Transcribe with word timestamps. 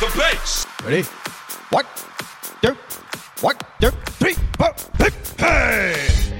the 0.00 0.08
bass. 0.16 0.66
Ready? 0.84 1.04
One, 1.70 1.84
two, 2.60 2.74
one, 3.40 3.56
two, 3.80 3.90
three, 4.18 4.34
four, 4.58 4.74
hey! 5.36 5.94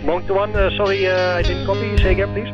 One 0.05 0.27
to 0.27 0.35
one, 0.35 0.51
uh, 0.55 0.71
sorry, 0.77 1.05
uh, 1.07 1.39
I 1.39 1.43
didn't 1.43 1.67
copy. 1.67 1.97
Say 1.97 2.13
again, 2.13 2.33
please. 2.33 2.53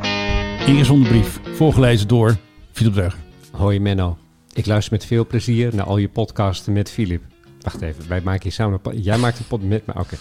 Ingezonden 0.66 1.08
brief, 1.08 1.40
voorgelezen 1.56 2.08
door 2.08 2.36
Philip 2.72 2.92
Dreug. 2.92 3.16
Hoi 3.52 3.80
Menno. 3.80 4.16
Ik 4.52 4.66
luister 4.66 4.92
met 4.92 5.04
veel 5.06 5.26
plezier 5.26 5.74
naar 5.74 5.86
al 5.86 5.96
je 5.96 6.08
podcasten 6.08 6.72
met 6.72 6.90
Filip. 6.90 7.22
Wacht 7.60 7.82
even, 7.82 8.08
wij 8.08 8.20
maken 8.20 8.42
hier 8.42 8.52
samen 8.52 8.80
een 8.82 9.00
Jij 9.02 9.18
maakt 9.18 9.38
een 9.38 9.46
pod 9.46 9.62
met 9.62 9.86
me. 9.86 9.92
Oké. 9.94 10.16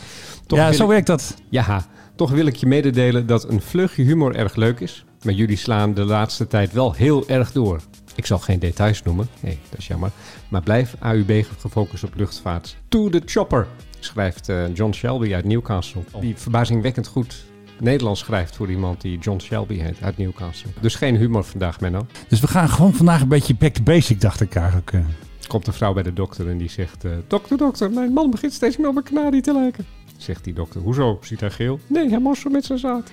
Toch 0.48 0.60
Ja, 0.60 0.72
zo 0.72 0.84
ik- 0.84 0.90
werkt 0.90 1.08
dat. 1.08 1.36
Ja, 1.50 1.86
toch 2.16 2.32
wil 2.32 2.46
ik 2.46 2.56
je 2.56 2.66
mededelen 2.66 3.26
dat 3.28 3.50
een 3.50 3.62
vleugje 3.62 4.04
humor 4.04 4.36
erg 4.36 4.56
leuk 4.56 4.80
is. 4.80 5.06
Maar 5.24 5.34
jullie 5.34 5.58
slaan 5.58 5.94
de 5.94 6.04
laatste 6.04 6.48
tijd 6.48 6.72
wel 6.74 6.94
heel 6.94 7.24
erg 7.28 7.52
door. 7.52 7.80
Ik 8.22 8.28
zal 8.28 8.40
geen 8.40 8.60
details 8.60 9.04
noemen. 9.04 9.28
Nee, 9.40 9.60
dat 9.70 9.80
is 9.80 9.88
jammer. 9.88 10.12
Maar 10.50 10.62
blijf 10.62 10.96
AUB 11.00 11.32
gefocust 11.60 12.04
op 12.04 12.16
luchtvaart. 12.16 12.78
To 12.90 13.10
the 13.10 13.22
chopper, 13.26 13.68
schrijft 14.00 14.50
eh, 14.50 14.76
John 14.76 14.92
Shelby 14.94 15.34
uit 15.34 15.46
Newcastle. 15.46 16.02
Die 16.20 16.36
verbazingwekkend 16.36 17.08
goed 17.08 17.46
Nederlands 17.80 18.20
schrijft 18.20 18.56
voor 18.56 18.70
iemand 18.70 19.02
die 19.02 19.18
John 19.20 19.40
Shelby 19.40 19.78
heet 19.78 19.98
uit 20.02 20.18
Newcastle. 20.18 20.70
Dus 20.80 20.96
geen 20.96 21.16
humor 21.16 21.44
vandaag, 21.44 21.80
Menno. 21.80 22.06
Dus 22.28 22.40
we 22.40 22.48
gaan 22.48 22.70
gewoon 22.70 22.94
vandaag 22.94 23.22
een 23.22 23.28
beetje 23.28 23.56
back 23.56 23.74
to 23.74 23.84
basic, 23.84 24.22
dacht 24.22 24.42
ik 24.42 24.56
eigenlijk. 24.56 24.92
eh. 24.94 25.00
komt 25.48 25.68
een 25.68 25.74
vrouw 25.74 25.94
bij 25.94 26.04
de 26.04 26.14
dokter 26.14 26.50
en 26.50 26.58
die 26.58 26.70
zegt... 26.70 27.04
eh, 27.06 27.12
dokter, 27.28 27.58
dokter, 27.58 27.92
mijn 27.92 28.14
man 28.14 28.32
begint 28.32 28.54
steeds 28.54 28.78
meer 28.78 28.88
op 28.88 28.96
een 28.96 29.04
kanarie 29.04 29.42
te 29.42 29.54
lijken. 29.54 29.86
Zegt 30.18 30.44
die 30.44 30.54
dokter, 30.54 30.82
hoezo? 30.82 31.18
Ziet 31.22 31.40
hij 31.40 31.52
geel? 31.52 31.80
Nee, 31.88 32.10
hij 32.10 32.20
morselt 32.20 32.54
met 32.54 32.66
zijn 32.66 32.80
zaad. 32.80 33.12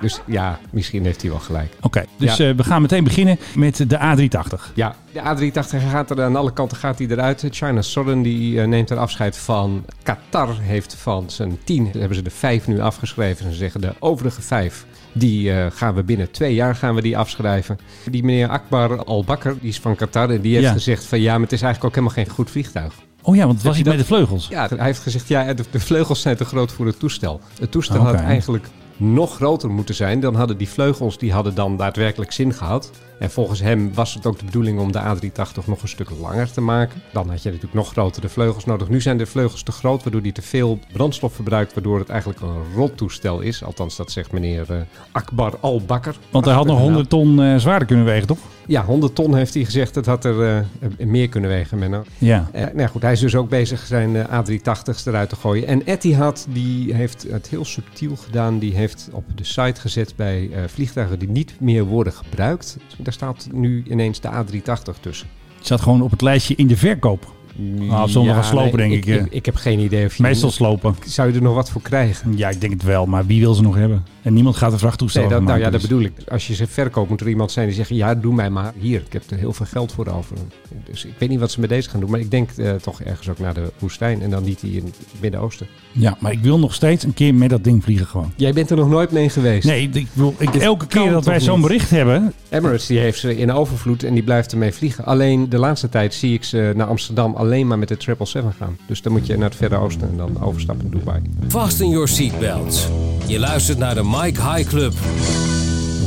Dus 0.00 0.20
ja, 0.26 0.58
misschien 0.70 1.04
heeft 1.04 1.20
hij 1.22 1.30
wel 1.30 1.40
gelijk. 1.40 1.72
Oké, 1.80 2.04
dus 2.16 2.36
Ja. 2.36 2.48
eh, 2.48 2.54
we 2.56 2.64
gaan 2.64 2.82
meteen 2.82 3.04
beginnen 3.04 3.38
met 3.54 3.84
de 3.90 3.98
A380. 3.98 4.72
Ja, 4.74 4.94
de 5.12 5.20
A380 5.20 5.90
gaat 5.90 6.10
er 6.10 6.22
aan 6.22 6.36
alle 6.36 6.52
kanten 6.52 6.76
gaat 6.76 6.98
hij 6.98 7.06
eruit. 7.08 7.46
China 7.50 7.82
Southern 7.82 8.22
die, 8.22 8.60
eh, 8.60 8.66
neemt 8.66 8.90
er 8.90 8.96
afscheid 8.98 9.36
van. 9.36 9.84
Qatar 10.02 10.56
heeft 10.60 10.94
van 10.94 11.30
zijn 11.30 11.58
tien, 11.64 11.88
hebben 11.98 12.16
ze 12.16 12.22
de 12.22 12.30
vijf 12.30 12.66
nu 12.66 12.80
afgeschreven. 12.80 13.44
En 13.46 13.52
ze 13.52 13.58
zeggen 13.58 13.80
de 13.80 13.94
overige 13.98 14.42
vijf, 14.42 14.86
die 15.12 15.52
eh, 15.52 15.66
gaan 15.70 15.94
we 15.94 16.02
binnen 16.02 16.30
twee 16.30 16.54
jaar 16.54 16.74
gaan 16.74 16.94
we 16.94 17.02
die 17.02 17.18
afschrijven. 17.18 17.78
Die 18.10 18.24
meneer 18.24 18.48
Akbar 18.48 19.04
Al-Bakr, 19.04 19.48
die 19.60 19.68
is 19.68 19.78
van 19.80 19.96
Qatar. 19.96 20.30
En 20.30 20.40
die 20.40 20.52
heeft 20.54 20.66
Ja. 20.66 20.72
gezegd 20.72 21.04
van 21.04 21.20
ja, 21.20 21.32
maar 21.32 21.42
het 21.42 21.52
is 21.52 21.62
eigenlijk 21.62 21.84
ook 21.96 22.02
helemaal 22.04 22.24
geen 22.24 22.34
goed 22.34 22.50
vliegtuig. 22.50 22.92
Oh 23.22 23.36
ja, 23.36 23.42
want 23.42 23.54
het 23.54 23.62
was 23.66 23.74
hij 23.74 23.84
bij 23.84 23.96
de 23.96 24.04
vleugels. 24.04 24.48
Ja, 24.48 24.68
hij 24.76 24.84
heeft 24.86 25.00
gezegd, 25.00 25.28
ja, 25.28 25.54
de, 25.54 25.64
de 25.70 25.80
vleugels 25.80 26.20
zijn 26.20 26.36
te 26.36 26.44
groot 26.44 26.72
voor 26.72 26.86
het 26.86 26.98
toestel. 26.98 27.40
Het 27.60 27.70
toestel 27.70 27.98
had 28.00 28.14
eigenlijk 28.14 28.66
nog 28.98 29.34
groter 29.34 29.70
moeten 29.70 29.94
zijn. 29.94 30.20
Dan 30.20 30.34
hadden 30.34 30.58
die 30.58 30.68
vleugels, 30.68 31.18
die 31.18 31.32
hadden 31.32 31.54
dan 31.54 31.76
daadwerkelijk 31.76 32.32
zin 32.32 32.54
gehad. 32.54 32.90
En 33.18 33.30
volgens 33.30 33.60
hem 33.60 33.94
was 33.94 34.14
het 34.14 34.26
ook 34.26 34.38
de 34.38 34.44
bedoeling 34.44 34.80
om 34.80 34.92
de 34.92 35.00
A380 35.00 35.64
nog 35.66 35.82
een 35.82 35.88
stuk 35.88 36.10
langer 36.20 36.52
te 36.52 36.60
maken. 36.60 37.02
Dan 37.12 37.28
had 37.28 37.42
je 37.42 37.48
natuurlijk 37.48 37.74
nog 37.74 37.90
grotere 37.90 38.28
vleugels 38.28 38.64
nodig. 38.64 38.88
Nu 38.88 39.00
zijn 39.00 39.18
de 39.18 39.26
vleugels 39.26 39.62
te 39.62 39.72
groot, 39.72 40.02
waardoor 40.02 40.22
die 40.22 40.32
te 40.32 40.42
veel 40.42 40.78
brandstof 40.92 41.34
verbruikt. 41.34 41.74
Waardoor 41.74 41.98
het 41.98 42.08
eigenlijk 42.08 42.40
een 42.40 42.74
rottoestel 42.74 43.40
is. 43.40 43.64
Althans, 43.64 43.96
dat 43.96 44.12
zegt 44.12 44.32
meneer 44.32 44.72
eh, 44.72 44.80
Akbar 45.12 45.54
Al-Bakr. 45.60 46.16
Want 46.30 46.44
hij 46.44 46.54
had 46.54 46.66
nog 46.66 46.76
Prachtige 46.76 46.92
100 46.92 47.10
ton 47.10 47.42
eh, 47.42 47.56
zwaarder 47.56 47.86
kunnen 47.86 48.04
wegen, 48.04 48.26
toch? 48.26 48.38
Ja, 48.68 48.84
100 48.84 49.14
ton 49.14 49.34
heeft 49.34 49.54
hij 49.54 49.64
gezegd. 49.64 49.94
Het 49.94 50.06
had 50.06 50.24
er 50.24 50.56
eh, 50.56 51.06
meer 51.06 51.28
kunnen 51.28 51.50
wegen, 51.50 51.78
Menno. 51.78 52.04
Ja. 52.18 52.48
Eh, 52.52 52.66
nou 52.74 52.88
goed, 52.88 53.02
hij 53.02 53.12
is 53.12 53.20
dus 53.20 53.34
ook 53.34 53.48
bezig 53.48 53.86
zijn 53.86 54.16
eh, 54.16 54.40
A380's 54.40 55.04
eruit 55.06 55.28
te 55.28 55.36
gooien. 55.36 55.66
En 55.66 55.82
Etihad 55.82 56.46
die 56.50 56.94
heeft 56.94 57.26
het 57.30 57.48
heel 57.48 57.64
subtiel 57.64 58.16
gedaan. 58.16 58.58
Die 58.58 58.74
heeft 58.74 59.08
op 59.12 59.24
de 59.34 59.44
site 59.44 59.80
gezet 59.80 60.12
bij 60.16 60.50
vliegtuigen 60.66 61.18
die 61.18 61.28
niet 61.28 61.54
meer 61.60 61.84
worden 61.84 62.12
gebruikt. 62.12 62.76
Daar 62.98 63.12
staat 63.12 63.48
nu 63.52 63.84
ineens 63.88 64.20
de 64.20 64.28
A380 64.28 65.00
tussen. 65.00 65.28
Het 65.58 65.66
zat 65.66 65.80
gewoon 65.80 66.02
op 66.02 66.10
het 66.10 66.22
lijstje 66.22 66.54
in 66.54 66.66
de 66.66 66.76
verkoop. 66.76 67.36
Nou, 67.60 68.08
zullen 68.08 68.26
we 68.26 68.34
gaan 68.34 68.44
slopen, 68.44 68.78
denk 68.78 68.92
ik, 68.92 69.06
Ik, 69.06 69.20
eh. 69.20 69.24
ik, 69.30 69.46
heb 69.46 69.54
geen 69.54 69.78
idee 69.78 70.06
of 70.06 70.16
je... 70.16 70.22
Meestal 70.22 70.50
slopen. 70.50 70.96
Zou 71.06 71.28
je 71.28 71.34
er 71.34 71.42
nog 71.42 71.54
wat 71.54 71.70
voor 71.70 71.82
krijgen? 71.82 72.36
Ja, 72.36 72.48
ik 72.48 72.60
denk 72.60 72.72
het 72.72 72.82
wel, 72.82 73.06
maar 73.06 73.26
wie 73.26 73.40
wil 73.40 73.54
ze 73.54 73.62
nog 73.62 73.74
hebben? 73.74 74.04
En 74.22 74.34
niemand 74.34 74.56
gaat 74.56 74.72
een 74.72 74.78
vrachttoestel 74.78 75.22
Nee, 75.22 75.30
dat, 75.30 75.42
nou 75.42 75.58
ja, 75.58 75.64
dat 75.64 75.72
dus- 75.72 75.82
bedoel 75.82 76.02
ik. 76.02 76.12
Als 76.28 76.46
je 76.46 76.54
ze 76.54 76.66
verkoopt, 76.66 77.08
moet 77.08 77.20
er 77.20 77.28
iemand 77.28 77.52
zijn 77.52 77.66
die 77.66 77.76
zegt... 77.76 77.88
ja, 77.88 78.14
doe 78.14 78.34
mij 78.34 78.50
maar 78.50 78.72
hier. 78.78 79.02
Ik 79.06 79.12
heb 79.12 79.22
er 79.30 79.36
heel 79.36 79.52
veel 79.52 79.66
geld 79.66 79.92
voor 79.92 80.06
over. 80.06 80.36
Dus 80.84 81.04
ik 81.04 81.14
weet 81.18 81.28
niet 81.28 81.40
wat 81.40 81.50
ze 81.50 81.60
met 81.60 81.68
deze 81.68 81.90
gaan 81.90 82.00
doen. 82.00 82.10
Maar 82.10 82.20
ik 82.20 82.30
denk 82.30 82.50
eh, 82.50 82.74
toch 82.74 83.02
ergens 83.02 83.28
ook 83.28 83.38
naar 83.38 83.54
de 83.54 83.72
woestijn. 83.78 84.22
En 84.22 84.30
dan 84.30 84.44
niet 84.44 84.60
hier 84.60 84.76
in 84.76 84.84
het 84.84 85.20
Midden-Oosten. 85.20 85.66
Ja, 85.92 86.16
maar 86.20 86.32
ik 86.32 86.40
wil 86.40 86.58
nog 86.58 86.74
steeds 86.74 87.04
een 87.04 87.14
keer 87.14 87.34
met 87.34 87.50
dat 87.50 87.64
ding 87.64 87.84
vliegen 87.84 88.06
gewoon. 88.06 88.32
Jij 88.36 88.52
bent 88.52 88.70
er 88.70 88.76
nog 88.76 88.88
nooit 88.88 89.10
mee 89.10 89.28
geweest. 89.28 89.66
Nee, 89.66 89.88
ik 89.92 90.06
wil, 90.12 90.34
ik, 90.38 90.54
elke 90.54 90.86
keer 90.86 91.10
dat 91.10 91.24
wij 91.24 91.40
zo'n 91.40 91.60
bericht 91.60 91.90
hebben... 91.90 92.32
Emirates 92.48 92.86
die 92.86 92.98
heeft 92.98 93.18
ze 93.18 93.36
in 93.36 93.52
overvloed 93.52 94.02
en 94.02 94.14
die 94.14 94.22
blijft 94.22 94.52
ermee 94.52 94.72
vliegen. 94.72 95.04
Alleen 95.04 95.48
de 95.48 95.58
laatste 95.58 95.88
tijd 95.88 96.14
zie 96.14 96.34
ik 96.34 96.44
ze 96.44 96.72
naar 96.76 96.86
Amsterdam 96.86 97.34
alleen 97.48 97.66
maar 97.66 97.78
met 97.78 97.88
de 97.88 97.94
777 97.98 98.66
gaan. 98.66 98.86
Dus 98.86 99.02
dan 99.02 99.12
moet 99.12 99.26
je 99.26 99.36
naar 99.36 99.48
het 99.48 99.56
Verre 99.56 99.76
Oosten 99.76 100.08
en 100.10 100.16
dan 100.16 100.42
overstappen 100.42 100.84
in 100.84 100.90
Dubai. 100.90 101.22
Fasten 101.48 101.88
your 101.88 102.08
seatbelts. 102.08 102.88
Je 103.26 103.38
luistert 103.38 103.78
naar 103.78 103.94
de 103.94 104.02
Mike 104.04 104.42
High 104.52 104.68
Club. 104.68 104.92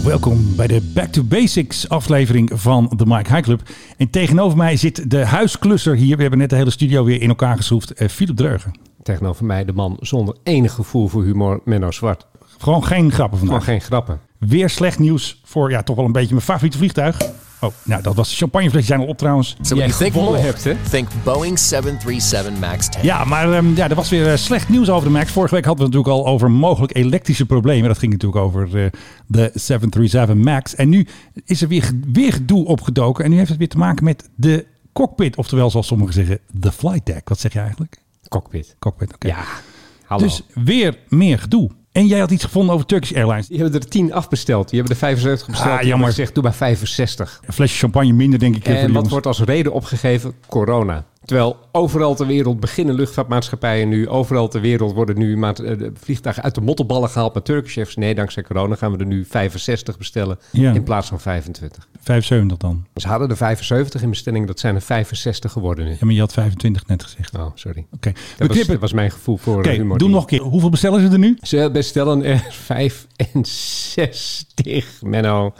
Welkom 0.03 0.55
bij 0.55 0.67
de 0.67 0.91
Back 0.93 1.07
to 1.11 1.23
Basics 1.23 1.89
aflevering 1.89 2.49
van 2.53 2.93
de 2.95 3.05
Mike 3.05 3.29
High 3.33 3.41
Club. 3.43 3.61
En 3.97 4.09
tegenover 4.09 4.57
mij 4.57 4.75
zit 4.75 5.09
de 5.11 5.25
huisklusser 5.25 5.95
hier. 5.95 6.15
We 6.15 6.21
hebben 6.21 6.39
net 6.39 6.49
de 6.49 6.55
hele 6.55 6.69
studio 6.69 7.03
weer 7.03 7.21
in 7.21 7.29
elkaar 7.29 7.55
geschroefd. 7.57 7.93
eh, 7.93 8.07
Philip 8.07 8.35
Dreugen. 8.35 8.71
Tegenover 9.03 9.45
mij 9.45 9.65
de 9.65 9.73
man 9.73 9.97
zonder 9.99 10.35
enig 10.43 10.73
gevoel 10.73 11.07
voor 11.07 11.23
humor, 11.23 11.61
Menno 11.65 11.91
Zwart. 11.91 12.27
Gewoon 12.57 12.85
geen 12.85 13.11
grappen 13.11 13.37
Gewoon 13.39 13.53
vandaag. 13.53 13.69
geen 13.73 13.81
grappen. 13.87 14.19
Weer 14.37 14.69
slecht 14.69 14.99
nieuws 14.99 15.41
voor 15.43 15.71
ja, 15.71 15.83
toch 15.83 15.95
wel 15.95 16.05
een 16.05 16.11
beetje 16.11 16.33
mijn 16.33 16.41
favoriete 16.45 16.77
vliegtuig. 16.77 17.17
Oh, 17.61 17.71
nou 17.83 18.01
dat 18.01 18.15
was 18.15 18.29
de 18.29 18.35
champagneflesjes 18.35 18.89
zijn 18.89 18.99
al 18.99 19.07
op 19.07 19.17
trouwens. 19.17 19.57
So 19.61 19.75
Jij 19.75 19.89
gewonnen 19.89 20.41
hebt, 20.41 20.63
hè? 20.63 20.75
think 20.89 21.07
Boeing 21.23 21.59
737 21.59 22.59
MAX 22.59 22.89
10. 22.89 23.03
Ja, 23.03 23.23
maar 23.23 23.53
ehm, 23.53 23.75
ja, 23.75 23.89
er 23.89 23.95
was 23.95 24.09
weer 24.09 24.31
eh, 24.31 24.37
slecht 24.37 24.69
nieuws 24.69 24.89
over 24.89 25.07
de 25.07 25.13
MAX. 25.13 25.31
Vorige 25.31 25.55
week 25.55 25.65
hadden 25.65 25.85
we 25.85 25.91
het 25.91 25.97
natuurlijk 25.97 26.27
al 26.27 26.33
over 26.33 26.51
mogelijk 26.51 26.95
elektrische 26.95 27.45
problemen. 27.45 27.87
Dat 27.87 27.97
ging 27.97 28.11
natuurlijk 28.11 28.41
over 28.41 28.63
eh, 28.63 28.91
de 29.27 29.49
737 29.53 30.35
MAX. 30.35 30.75
En 30.75 30.89
nu 30.89 31.07
is 31.45 31.61
er 31.61 31.67
weer, 31.67 31.91
weer 32.11 32.33
gedoe 32.33 32.65
opgedoken. 32.65 33.23
En 33.23 33.29
nu 33.29 33.37
heeft 33.37 33.49
het 33.49 33.57
weer 33.57 33.69
te 33.69 33.77
maken 33.77 34.03
met 34.03 34.29
de 34.35 34.65
cockpit. 34.93 35.37
Oftewel, 35.37 35.69
zoals 35.69 35.87
sommigen 35.87 36.13
zeggen, 36.13 36.39
de 36.51 36.71
flight 36.71 37.05
deck. 37.05 37.29
Wat 37.29 37.39
zeg 37.39 37.53
je 37.53 37.59
eigenlijk? 37.59 37.97
Cockpit. 38.27 38.75
Cockpit, 38.79 39.13
oké. 39.13 39.27
Ja, 39.27 39.43
hallo. 40.05 40.23
Dus 40.23 40.41
weer 40.53 40.97
meer 41.09 41.39
gedoe. 41.39 41.69
En 41.91 42.07
jij 42.07 42.19
had 42.19 42.31
iets 42.31 42.43
gevonden 42.43 42.73
over 42.75 42.85
Turkish 42.85 43.13
Airlines. 43.13 43.47
die 43.47 43.59
hebben 43.59 43.81
er 43.81 43.87
10 43.87 44.13
afbesteld. 44.13 44.69
Die 44.69 44.79
hebben 44.79 44.97
er 44.97 45.01
75 45.03 45.47
besteld. 45.47 45.57
Ah, 45.69 45.79
Die 45.79 45.87
hebben 45.87 45.87
jammer. 45.87 46.07
gezegd, 46.09 46.33
doe 46.33 46.43
maar 46.43 46.53
65. 46.53 47.41
Een 47.45 47.53
flesje 47.53 47.77
champagne 47.77 48.13
minder, 48.13 48.39
denk 48.39 48.55
ik. 48.55 48.65
En 48.65 48.91
wat 48.91 49.09
wordt 49.09 49.25
als 49.25 49.39
reden 49.39 49.71
opgegeven? 49.73 50.33
Corona. 50.47 51.05
Terwijl 51.25 51.57
overal 51.71 52.15
ter 52.15 52.27
wereld 52.27 52.59
beginnen 52.59 52.95
luchtvaartmaatschappijen 52.95 53.89
nu. 53.89 54.09
Overal 54.09 54.47
ter 54.47 54.61
wereld 54.61 54.93
worden 54.93 55.17
nu 55.17 55.41
eh, 55.43 55.51
vliegtuigen 55.93 56.43
uit 56.43 56.55
de 56.55 56.61
mottenballen 56.61 57.09
gehaald 57.09 57.33
met 57.33 57.45
Turkish 57.45 57.77
Airlines. 57.77 57.95
Nee, 57.95 58.15
dankzij 58.15 58.43
corona 58.43 58.75
gaan 58.75 58.91
we 58.91 58.97
er 58.97 59.05
nu 59.05 59.25
65 59.25 59.97
bestellen 59.97 60.39
Ja. 60.51 60.73
in 60.73 60.83
plaats 60.83 61.07
van 61.07 61.19
25. 61.19 61.87
75 62.01 62.57
dan. 62.57 62.85
Ze 62.95 63.07
hadden 63.07 63.29
er 63.29 63.37
75 63.37 64.01
in 64.01 64.09
bestelling, 64.09 64.47
dat 64.47 64.59
zijn 64.59 64.75
er 64.75 64.81
65 64.81 65.51
geworden 65.51 65.85
nu. 65.85 65.91
Ja, 65.91 65.97
maar 65.99 66.13
je 66.13 66.19
had 66.19 66.33
25 66.33 66.87
net 66.87 67.03
gezegd. 67.03 67.35
Oh, 67.35 67.51
sorry. 67.55 67.85
Oké, 67.91 68.11
we 68.11 68.47
Dat 68.47 68.57
was, 68.57 68.67
dat 68.67 68.79
was 68.79 68.93
mijn 68.93 69.11
gevoel 69.11 69.37
voor 69.37 69.57
Oké, 69.57 69.69
eh, 69.69 69.75
humor. 69.77 69.97
doe 69.97 70.09
nog 70.09 70.21
een 70.21 70.27
keer. 70.27 70.41
Hoeveel 70.41 70.69
bestellen 70.69 71.01
ze 71.01 71.07
er 71.07 71.19
nu? 71.19 71.37
Ze 71.41 71.69
bestellen 71.73 72.23
er 72.23 72.39
65, 72.65 75.01
Menno. 75.01 75.53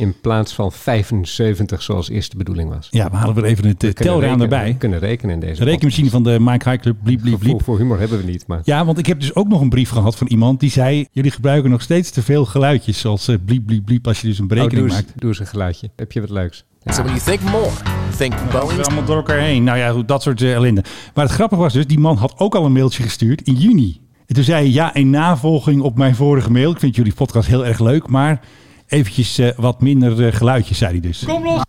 In 0.00 0.20
plaats 0.20 0.52
van 0.52 0.72
75 0.72 1.82
zoals 1.82 2.08
eerst 2.08 2.30
de 2.30 2.36
bedoeling 2.36 2.68
was. 2.68 2.88
Ja, 2.90 3.10
we 3.10 3.16
halen 3.16 3.34
weer 3.34 3.44
even 3.44 3.66
het 3.66 3.84
eh, 3.84 3.90
We 3.90 3.94
telraam 3.94 4.40
erbij. 4.40 4.64
We 4.64 4.76
kunnen 4.76 4.98
rekenen 4.98 5.34
in 5.34 5.40
deze 5.40 5.64
De 5.64 5.70
rekenmachine 5.70 6.10
van 6.10 6.22
de 6.22 6.36
Mike 6.40 6.68
High 6.70 6.82
Club, 6.82 6.96
bliep, 7.02 7.20
bliep, 7.20 7.38
bliep. 7.38 7.62
voor 7.62 7.78
humor 7.78 7.98
hebben 7.98 8.18
we 8.18 8.24
niet, 8.24 8.46
maar... 8.46 8.60
Ja, 8.64 8.84
want 8.84 8.98
ik 8.98 9.06
heb 9.06 9.20
dus 9.20 9.34
ook 9.34 9.48
nog 9.48 9.60
een 9.60 9.68
brief 9.68 9.90
gehad 9.90 10.16
van 10.16 10.26
iemand 10.26 10.60
die 10.60 10.70
zei... 10.70 11.06
jullie 11.12 11.30
gebruiken 11.30 11.70
nog 11.70 11.82
steeds 11.82 12.10
te 12.10 12.22
veel 12.22 12.44
geluidjes, 12.44 13.00
zoals 13.00 13.28
eh, 13.28 13.36
bliep, 13.44 13.66
bliep, 13.66 13.84
bliep... 13.84 14.06
als 14.06 14.20
je 14.20 14.26
dus 14.26 14.38
een 14.38 14.42
Oh, 14.42 14.48
berekening 14.48 14.88
doe, 14.88 14.96
eens, 14.96 15.06
maakt. 15.06 15.20
doe 15.20 15.28
eens 15.28 15.38
een 15.38 15.46
geluidje. 15.46 15.90
Heb 15.96 16.12
je 16.12 16.20
wat 16.20 16.30
leuks? 16.30 16.64
So 16.84 17.02
when 17.02 17.14
you 17.14 17.20
think 17.24 17.40
more, 17.50 17.70
think 18.16 18.34
Boeing 18.50 18.84
allemaal 18.84 19.04
door 19.04 19.16
elkaar 19.16 19.38
heen. 19.38 19.64
Nou 19.64 19.78
ja, 19.78 19.90
goed, 19.90 20.08
dat 20.08 20.22
soort 20.22 20.42
eh, 20.42 20.52
ellende. 20.52 20.84
Maar 21.14 21.24
het 21.24 21.34
grappige 21.34 21.60
was 21.60 21.72
dus, 21.72 21.86
die 21.86 21.98
man 21.98 22.16
had 22.16 22.38
ook 22.38 22.54
al 22.54 22.64
een 22.64 22.72
mailtje 22.72 23.02
gestuurd 23.02 23.42
in 23.42 23.54
juni. 23.54 24.00
En 24.26 24.34
toen 24.34 24.44
zei 24.44 24.62
hij, 24.62 24.72
ja, 24.72 24.94
in 24.94 25.10
navolging 25.10 25.82
op 25.82 25.96
mijn 25.96 26.14
vorige 26.14 26.50
mail... 26.50 26.70
ik 26.70 26.78
vind 26.78 26.96
jullie 26.96 27.14
podcast 27.14 27.48
heel 27.48 27.66
erg 27.66 27.78
leuk, 27.78 28.08
maar 28.08 28.40
eventjes 28.90 29.38
eh, 29.38 29.48
wat 29.56 29.80
minder 29.80 30.26
eh, 30.26 30.32
geluidjes, 30.34 30.78
zei 30.78 30.90
hij 30.90 31.00
dus. 31.00 31.22
Kom 31.26 31.44
los! 31.44 31.62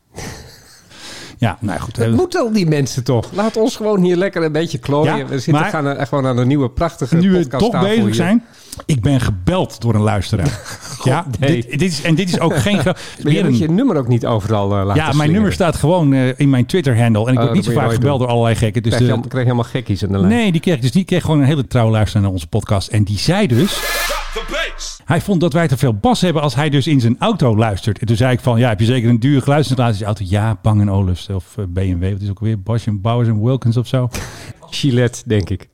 Ja, 1.38 1.58
nou 1.60 1.80
goed. 1.80 1.96
Dat 1.96 2.08
eh, 2.08 2.14
moeten 2.14 2.42
al 2.42 2.52
die 2.52 2.68
mensen 2.68 3.04
toch. 3.04 3.30
Laat 3.34 3.58
ons 3.58 3.76
gewoon 3.76 4.02
hier 4.04 4.16
lekker 4.16 4.44
een 4.44 4.52
beetje 4.52 4.78
klooien. 4.78 5.18
Ja, 5.18 5.26
we 5.26 5.34
zitten 5.36 5.54
maar- 5.54 5.70
gaan 5.70 5.86
er 5.86 6.08
gewoon 6.08 6.26
aan 6.26 6.38
een 6.38 6.48
nieuwe 6.48 6.70
prachtige 6.70 7.16
nu 7.16 7.32
we 7.32 7.48
toch 7.48 7.82
bezig 7.82 8.04
hier. 8.04 8.14
zijn. 8.14 8.44
Ik 8.86 9.02
ben 9.02 9.20
gebeld 9.22 9.82
door 9.82 9.96
een 9.96 10.02
luisteraar. 10.02 10.60
ja, 11.04 11.26
nee. 11.40 11.52
dit, 11.62 11.70
dit 11.80 11.82
is, 11.92 12.02
en 12.02 12.16
dit 12.16 12.30
is 12.30 12.40
ook 12.40 12.56
geen. 12.58 12.76
Maar 13.24 13.32
je 13.34 13.44
moet 13.44 13.58
je 13.58 13.70
nummer 13.70 13.98
ook 13.98 14.08
niet 14.08 14.26
overal 14.26 14.64
eh, 14.66 14.70
laten 14.86 14.88
Ja, 14.88 14.94
mijn 14.94 15.06
slingeren. 15.12 15.34
nummer 15.34 15.54
staat 15.54 15.76
gewoon 15.76 16.14
in 16.14 16.50
mijn 16.50 16.66
Twitter-handle. 16.66 17.26
En 17.26 17.32
ik 17.34 17.38
Oh, 17.38 17.44
word 17.44 17.56
niet 17.56 17.66
zo 17.66 17.72
moet 17.72 17.82
vaak 17.82 17.92
gebeld 17.94 18.12
doen. 18.18 18.20
door 18.28 18.36
allerlei 18.36 18.56
gekken. 18.56 18.84
Dus 18.84 18.92
Krijg 18.96 19.08
je, 19.10 19.16
de- 19.16 19.22
al- 19.22 19.28
krijg 19.28 19.46
je 19.46 19.52
helemaal 19.52 19.72
gekkies 19.72 20.04
aan 20.04 20.12
de 20.12 20.18
lijn. 20.18 20.30
nee, 20.34 20.52
die 20.52 20.62
kreeg, 20.62 20.80
dus 20.80 20.92
die 20.92 21.04
kreeg 21.04 21.22
gewoon 21.24 21.40
een 21.40 21.46
hele 21.46 21.68
trouwe 21.68 21.92
luisteraar 21.92 22.24
naar 22.24 22.32
onze 22.32 22.48
podcast. 22.48 22.88
En 22.88 23.04
die 23.04 23.18
zei 23.20 23.48
dus... 23.48 23.80
Hij 25.06 25.22
vond 25.22 25.42
dat 25.42 25.54
wij 25.54 25.68
te 25.68 25.78
veel 25.78 25.94
bas 25.94 26.22
hebben 26.22 26.42
als 26.42 26.56
hij 26.56 26.70
dus 26.70 26.88
in 26.88 27.00
zijn 27.00 27.16
auto 27.20 27.58
luistert. 27.58 28.00
En 28.00 28.08
toen 28.08 28.16
zei 28.16 28.34
ik 28.34 28.40
van, 28.40 28.60
ja, 28.60 28.70
heb 28.70 28.80
je 28.80 28.86
zeker 28.86 29.10
een 29.10 29.20
dure 29.20 29.42
geluidsinstallatie 29.42 30.00
in 30.00 30.02
je 30.02 30.18
auto? 30.18 30.24
Ja, 30.28 30.60
Bang 30.62 30.90
Olufsen 30.90 31.36
of 31.36 31.58
eh, 31.58 31.66
BMW. 31.68 32.12
Wat 32.12 32.22
is 32.22 32.30
ook 32.30 32.40
weer? 32.40 32.62
Bosch 32.62 32.88
en 32.88 33.02
Bowers 33.02 33.28
en 33.28 33.44
Wilkins 33.44 33.78
of 33.78 33.88
zo. 33.88 34.10
Gillette, 34.70 35.22
denk 35.26 35.50
ik. 35.50 35.70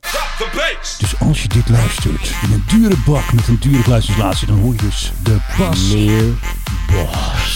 Dus 0.97 1.19
als 1.19 1.41
je 1.41 1.47
dit 1.47 1.69
luistert 1.69 2.33
in 2.43 2.51
een 2.53 2.63
dure 2.67 2.95
bak 3.05 3.33
met 3.33 3.47
een 3.47 3.57
dure 3.59 3.83
geluidsinstallatie, 3.83 4.47
dan 4.47 4.57
hoor 4.59 4.73
je 4.73 4.79
dus 4.79 5.11
de 5.23 5.37
bas 5.57 5.91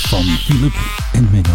van 0.08 0.24
Philip 0.24 0.74
en 1.14 1.30
Menno. 1.32 1.54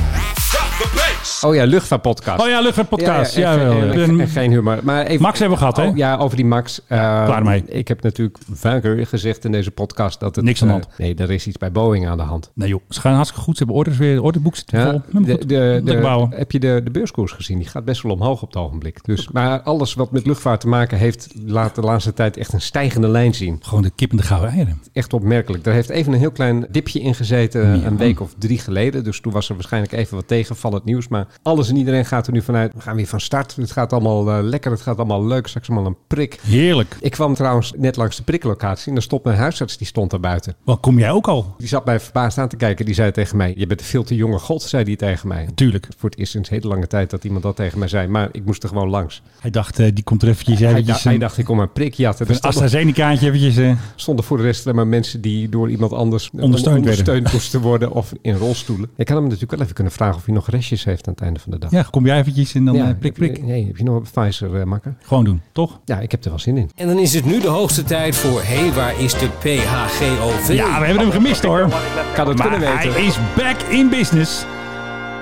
Oh 1.43 1.55
ja, 1.55 1.64
luchtvaartpodcast. 1.64 2.43
Oh 2.43 2.49
ja, 2.49 2.61
luchtvaartpodcast. 2.61 3.37
Ja, 3.37 3.52
Ja, 3.52 3.61
ja, 3.61 3.94
wel. 3.94 4.19
en 4.20 4.28
geen 4.28 4.50
humor. 4.50 4.78
Maar 4.82 5.06
even, 5.06 5.23
Max 5.23 5.38
hebben 5.38 5.58
we 5.58 5.64
gehad, 5.64 5.76
hè? 5.76 5.87
Oh, 5.88 5.96
ja, 5.96 6.17
over 6.17 6.37
die 6.37 6.46
Max. 6.46 6.81
Eh, 6.87 6.99
Klaar 7.25 7.44
mee. 7.44 7.64
Ik 7.67 7.88
heb 7.88 8.02
natuurlijk 8.02 8.38
vaker 8.52 9.06
gezegd 9.06 9.44
in 9.44 9.52
deze 9.52 9.70
podcast 9.70 10.20
dat 10.20 10.37
het... 10.37 10.44
Niks 10.44 10.62
aan 10.62 10.69
de 10.69 10.75
eh, 10.75 10.81
hand. 10.81 10.99
nee, 10.99 11.14
er 11.14 11.31
is 11.31 11.46
iets 11.46 11.58
bij 11.58 11.73
Boeing 11.73 12.08
aan 12.08 12.17
de 12.17 12.23
hand. 12.23 12.50
Nee 12.55 12.69
joh, 12.69 12.81
ze 12.88 13.00
gaan 13.00 13.14
hartstikke 13.14 13.44
goed. 13.44 13.56
Ze 13.56 13.62
hebben 13.62 13.81
orders 13.81 13.96
weer, 13.96 14.23
orderboek 14.23 14.56
zit 14.56 14.70
Ja, 14.70 15.02
vol. 15.12 15.23
De, 15.23 15.46
de, 15.46 16.26
heb 16.31 16.52
je 16.52 16.58
de, 16.58 16.81
de 16.84 16.90
beurskoers 16.90 17.32
gezien? 17.32 17.58
Die 17.58 17.69
gaat 17.69 17.84
best 17.84 18.02
wel 18.02 18.12
omhoog 18.12 18.43
op 18.43 18.49
het 18.49 18.56
ogenblik. 18.56 19.05
Dus, 19.05 19.28
maar 19.28 19.61
alles 19.61 19.94
wat 19.94 20.11
met 20.11 20.26
luchtvaart 20.26 20.61
te 20.61 20.69
maken 20.69 20.99
heeft, 20.99 21.16
laat 21.47 21.75
de 21.75 21.81
laatste 21.81 22.13
tijd 22.13 22.37
echt 22.37 22.53
een 22.53 22.61
stijgende 22.61 23.09
lijn 23.09 23.35
zien. 23.35 23.59
Gewoon 23.63 23.83
de 23.83 23.91
kip 23.95 24.11
en 24.11 24.17
de 24.17 24.23
gouden 24.23 24.51
eieren. 24.51 24.83
Echt 24.93 25.13
opmerkelijk. 25.13 25.65
Daar 25.65 25.75
heeft 25.75 25.89
even 25.89 26.13
een 26.13 26.19
heel 26.19 26.31
klein 26.31 26.67
dipje 26.71 27.01
in 27.01 27.15
gezeten, 27.15 27.79
Ja. 27.81 27.87
een 27.87 27.97
week 27.97 28.21
of 28.21 28.35
drie 28.39 28.59
geleden. 28.59 29.05
Dus 29.05 29.21
toen 29.21 29.33
was 29.33 29.49
er 29.49 29.55
waarschijnlijk 29.55 29.93
even 29.93 30.17
wat 30.17 30.29
tegenvallend 30.29 30.85
nieuws. 30.85 31.09
Maar 31.09 31.27
alles 31.43 31.69
en 31.69 31.77
iedereen 31.77 32.05
gaat 32.05 32.27
er 32.27 32.33
nu 32.33 32.43
vanuit. 32.43 32.73
We 32.75 32.81
gaan 32.81 32.97
weer 32.97 33.07
van 33.07 33.21
start. 33.21 33.57
Het 33.57 33.71
gaat 33.73 33.93
allemaal 33.93 34.31
eh, 34.31 34.39
lekker, 34.43 34.71
het 34.71 34.81
gaat 34.81 34.97
allemaal 34.97 35.27
leuk. 35.27 35.47
Straks 35.47 35.69
allemaal 35.69 35.87
een 35.87 35.97
prik. 36.07 36.39
Heerlijk. 36.43 36.97
Ik 37.01 37.11
kwam 37.11 37.35
trouwens 37.35 37.73
net 37.77 37.97
langs 37.97 38.17
de 38.17 38.23
priklocatie 38.23 38.87
en 38.89 38.95
daar 38.95 39.03
stond 39.03 39.25
mijn 39.25 39.37
huisarts, 39.37 39.77
die 39.77 39.87
stond 39.87 40.11
daar 40.11 40.21
buiten. 40.21 40.55
Wat 40.65 40.81
kom 40.81 40.99
jij 40.99 41.11
ook 41.11 41.29
al? 41.29 41.55
Die 41.59 41.69
zat 41.69 41.85
mij 41.85 42.01
verbaasd 42.01 42.39
aan 42.39 42.49
te 42.49 42.57
kijken. 42.57 42.85
Die 42.85 42.95
zei 42.95 43.11
tegen 43.12 43.37
mij, 43.37 43.55
je 43.57 43.67
bent 43.67 43.81
een 43.81 43.87
veel 43.87 44.05
te 44.05 44.15
jonge 44.15 44.39
god, 44.39 44.62
zei 44.62 44.85
die 44.85 44.97
tegen 44.97 45.29
mij. 45.29 45.49
Tuurlijk. 45.55 45.89
Voor 45.99 46.11
het 46.11 46.19
eerst 46.19 46.33
sinds 46.33 46.49
hele 46.49 46.69
lange 46.69 46.87
tijd 46.87 47.11
dat 47.11 47.25
iemand 47.25 47.43
dat 47.43 47.57
tegen 47.57 47.79
mij 47.79 47.89
zei. 47.89 48.07
Maar 48.09 48.29
ik 48.33 48.45
moest 48.45 48.62
er 48.62 48.69
gewoon 48.69 48.89
langs. 48.89 49.23
Hij 49.41 49.51
dacht, 49.51 49.79
eh, 49.79 49.91
die 49.95 50.05
komt 50.05 50.23
er 50.23 50.29
eventjes, 50.29 50.61
eventjes 50.61 51.06
hij 51.06 51.14
een, 51.14 51.20
dacht, 51.20 51.38
ik 51.38 51.44
kom 51.44 51.58
een 51.58 51.73
prik 51.73 51.94
jatten. 51.94 52.31
Een 52.31 52.41
AstraZenecaatje 52.41 53.26
eventjes. 53.26 53.56
eh, 53.56 53.73
stonden 53.94 54.25
voor 54.25 54.37
de 54.37 54.43
rest 54.43 54.64
alleen 54.64 54.76
maar 54.76 54.87
mensen 54.87 55.20
die 55.20 55.49
door 55.49 55.70
iemand 55.70 55.93
anders 55.93 56.31
Ondersteund 56.31 56.64
werden. 56.64 56.76
ondersteund 56.91 57.32
moesten 57.32 57.61
worden. 57.61 57.91
Of 57.93 58.12
in 58.23 58.35
rolstoelen. 58.37 58.88
Ik 58.97 59.08
had 59.08 59.17
hem 59.17 59.25
natuurlijk 59.26 59.53
wel 59.53 59.61
even 59.61 59.75
kunnen 59.75 59.93
vragen 59.93 60.17
of 60.17 60.25
hij 60.25 60.35
nog 60.35 60.49
restjes 60.50 60.85
heeft 60.85 61.06
aan 61.06 61.12
het 61.12 61.23
einde 61.23 61.41
van 61.41 61.50
de 61.53 61.58
dag. 61.58 61.70
ja, 61.70 61.82
kom 61.91 62.06
jij 62.06 62.19
eventjes 62.19 62.55
en 62.55 62.64
dan 62.64 62.75
Ja, 62.75 62.88
eh, 62.88 62.99
prik, 62.99 63.17
heb 63.17 63.25
je- 63.26 63.32
prik. 63.32 63.44
Nee, 63.47 63.67
heb 63.67 63.76
je 63.76 63.85
nog 63.85 63.97
een 63.97 64.23
Pfizer, 64.23 64.55
eh, 64.61 64.64
makker? 64.64 64.94
Gewoon 65.03 65.25
doen, 65.25 65.41
toch? 65.53 65.81
Ja, 65.85 66.00
ik 66.00 66.11
heb 66.11 66.25
er 66.25 66.31
wel 66.31 66.38
zin 66.38 66.56
in. 66.56 66.70
En 66.75 66.87
dan 66.87 66.99
is 66.99 67.14
het 67.14 67.25
nu 67.25 67.41
de 67.41 67.49
hoogste 67.49 67.82
tijd 67.85 68.17
voor... 68.17 68.41
Hé, 68.43 68.56
hey, 68.56 68.73
waar 68.73 69.00
is 69.00 69.12
de 69.12 69.29
PHGOV? 69.38 70.52
Ja, 70.52 70.81
we 70.81 70.87
hebben 70.87 71.02
hem 71.05 71.12
gemist 71.12 71.43
hoor. 71.44 71.69
Kan 72.14 72.29
het 72.29 72.38
Maar 72.38 72.49
kunnen 72.50 72.75
weten. 72.75 72.93
hij 72.93 73.05
is 73.05 73.19
back 73.37 73.61
in 73.70 73.88
business. 73.91 74.44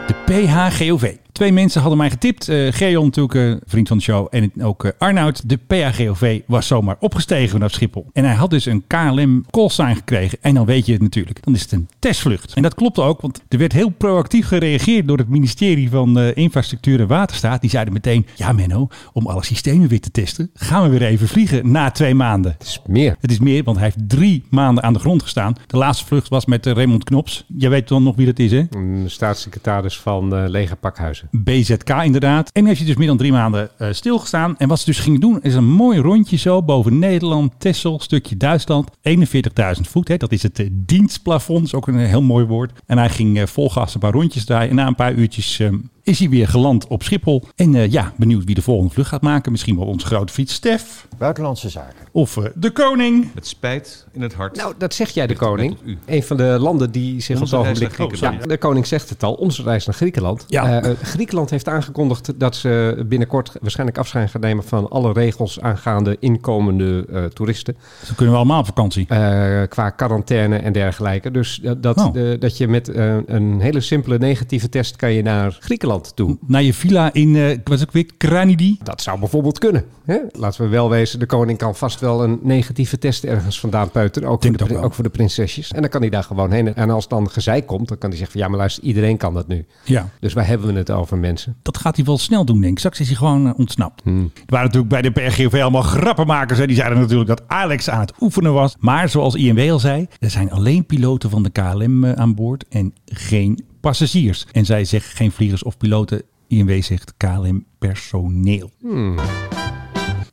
De 0.06 0.14
PHGOV. 0.24 1.14
Twee 1.34 1.52
mensen 1.52 1.80
hadden 1.80 1.98
mij 1.98 2.10
getipt. 2.10 2.48
Eh 2.48 2.72
Geon 2.72 3.04
natuurlijk, 3.04 3.60
vriend 3.66 3.88
van 3.88 3.96
de 3.96 4.02
show. 4.02 4.26
En 4.30 4.52
ook 4.62 4.84
eh, 4.84 4.90
Arnoud. 4.98 5.48
De 5.48 5.56
PHGOV 5.56 6.40
was 6.46 6.66
zomaar 6.66 6.96
opgestegen 7.00 7.50
vanaf 7.50 7.72
Schiphol. 7.72 8.06
En 8.12 8.24
hij 8.24 8.34
had 8.34 8.50
dus 8.50 8.66
een 8.66 8.84
KLM 8.86 9.44
callsign 9.50 9.94
gekregen. 9.94 10.38
En 10.40 10.54
dan 10.54 10.66
weet 10.66 10.86
je 10.86 10.92
het 10.92 11.02
natuurlijk. 11.02 11.44
Dan 11.44 11.54
is 11.54 11.62
het 11.62 11.72
een 11.72 11.88
testvlucht. 11.98 12.54
En 12.54 12.62
dat 12.62 12.74
klopte 12.74 13.02
ook. 13.02 13.20
Want 13.20 13.42
er 13.48 13.58
werd 13.58 13.72
heel 13.72 13.88
proactief 13.88 14.46
gereageerd 14.46 15.08
door 15.08 15.18
het 15.18 15.28
ministerie 15.28 15.90
van 15.90 16.18
eh, 16.18 16.36
Infrastructuur 16.36 17.00
en 17.00 17.06
Waterstaat. 17.06 17.60
Die 17.60 17.70
zeiden 17.70 17.92
meteen, 17.92 18.26
ja 18.34 18.52
Menno, 18.52 18.88
om 19.12 19.26
alle 19.26 19.44
systemen 19.44 19.88
weer 19.88 20.00
te 20.00 20.10
testen, 20.10 20.50
gaan 20.54 20.82
we 20.82 20.88
weer 20.98 21.08
even 21.08 21.28
vliegen 21.28 21.70
na 21.70 21.90
twee 21.90 22.14
maanden. 22.14 22.52
Het 22.58 22.66
is 22.66 22.80
meer. 22.86 23.16
Het 23.20 23.30
is 23.30 23.38
meer, 23.38 23.64
want 23.64 23.76
hij 23.76 23.86
heeft 23.86 24.08
drie 24.08 24.44
maanden 24.50 24.84
aan 24.84 24.92
de 24.92 24.98
grond 24.98 25.22
gestaan. 25.22 25.54
De 25.66 25.76
laatste 25.76 26.04
vlucht 26.06 26.28
was 26.28 26.46
met 26.46 26.66
Raymond 26.66 27.04
Knops. 27.04 27.44
Jij 27.56 27.70
weet 27.70 27.88
dan 27.88 28.02
nog 28.02 28.16
wie 28.16 28.26
dat 28.26 28.38
is, 28.38 28.50
hè? 28.50 28.64
Een 28.70 29.04
staatssecretaris 29.06 29.98
van 29.98 30.36
eh 30.36 30.48
Leger 30.48 30.76
Pakhuizen. 30.76 31.23
BZK 31.30 31.90
inderdaad. 32.02 32.50
En 32.52 32.66
heeft 32.66 32.78
hij 32.78 32.86
dus 32.86 32.96
meer 32.96 33.06
dan 33.06 33.16
drie 33.16 33.32
maanden 33.32 33.70
eh, 33.78 33.88
stilgestaan. 33.90 34.58
En 34.58 34.68
wat 34.68 34.78
ze 34.78 34.84
dus 34.84 34.98
gingen 34.98 35.20
doen, 35.20 35.42
is 35.42 35.54
een 35.54 35.70
mooi 35.70 35.98
rondje 35.98 36.36
zo 36.36 36.62
boven 36.62 36.98
Nederland, 36.98 37.52
Texel, 37.58 38.00
stukje 38.00 38.36
Duitsland. 38.36 38.90
41.000 38.90 39.80
voet, 39.80 40.08
hè? 40.08 40.16
dat 40.16 40.32
is 40.32 40.42
het 40.42 40.58
eh, 40.58 40.66
dienstplafond. 40.72 41.66
Is 41.66 41.74
ook 41.74 41.86
een 41.86 41.98
heel 41.98 42.22
mooi 42.22 42.44
woord. 42.44 42.72
En 42.86 42.98
hij 42.98 43.08
ging 43.08 43.42
gas 43.54 43.94
een 43.94 44.00
paar 44.00 44.12
rondjes 44.12 44.44
draaien. 44.44 44.70
En 44.70 44.76
na 44.76 44.86
een 44.86 44.94
paar 44.94 45.12
uurtjes 45.12 45.60
eh, 45.60 45.68
is 46.04 46.18
hij 46.18 46.28
weer 46.28 46.48
geland 46.48 46.86
op 46.86 47.02
Schiphol. 47.02 47.42
En 47.56 47.74
eh, 47.74 47.90
ja, 47.90 48.12
benieuwd 48.16 48.44
wie 48.44 48.54
de 48.54 48.62
volgende 48.62 48.92
vlucht 48.92 49.08
gaat 49.08 49.22
maken. 49.22 49.52
Misschien 49.52 49.76
wel 49.76 49.86
onze 49.86 50.06
grote 50.06 50.32
vriend 50.32 50.50
Stef. 50.50 51.06
Buitenlandse 51.18 51.68
zaken. 51.68 52.06
Of 52.12 52.36
eh, 52.36 52.44
de 52.54 52.70
koning. 52.70 53.28
Het 53.34 53.46
spijt 53.46 54.06
in 54.12 54.22
het 54.22 54.34
hart. 54.34 54.56
Nou, 54.56 54.74
dat 54.78 54.94
zeg 54.94 55.10
jij 55.10 55.26
de 55.26 55.36
koning. 55.36 55.76
tot 55.76 55.86
u. 55.86 55.98
Een 56.06 56.22
van 56.22 56.36
de 56.36 56.56
landen 56.60 56.90
die 56.90 57.20
zich 57.20 57.40
Onze 57.40 57.56
op 57.56 57.64
het 57.64 57.78
ogenblik... 57.78 58.16
Ja, 58.20 58.46
de 58.46 58.58
koning 58.58 58.86
zegt 58.86 59.08
het 59.08 59.22
al, 59.22 59.32
onze 59.34 59.62
reis 59.62 59.86
naar 59.86 59.94
Griekenland. 59.94 60.44
Ja. 60.48 60.82
Eh, 60.82 60.90
Griekenland 61.02 61.50
heeft 61.50 61.68
aangekondigd 61.68 62.32
dat 62.40 62.56
ze 62.56 63.04
binnenkort 63.06 63.52
waarschijnlijk 63.60 63.98
afscheid 63.98 64.30
gaan 64.30 64.40
nemen 64.40 64.64
van 64.64 64.88
alle 64.88 65.12
regels 65.12 65.60
aangaande 65.60 66.16
inkomende 66.20 67.06
eh, 67.12 67.24
toeristen. 67.24 67.76
Zo 68.04 68.12
kunnen 68.16 68.34
we 68.34 68.40
allemaal 68.40 68.60
op 68.60 68.66
vakantie. 68.66 69.06
Eh, 69.08 69.62
qua 69.68 69.90
quarantaine 69.90 70.56
en 70.56 70.72
dergelijke. 70.72 71.30
Dus 71.30 71.60
dat, 71.62 71.82
dat, 71.82 71.92
Oh. 71.94 72.40
dat 72.40 72.56
je 72.56 72.68
met 72.68 72.88
een 73.26 73.60
hele 73.60 73.80
simpele 73.80 74.18
negatieve 74.18 74.68
test 74.68 74.96
kan 74.96 75.12
je 75.12 75.22
naar 75.22 75.56
Griekenland 75.60 75.93
toe. 76.00 76.38
Naar 76.46 76.62
je 76.62 76.74
villa 76.74 77.12
in, 77.12 77.32
wat 77.32 77.72
is 77.72 77.80
het 77.80 77.88
ook 77.88 77.92
weer, 77.92 78.10
Kranidi. 78.16 78.78
Dat 78.82 79.02
zou 79.02 79.18
bijvoorbeeld 79.18 79.58
kunnen. 79.58 79.84
Hè? 80.04 80.18
Laten 80.32 80.62
we 80.62 80.68
wel 80.68 80.90
wezen, 80.90 81.18
de 81.18 81.26
koning 81.26 81.58
kan 81.58 81.74
vast 81.74 82.00
wel 82.00 82.24
een 82.24 82.38
negatieve 82.42 82.98
test 82.98 83.24
ergens 83.24 83.60
vandaan 83.60 83.90
peuteren. 83.90 84.28
Ook, 84.28 84.44
voor 84.44 84.68
de, 84.68 84.78
ook 84.78 84.94
voor 84.94 85.04
de 85.04 85.10
prinsesjes. 85.10 85.72
En 85.72 85.80
dan 85.80 85.90
kan 85.90 86.00
hij 86.00 86.10
daar 86.10 86.22
gewoon 86.22 86.50
heen. 86.50 86.74
En 86.74 86.90
als 86.90 87.08
dan 87.08 87.30
gezeik 87.30 87.66
komt, 87.66 87.88
dan 87.88 87.98
kan 87.98 88.08
hij 88.08 88.18
zeggen 88.18 88.36
van 88.36 88.46
ja, 88.46 88.48
maar 88.48 88.58
luister, 88.58 88.82
iedereen 88.82 89.16
kan 89.16 89.34
dat 89.34 89.48
nu. 89.48 89.64
Ja. 89.84 90.08
Dus 90.20 90.32
waar 90.32 90.46
hebben 90.46 90.72
we 90.72 90.78
het 90.78 90.90
over 90.90 91.18
mensen? 91.18 91.56
dat 91.62 91.78
gaat 91.78 91.96
hij 91.96 92.04
wel 92.04 92.18
snel 92.18 92.44
doen, 92.44 92.60
denk 92.60 92.72
ik. 92.72 92.78
Straks 92.78 93.00
is 93.00 93.06
hij 93.06 93.16
gewoon 93.16 93.46
eh, 93.46 93.52
ontsnapt. 93.56 94.02
Hmm. 94.02 94.30
Er 94.34 94.42
waren 94.46 94.66
natuurlijk 94.66 94.92
bij 94.92 95.02
de 95.02 95.10
PRGV 95.10 95.60
allemaal 95.62 95.82
grappenmakers. 95.82 96.58
Hè. 96.58 96.66
Die 96.66 96.76
zeiden 96.76 96.98
natuurlijk 96.98 97.28
dat 97.28 97.42
Alex 97.46 97.90
aan 97.90 98.00
het 98.00 98.12
oefenen 98.20 98.52
was. 98.52 98.76
Maar 98.78 99.08
zoals 99.08 99.34
INW 99.34 99.70
al 99.70 99.78
zei, 99.78 100.06
er 100.18 100.30
zijn 100.30 100.50
alleen 100.50 100.86
piloten 100.86 101.30
van 101.30 101.42
de 101.42 101.50
KLM 101.50 102.04
eh, 102.04 102.12
aan 102.12 102.34
boord 102.34 102.64
en 102.68 102.94
geen 103.04 103.64
passagiers. 103.84 104.46
En 104.52 104.64
zij 104.64 104.84
zeggen 104.84 105.16
geen 105.16 105.32
vliegers 105.32 105.62
of 105.62 105.76
piloten. 105.76 106.22
INW 106.48 106.82
zegt 106.82 107.14
KLM 107.16 107.64
personeel. 107.78 108.70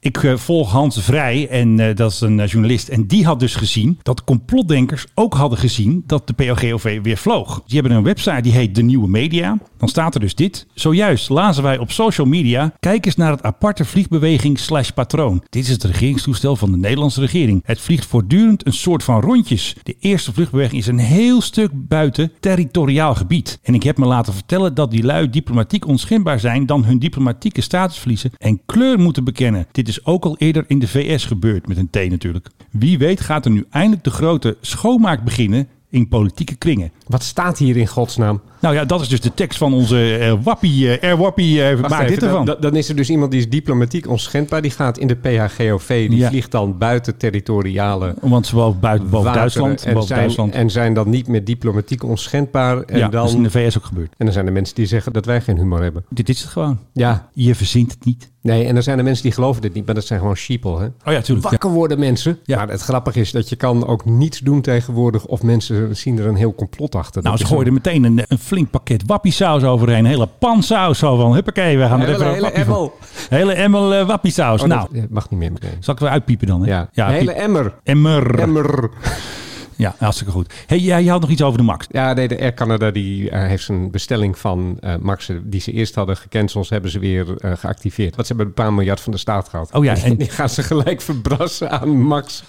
Ik 0.03 0.23
eh, 0.23 0.35
volg 0.35 0.71
Hans 0.71 1.03
Vrij 1.03 1.47
en 1.47 1.79
eh, 1.79 1.95
dat 1.95 2.11
is 2.11 2.21
een 2.21 2.39
eh, 2.39 2.47
journalist. 2.47 2.87
En 2.87 3.07
die 3.07 3.25
had 3.25 3.39
dus 3.39 3.55
gezien 3.55 3.99
dat 4.01 4.23
complotdenkers 4.23 5.05
ook 5.13 5.33
hadden 5.33 5.57
gezien 5.59 6.03
dat 6.05 6.27
de 6.27 6.33
POGOV 6.33 6.99
weer 7.01 7.17
vloog. 7.17 7.63
Die 7.65 7.79
hebben 7.79 7.97
een 7.97 8.03
website 8.03 8.41
die 8.41 8.51
heet 8.51 8.75
De 8.75 8.81
Nieuwe 8.81 9.07
Media. 9.07 9.57
Dan 9.77 9.87
staat 9.89 10.13
er 10.13 10.19
dus 10.19 10.35
dit. 10.35 10.67
Zojuist 10.73 11.29
lazen 11.29 11.63
wij 11.63 11.77
op 11.77 11.91
social 11.91 12.27
media. 12.27 12.73
Kijk 12.79 13.05
eens 13.05 13.15
naar 13.15 13.31
het 13.31 13.43
aparte 13.43 13.85
vliegbeweging 13.85 14.59
slash 14.59 14.89
patroon. 14.89 15.43
Dit 15.49 15.63
is 15.63 15.69
het 15.69 15.83
regeringstoestel 15.83 16.55
van 16.55 16.71
de 16.71 16.77
Nederlandse 16.77 17.19
regering. 17.19 17.61
Het 17.65 17.79
vliegt 17.79 18.05
voortdurend 18.05 18.65
een 18.65 18.73
soort 18.73 19.03
van 19.03 19.21
rondjes. 19.21 19.75
De 19.83 19.95
eerste 19.99 20.33
vluchtbeweging 20.33 20.81
is 20.81 20.87
een 20.87 20.99
heel 20.99 21.41
stuk 21.41 21.71
buiten 21.73 22.31
territoriaal 22.39 23.15
gebied. 23.15 23.59
En 23.63 23.73
ik 23.73 23.83
heb 23.83 23.97
me 23.97 24.05
laten 24.05 24.33
vertellen 24.33 24.73
dat 24.73 24.91
die 24.91 25.03
lui 25.03 25.29
diplomatiek 25.29 25.87
onschendbaar 25.87 26.39
zijn 26.39 26.65
dan 26.65 26.85
hun 26.85 26.99
diplomatieke 26.99 27.61
status 27.61 27.97
verliezen 27.97 28.31
en 28.37 28.61
kleur 28.65 28.99
moeten 28.99 29.23
bekennen. 29.23 29.67
Dit 29.71 29.89
ook 30.05 30.25
al 30.25 30.37
eerder 30.37 30.63
in 30.67 30.79
de 30.79 30.87
VS 30.87 31.25
gebeurd, 31.25 31.67
met 31.67 31.77
een 31.77 31.89
T 31.89 32.09
natuurlijk. 32.09 32.49
Wie 32.71 32.97
weet 32.97 33.21
gaat 33.21 33.45
er 33.45 33.51
nu 33.51 33.65
eindelijk 33.69 34.03
de 34.03 34.09
grote 34.09 34.57
schoonmaak 34.61 35.23
beginnen 35.23 35.67
in 35.89 36.07
politieke 36.07 36.55
kringen. 36.55 36.91
Wat 37.07 37.23
staat 37.23 37.57
hier 37.57 37.77
in 37.77 37.87
godsnaam? 37.87 38.41
Nou 38.61 38.75
ja, 38.75 38.85
dat 38.85 39.01
is 39.01 39.07
dus 39.07 39.21
de 39.21 39.33
tekst 39.33 39.57
van 39.57 39.73
onze 39.73 40.17
eh, 40.17 40.33
wappie, 40.43 40.97
eh, 40.97 41.09
Air 41.09 41.17
Wappie, 41.17 41.61
Wacht 41.75 41.93
even, 41.93 42.07
dit 42.07 42.23
ervan. 42.23 42.45
Dan, 42.45 42.55
dan 42.59 42.75
is 42.75 42.89
er 42.89 42.95
dus 42.95 43.09
iemand 43.09 43.31
die 43.31 43.39
is 43.39 43.49
diplomatiek 43.49 44.07
onschendbaar. 44.07 44.61
Die 44.61 44.71
gaat 44.71 44.97
in 44.97 45.07
de 45.07 45.15
PHGOV. 45.15 46.07
Die 46.09 46.17
Ja. 46.17 46.29
vliegt 46.29 46.51
dan 46.51 46.77
buiten 46.77 47.17
territoriale 47.17 48.15
Want 48.21 48.45
zowel 48.47 48.75
buiten, 48.75 49.09
boven 49.09 49.33
Duitsland, 49.33 49.83
en 49.85 49.93
boven 49.93 50.07
zijn, 50.07 50.19
Duitsland. 50.19 50.53
En 50.53 50.69
zijn 50.69 50.93
dan 50.93 51.09
niet 51.09 51.27
meer 51.27 51.43
diplomatiek 51.43 52.03
onschendbaar. 52.03 52.81
En, 52.81 52.97
ja, 52.97 53.07
dat 53.07 53.25
is 53.25 53.29
in 53.33 53.43
dan, 53.43 53.51
de 53.51 53.59
VS 53.59 53.77
ook 53.77 53.85
gebeurd. 53.85 54.13
en 54.17 54.25
dan 54.25 54.33
zijn 54.33 54.45
er 54.45 54.51
mensen 54.53 54.75
die 54.75 54.85
zeggen 54.85 55.13
dat 55.13 55.25
wij 55.25 55.41
geen 55.41 55.57
humor 55.57 55.81
hebben. 55.81 56.03
Dit 56.09 56.29
is 56.29 56.41
het 56.41 56.49
gewoon. 56.49 56.79
Ja, 56.93 57.29
Je 57.33 57.55
verzint 57.55 57.91
het 57.91 58.05
niet. 58.05 58.29
nee, 58.41 58.65
en 58.65 58.73
dan 58.73 58.83
zijn 58.83 58.97
er 58.97 59.03
mensen 59.03 59.23
die 59.23 59.31
geloven 59.31 59.61
dit 59.61 59.73
niet. 59.73 59.85
Maar 59.85 59.95
dat 59.95 60.05
zijn 60.05 60.19
gewoon 60.19 60.35
sheeple, 60.35 60.79
hè? 60.79 60.85
Oh 60.85 61.13
ja, 61.13 61.21
tuurlijk. 61.21 61.49
Wakker 61.49 61.69
worden 61.69 61.99
mensen. 61.99 62.39
Ja. 62.43 62.57
Maar 62.57 62.69
het 62.69 62.81
grappige 62.81 63.19
is 63.19 63.31
dat 63.31 63.49
je 63.49 63.55
kan 63.55 63.87
ook 63.87 64.05
niets 64.05 64.39
doen 64.39 64.61
tegenwoordig. 64.61 65.25
Of 65.25 65.43
mensen 65.43 65.95
zien 65.95 66.19
er 66.19 66.25
een 66.27 66.35
heel 66.35 66.55
complot 66.55 66.95
achter. 66.95 67.23
Nou, 67.23 67.37
Dat 67.37 67.47
ze 67.47 67.55
er 67.57 67.73
meteen 67.73 68.03
een, 68.03 68.21
een 68.27 68.39
flink 68.51 68.69
pakket 68.69 69.03
wappiesaus 69.05 69.63
overheen. 69.63 69.97
Een 69.99 70.05
hele 70.05 70.27
pan 70.39 70.63
saus 70.63 70.99
zo 70.99 71.15
van, 71.17 71.33
huppakee, 71.33 71.77
we 71.77 71.85
gaan 71.87 71.99
er 72.01 72.05
Hele- 72.07 72.13
even 72.17 72.27
een 72.27 72.33
hele 72.33 72.51
emmel. 72.51 72.97
Hele 73.29 73.53
emmel 73.53 74.05
wappiesaus. 74.05 74.61
Oh, 74.61 74.67
nou, 74.67 74.87
dat- 74.91 75.09
mag 75.09 75.29
niet 75.29 75.39
meer 75.39 75.51
meteen. 75.51 75.77
zal 75.79 75.93
ik 75.93 75.99
weer 75.99 76.09
uitpiepen 76.09 76.47
dan? 76.47 76.61
Hè? 76.65 76.69
Ja, 76.69 76.89
een 76.93 77.05
hele 77.13 77.25
piep- 77.31 77.41
emmer. 77.41 77.73
emmer. 77.83 78.39
Emmer. 78.39 78.89
Ja, 79.75 79.95
hartstikke 79.97 80.31
goed. 80.31 80.53
Hey, 80.67 80.79
jij 80.79 81.03
had 81.05 81.21
nog 81.21 81.29
iets 81.29 81.41
over 81.41 81.57
de 81.57 81.63
Max. 81.63 81.85
Ja, 81.89 82.13
nee, 82.13 82.27
de 82.27 82.39
Air 82.39 82.53
Canada 82.53 82.91
die, 82.91 83.29
eh, 83.29 83.47
heeft 83.47 83.63
zijn 83.63 83.91
bestelling 83.91 84.37
van 84.37 84.77
eh 84.79 84.95
Max, 84.99 85.29
die 85.43 85.61
ze 85.61 85.71
eerst 85.71 85.95
hadden 85.95 86.17
gecanceld, 86.17 86.69
hebben 86.69 86.91
ze 86.91 86.99
weer 86.99 87.37
eh, 87.37 87.51
geactiveerd. 87.55 88.15
Want 88.15 88.27
ze 88.27 88.33
hebben 88.33 88.45
een 88.55 88.63
paar 88.63 88.73
miljard 88.73 88.99
van 89.01 89.11
de 89.11 89.17
staat 89.17 89.49
gehad. 89.49 89.69
Oh 89.73 89.83
ja, 89.83 89.95
en- 90.03 90.15
die 90.17 90.29
gaan 90.29 90.49
ze 90.49 90.63
gelijk 90.63 91.01
verbrassen 91.01 91.71
aan 91.71 92.01
Max. 92.01 92.43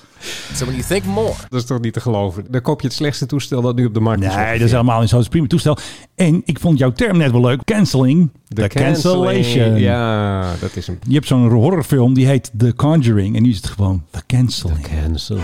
So 0.55 0.65
when 0.65 0.77
you 0.77 0.87
think 0.89 1.05
more, 1.05 1.33
Dat 1.49 1.61
is 1.61 1.67
toch 1.67 1.81
niet 1.81 1.93
te 1.93 2.01
geloven? 2.01 2.45
Dan 2.51 2.61
koop 2.61 2.81
je 2.81 2.87
het 2.87 2.97
slechtste 2.97 3.27
toestel 3.27 3.63
dat 3.63 3.77
nu 3.77 3.85
op 3.85 3.95
de 3.95 4.01
markt 4.01 4.23
is. 4.25 4.35
Nee, 4.35 4.53
dat 4.59 4.67
is 4.67 4.71
helemaal 4.71 5.01
niet 5.01 5.09
zo. 5.09 5.15
Dat 5.15 5.25
is 5.25 5.31
prima 5.31 5.47
toestel. 5.47 5.77
En 6.15 6.43
ik 6.45 6.59
vond 6.61 6.79
jouw 6.79 6.93
term 6.93 7.17
net 7.19 7.31
wel 7.31 7.41
leuk. 7.41 7.65
Canceling. 7.65 8.31
De, 8.49 8.69
cancellation. 8.69 9.77
Ja, 9.79 10.53
dat 10.61 10.77
is 10.77 10.87
hem. 10.87 10.99
Je 11.09 11.15
hebt 11.15 11.27
zo'n 11.27 11.49
horrorfilm 11.49 12.15
die 12.15 12.27
heet 12.27 12.51
The 12.59 12.75
Conjuring. 12.75 13.37
En 13.37 13.43
nu 13.43 13.51
is 13.51 13.57
het 13.57 13.67
gewoon 13.67 14.05
The 14.11 14.23
Canceling. 14.27 14.89
Cancel. 15.03 15.39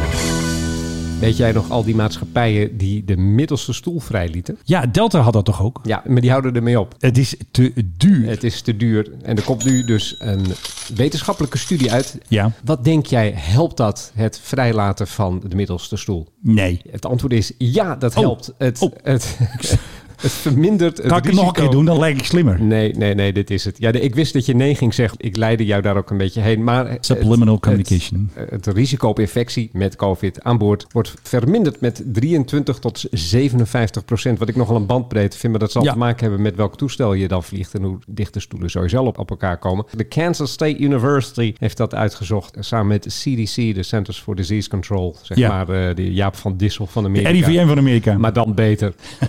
Weet 1.20 1.36
jij 1.36 1.52
nog 1.52 1.70
al 1.70 1.84
die 1.84 1.94
maatschappijen 1.94 2.76
die 2.76 3.04
de 3.04 3.16
middelste 3.16 3.72
stoel 3.72 4.00
vrijlieten? 4.00 4.58
Ja, 4.64 4.86
Delta 4.86 5.20
had 5.20 5.32
dat 5.32 5.44
toch 5.44 5.62
ook? 5.62 5.80
Ja, 5.82 6.02
maar 6.06 6.20
die 6.20 6.30
houden 6.30 6.54
ermee 6.54 6.80
op. 6.80 6.94
Het 6.98 7.18
is 7.18 7.34
te 7.50 7.72
duur. 7.96 8.28
Het 8.28 8.44
is 8.44 8.60
te 8.60 8.76
duur. 8.76 9.10
En 9.22 9.36
er 9.36 9.42
komt 9.42 9.64
nu 9.64 9.84
dus 9.84 10.16
een 10.18 10.46
wetenschappelijke 10.94 11.58
studie 11.58 11.92
uit. 11.92 12.18
Ja. 12.28 12.52
Wat 12.64 12.84
denk 12.84 13.06
jij, 13.06 13.32
helpt 13.36 13.76
dat 13.76 14.10
het 14.14 14.40
vrijlaten 14.42 15.06
van 15.06 15.42
de 15.48 15.56
middelste 15.56 15.96
stoel? 15.96 16.26
Nee. 16.42 16.80
Het 16.90 17.06
antwoord 17.06 17.32
is 17.32 17.52
ja, 17.58 17.96
dat 17.96 18.14
Oh. 18.16 18.20
helpt. 18.22 18.52
Het, 18.58 18.80
Oh. 18.82 18.92
het, 19.02 19.36
het 20.20 20.30
vermindert 20.32 20.96
het 20.96 21.06
Kan 21.06 21.18
ik 21.18 21.24
het 21.24 21.34
nog 21.34 21.46
een 21.46 21.52
keer 21.52 21.70
doen? 21.70 21.84
Dan 21.84 21.98
lijk 21.98 22.18
ik 22.18 22.24
slimmer. 22.24 22.62
Nee, 22.62 22.92
nee, 22.96 23.14
nee, 23.14 23.32
dit 23.32 23.50
is 23.50 23.64
het. 23.64 23.76
Ja, 23.78 23.92
de- 23.92 24.00
ik 24.00 24.14
wist 24.14 24.32
dat 24.32 24.46
je 24.46 24.54
nee 24.54 24.74
ging 24.74 24.94
zeggen. 24.94 25.18
Ik 25.20 25.36
leidde 25.36 25.64
jou 25.64 25.82
daar 25.82 25.96
ook 25.96 26.10
een 26.10 26.16
beetje 26.16 26.40
heen. 26.40 26.64
Maar 26.64 26.96
Subliminal 27.00 27.54
het- 27.54 27.62
communication. 27.62 28.30
Het, 28.50 28.66
risico 28.66 29.08
op 29.08 29.18
infectie 29.18 29.70
met 29.72 29.96
COVID 29.96 30.42
aan 30.42 30.58
boord 30.58 30.86
wordt 30.92 31.14
verminderd 31.22 31.80
met 31.80 32.02
23 32.06 32.78
tot 32.78 33.04
57 33.10 34.04
procent. 34.04 34.38
Wat 34.38 34.48
ik 34.48 34.56
nogal 34.56 34.76
een 34.76 34.86
bandbreedte 34.86 35.38
vind, 35.38 35.52
maar 35.52 35.60
dat 35.60 35.72
zal 35.72 35.84
Ja. 35.84 35.92
te 35.92 35.98
maken 35.98 36.20
hebben 36.20 36.42
met 36.42 36.56
welk 36.56 36.76
toestel 36.76 37.12
je 37.14 37.28
dan 37.28 37.42
vliegt 37.44 37.74
en 37.74 37.82
hoe 37.82 37.98
dicht 38.06 38.34
de 38.34 38.40
stoelen 38.40 38.70
sowieso 38.70 39.04
op, 39.04 39.18
op 39.18 39.30
elkaar 39.30 39.58
komen. 39.58 39.84
De 39.96 40.04
Kansas 40.04 40.52
State 40.52 40.78
University 40.78 41.54
heeft 41.58 41.76
dat 41.76 41.94
uitgezocht 41.94 42.56
samen 42.60 42.86
met 42.86 43.06
CDC, 43.22 43.74
de 43.74 43.82
Centers 43.82 44.18
for 44.20 44.34
Disease 44.36 44.68
Control, 44.68 45.16
zeg 45.22 45.38
Ja. 45.38 45.48
maar 45.48 45.66
de, 45.66 45.92
de 45.94 46.12
Jaap 46.12 46.36
van 46.36 46.56
Dissel 46.56 46.86
van 46.86 47.02
De 47.02 47.08
Amerika. 47.08 47.30
RIVM 47.48 47.66
van 47.66 47.78
Amerika. 47.78 48.18
Maar 48.18 48.32
dan 48.32 48.54
beter. 48.54 48.92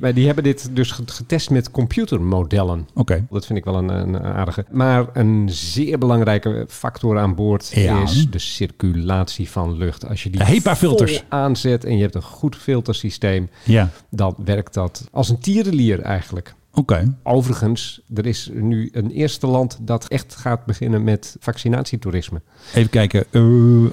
maar 0.00 0.14
die 0.14 0.21
hebben 0.26 0.44
dit 0.44 0.68
dus 0.72 0.90
getest 0.90 1.50
met 1.50 1.70
computermodellen. 1.70 2.88
Oké. 2.94 3.26
Dat 3.30 3.46
vind 3.46 3.58
ik 3.58 3.64
wel 3.64 3.74
een, 3.74 3.88
een 3.88 4.22
aardige. 4.22 4.64
Maar 4.70 5.06
een 5.12 5.48
zeer 5.50 5.98
belangrijke 5.98 6.64
factor 6.68 7.18
aan 7.18 7.34
boord 7.34 7.70
Ja. 7.74 8.02
is 8.02 8.30
de 8.30 8.38
circulatie 8.38 9.50
van 9.50 9.76
lucht. 9.76 10.08
Als 10.08 10.22
je 10.22 10.30
die 10.30 10.42
HEPA-filters. 10.42 11.24
aanzet 11.28 11.84
en 11.84 11.96
je 11.96 12.02
hebt 12.02 12.14
een 12.14 12.22
goed 12.22 12.56
filtersysteem, 12.56 13.48
Ja. 13.64 13.90
dan 14.10 14.34
werkt 14.44 14.74
dat 14.74 15.08
als 15.12 15.28
een 15.28 15.38
tierenlier 15.38 16.00
eigenlijk. 16.00 16.54
Oké. 16.74 17.16
Overigens, 17.22 18.00
er 18.14 18.26
is 18.26 18.50
nu 18.52 18.88
een 18.92 19.10
eerste 19.10 19.46
land 19.46 19.78
dat 19.80 20.08
echt 20.08 20.36
gaat 20.36 20.64
beginnen 20.64 21.04
met 21.04 21.36
vaccinatietoerisme. 21.40 22.40
Even 22.74 22.90
kijken. 22.90 23.24
Eh, 23.30 23.42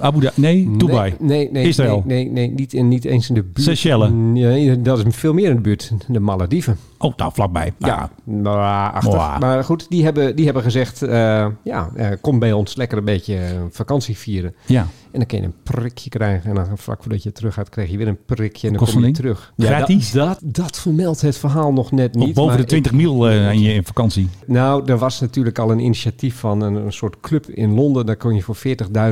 Abu 0.00 0.20
Dhabi. 0.20 0.40
Nee, 0.40 0.76
Dubai. 0.76 1.14
Nee, 1.18 1.28
nee, 1.28 1.50
nee, 1.50 1.68
Israël. 1.68 2.02
Nee, 2.06 2.24
nee, 2.24 2.32
nee 2.32 2.54
niet, 2.54 2.72
in, 2.72 2.88
niet 2.88 3.04
eens 3.04 3.28
in 3.28 3.34
de 3.34 3.42
buurt. 3.42 3.60
Seychelles. 3.60 4.10
Nee, 4.12 4.82
dat 4.82 5.06
is 5.06 5.16
veel 5.16 5.32
meer 5.32 5.48
in 5.48 5.54
de 5.54 5.60
buurt. 5.60 5.92
De 6.08 6.20
Malediven. 6.20 6.76
Oh, 7.02 7.12
nou, 7.16 7.32
vlakbij. 7.34 7.72
Ja, 7.78 8.10
maar, 8.24 8.92
achtig. 8.92 9.12
Mwah. 9.12 9.38
maar 9.38 9.64
goed, 9.64 9.86
die 9.88 10.04
hebben, 10.04 10.36
die 10.36 10.44
hebben 10.44 10.62
gezegd, 10.62 11.02
eh, 11.02 11.46
ja, 11.64 11.90
eh, 11.94 12.08
kom 12.20 12.38
bij 12.38 12.52
ons 12.52 12.76
lekker 12.76 12.98
een 12.98 13.04
beetje 13.04 13.36
eh, 13.36 13.50
vakantie 13.70 14.16
vieren. 14.18 14.54
Ja. 14.66 14.80
En 14.80 15.18
dan 15.18 15.26
kun 15.26 15.38
je 15.38 15.44
een 15.44 15.54
prikje 15.62 16.10
krijgen. 16.10 16.50
En 16.50 16.54
dan 16.56 16.78
vlak 16.78 17.02
voordat 17.02 17.22
je 17.22 17.32
terug 17.32 17.54
gaat, 17.54 17.68
krijg 17.68 17.90
je 17.90 17.96
weer 17.96 18.08
een 18.08 18.18
prikje. 18.26 18.66
En 18.68 18.74
dan 18.74 18.86
kom 18.86 19.04
je 19.04 19.10
terug. 19.12 19.52
Gratis? 19.58 20.10
dat, 20.10 20.26
dat, 20.40 20.54
dat 20.54 20.78
vermeldt 20.80 21.20
het 21.20 21.36
verhaal 21.38 21.72
nog 21.72 21.92
net 21.92 22.16
Of 22.16 22.24
niet. 22.24 22.34
boven 22.34 22.50
maar 22.52 22.60
de 22.60 22.64
20 22.68 22.92
ik- 22.92 22.98
mil 22.98 23.28
eh, 23.28 23.52
in 23.52 23.60
je 23.60 23.72
in 23.72 23.84
vakantie. 23.84 24.28
Nou, 24.46 24.82
er 24.90 24.98
was 24.98 25.20
natuurlijk 25.20 25.58
al 25.58 25.70
een 25.70 25.78
initiatief 25.78 26.36
van 26.38 26.60
een, 26.60 26.74
een 26.74 26.92
soort 26.92 27.20
club 27.20 27.46
in 27.46 27.74
Londen. 27.74 28.06
Daar 28.06 28.16
kon 28.16 28.34
je 28.34 28.42
voor 28.42 28.56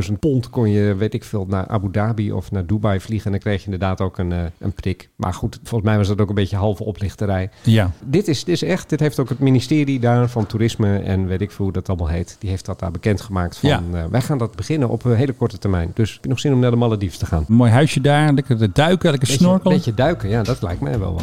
40.000 0.09 0.13
pond, 0.21 0.51
kon 0.51 0.71
je, 0.71 0.95
weet 0.95 1.15
ik 1.15 1.25
veel, 1.25 1.47
naar 1.49 1.67
Abu 1.69 1.91
Dhabi 1.91 2.33
of 2.33 2.51
naar 2.51 2.67
Dubai 2.67 3.01
vliegen. 3.01 3.27
En 3.27 3.33
dan 3.33 3.41
kreeg 3.41 3.59
je 3.59 3.65
inderdaad 3.65 4.01
ook 4.01 4.19
een, 4.19 4.31
een 4.59 4.73
prik. 4.73 5.09
Maar 5.17 5.35
goed, 5.35 5.59
volgens 5.63 5.91
mij 5.91 5.99
was 5.99 6.09
dat 6.09 6.21
ook 6.21 6.29
een 6.29 6.35
beetje 6.35 6.57
halve 6.57 6.85
oplichterij. 6.85 7.51
Ja. 7.63 7.78
Dit 8.05 8.29
is, 8.29 8.45
dit 8.45 8.55
is 8.55 8.63
echt, 8.63 8.89
dit 8.89 9.01
heeft 9.01 9.19
ook 9.19 9.29
het 9.29 9.39
ministerie 9.39 10.01
daar 10.01 10.29
van 10.29 10.47
toerisme 10.47 10.99
en 10.99 11.27
weet 11.27 11.41
ik 11.41 11.51
veel 11.51 11.65
hoe 11.65 11.75
dat 11.75 11.89
allemaal 11.89 12.07
heet. 12.09 12.37
Die 12.39 12.51
heeft 12.51 12.65
dat 12.65 12.79
daar 12.79 12.91
bekendgemaakt 12.91 13.57
van, 13.59 13.69
Ja. 13.69 13.83
eh, 13.93 14.05
wij 14.11 14.21
gaan 14.21 14.39
dat 14.39 14.57
beginnen 14.57 14.89
op 14.89 15.05
een 15.05 15.15
hele 15.17 15.33
korte 15.33 15.59
termijn. 15.59 15.91
Dus 15.95 16.13
heb 16.13 16.23
je 16.23 16.29
nog 16.29 16.41
zin 16.41 16.53
om 16.53 16.59
naar 16.61 16.71
de 16.71 16.77
Maledives 16.77 17.19
te 17.19 17.27
gaan? 17.27 17.45
Een 17.49 17.55
mooi 17.55 17.71
huisje 17.71 18.01
daar. 18.01 18.33
Lekker 18.33 18.73
duiken, 18.73 19.11
lekker 19.11 19.29
snorkelen. 19.29 19.77
beetje 19.77 19.95
duiken, 19.95 20.29
ja, 20.29 20.43
dat 20.43 20.63
lijkt 20.63 20.81
mij 20.81 20.99
wel 20.99 21.13
wat. 21.13 21.23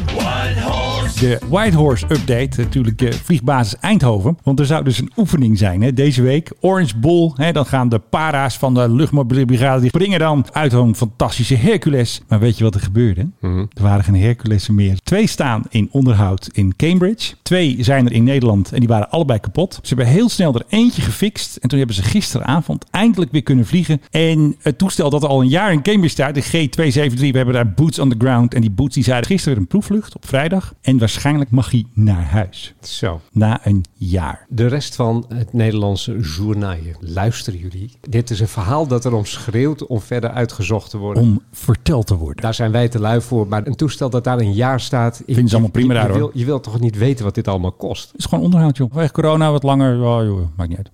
De 1.26 1.40
Whitehorse 1.50 2.06
update, 2.10 2.62
natuurlijk 2.62 3.02
eh, 3.02 3.12
vliegbasis 3.12 3.80
Eindhoven. 3.80 4.38
Want 4.44 4.60
er 4.60 4.66
zou 4.66 4.84
dus 4.84 5.00
een 5.00 5.12
oefening 5.18 5.58
zijn 5.58 5.82
hè, 5.82 5.94
deze 5.94 6.22
week. 6.22 6.52
Orange 6.60 6.98
Bull, 6.98 7.32
hè, 7.36 7.52
dan 7.52 7.66
gaan 7.66 7.90
de 7.90 8.00
para's 8.00 8.58
van 8.58 8.74
de 8.74 8.90
luchtmobiele 8.90 9.46
brigade... 9.46 9.80
die 9.80 9.90
springen 9.90 10.20
dan 10.20 10.46
uit 10.52 10.74
een 10.74 10.96
fantastische 10.96 11.56
Hercules. 11.56 12.22
Maar 12.28 12.40
weet 12.40 12.58
je 12.58 12.64
wat 12.64 12.76
er 12.76 12.82
gebeurde? 12.82 13.30
Mhm. 13.40 13.60
Er 13.60 13.84
waren 13.84 14.04
geen 14.04 14.22
Herculessen 14.22 14.76
meer. 14.76 15.00
Twee 15.04 15.28
staan 15.28 15.64
in 15.70 15.90
onderhoud 15.92 16.50
in 16.54 16.76
Cambridge. 16.76 17.34
Twee 17.42 17.78
zijn 17.80 18.06
er 18.06 18.12
in 18.12 18.24
Nederland 18.24 18.72
en 18.72 18.80
die 18.80 18.88
waren 18.88 19.10
allebei 19.10 19.40
kapot. 19.40 19.80
Ze 19.82 19.96
hebben 19.96 20.14
heel 20.14 20.30
snel 20.30 20.56
er 20.56 20.66
eentje 20.70 21.02
gefixt. 21.02 21.56
En 21.56 21.70
toen 21.70 21.78
hebben 21.78 21.96
ze 21.96 22.04
gisteravond 22.04 22.86
eindelijk 22.92 23.32
weer 23.32 23.44
kunnen 23.44 23.66
vliegen. 23.66 24.02
En 24.12 24.56
het 24.62 24.78
toestel 24.78 25.10
dat 25.10 25.24
al 25.24 25.42
een 25.42 25.50
jaar 25.50 25.72
in 25.72 25.82
Cambridge 25.82 26.10
staat, 26.10 26.36
de 26.36 26.44
G273, 26.44 27.20
we 27.20 27.38
hebben 27.38 27.54
daar 27.54 27.74
boots 27.74 28.00
on 28.00 28.10
the 28.10 28.16
ground. 28.18 28.54
En 28.54 28.62
die 28.62 28.72
boots 28.72 28.94
die 28.94 29.04
zeiden 29.04 29.28
gisteren 29.28 29.54
weer 29.54 29.62
een 29.62 29.70
proefvlucht 29.70 30.16
op 30.16 30.28
vrijdag. 30.28 30.74
En 30.82 30.98
waarschijnlijk 30.98 31.14
mag 31.50 31.72
hij 31.72 31.86
naar 31.94 32.24
huis. 32.24 32.74
Zo. 32.82 33.22
Na 33.32 33.60
een 33.64 33.86
jaar. 33.94 34.46
De 34.50 34.68
rest 34.68 34.96
van 34.96 35.26
het 35.34 35.54
Nederlandse 35.54 36.20
journaal. 36.20 36.76
Luisteren 37.00 37.60
jullie? 37.60 37.92
Dit 38.10 38.30
is 38.30 38.40
een 38.40 38.48
verhaal 38.48 38.88
dat 38.88 39.06
erom 39.06 39.26
schreeuwt 39.26 39.86
om 39.88 40.02
verder 40.02 40.30
uitgezocht 40.30 40.90
te 40.90 40.98
worden. 40.98 41.24
Om 41.24 41.42
verteld 41.52 42.08
te 42.08 42.16
worden. 42.16 42.42
Daar 42.44 42.54
zijn 42.54 42.72
wij 42.72 42.88
te 42.88 43.00
lui 43.00 43.22
voor. 43.22 43.48
Maar 43.48 43.68
een 43.68 43.76
toestel 43.76 44.10
dat 44.10 44.24
daar 44.24 44.40
een 44.40 44.54
jaar 44.54 44.80
staat... 44.80 45.22
Vinden 45.26 45.48
ze 45.48 45.52
allemaal 45.54 45.72
prima 45.72 45.94
je, 45.94 46.00
daar, 46.00 46.08
je, 46.08 46.12
hoor. 46.20 46.20
wil, 46.32 46.32
je 46.40 46.46
wilt 46.46 46.64
toch 46.64 46.80
niet 46.80 46.98
weten 46.98 47.26
wat 47.26 47.36
dit 47.36 47.48
allemaal 47.48 47.72
kost? 47.72 48.08
Het 48.12 48.20
is 48.20 48.26
gewoon 48.26 48.44
onderhoud, 48.44 48.78
joh. 48.78 48.94
Weg 48.94 49.12
corona, 49.12 49.52
wat 49.52 49.64
langer. 49.64 50.02
Oh, 50.02 50.24
joh, 50.24 50.48
maakt 50.56 50.70
niet 50.70 50.78
uit. 50.78 50.92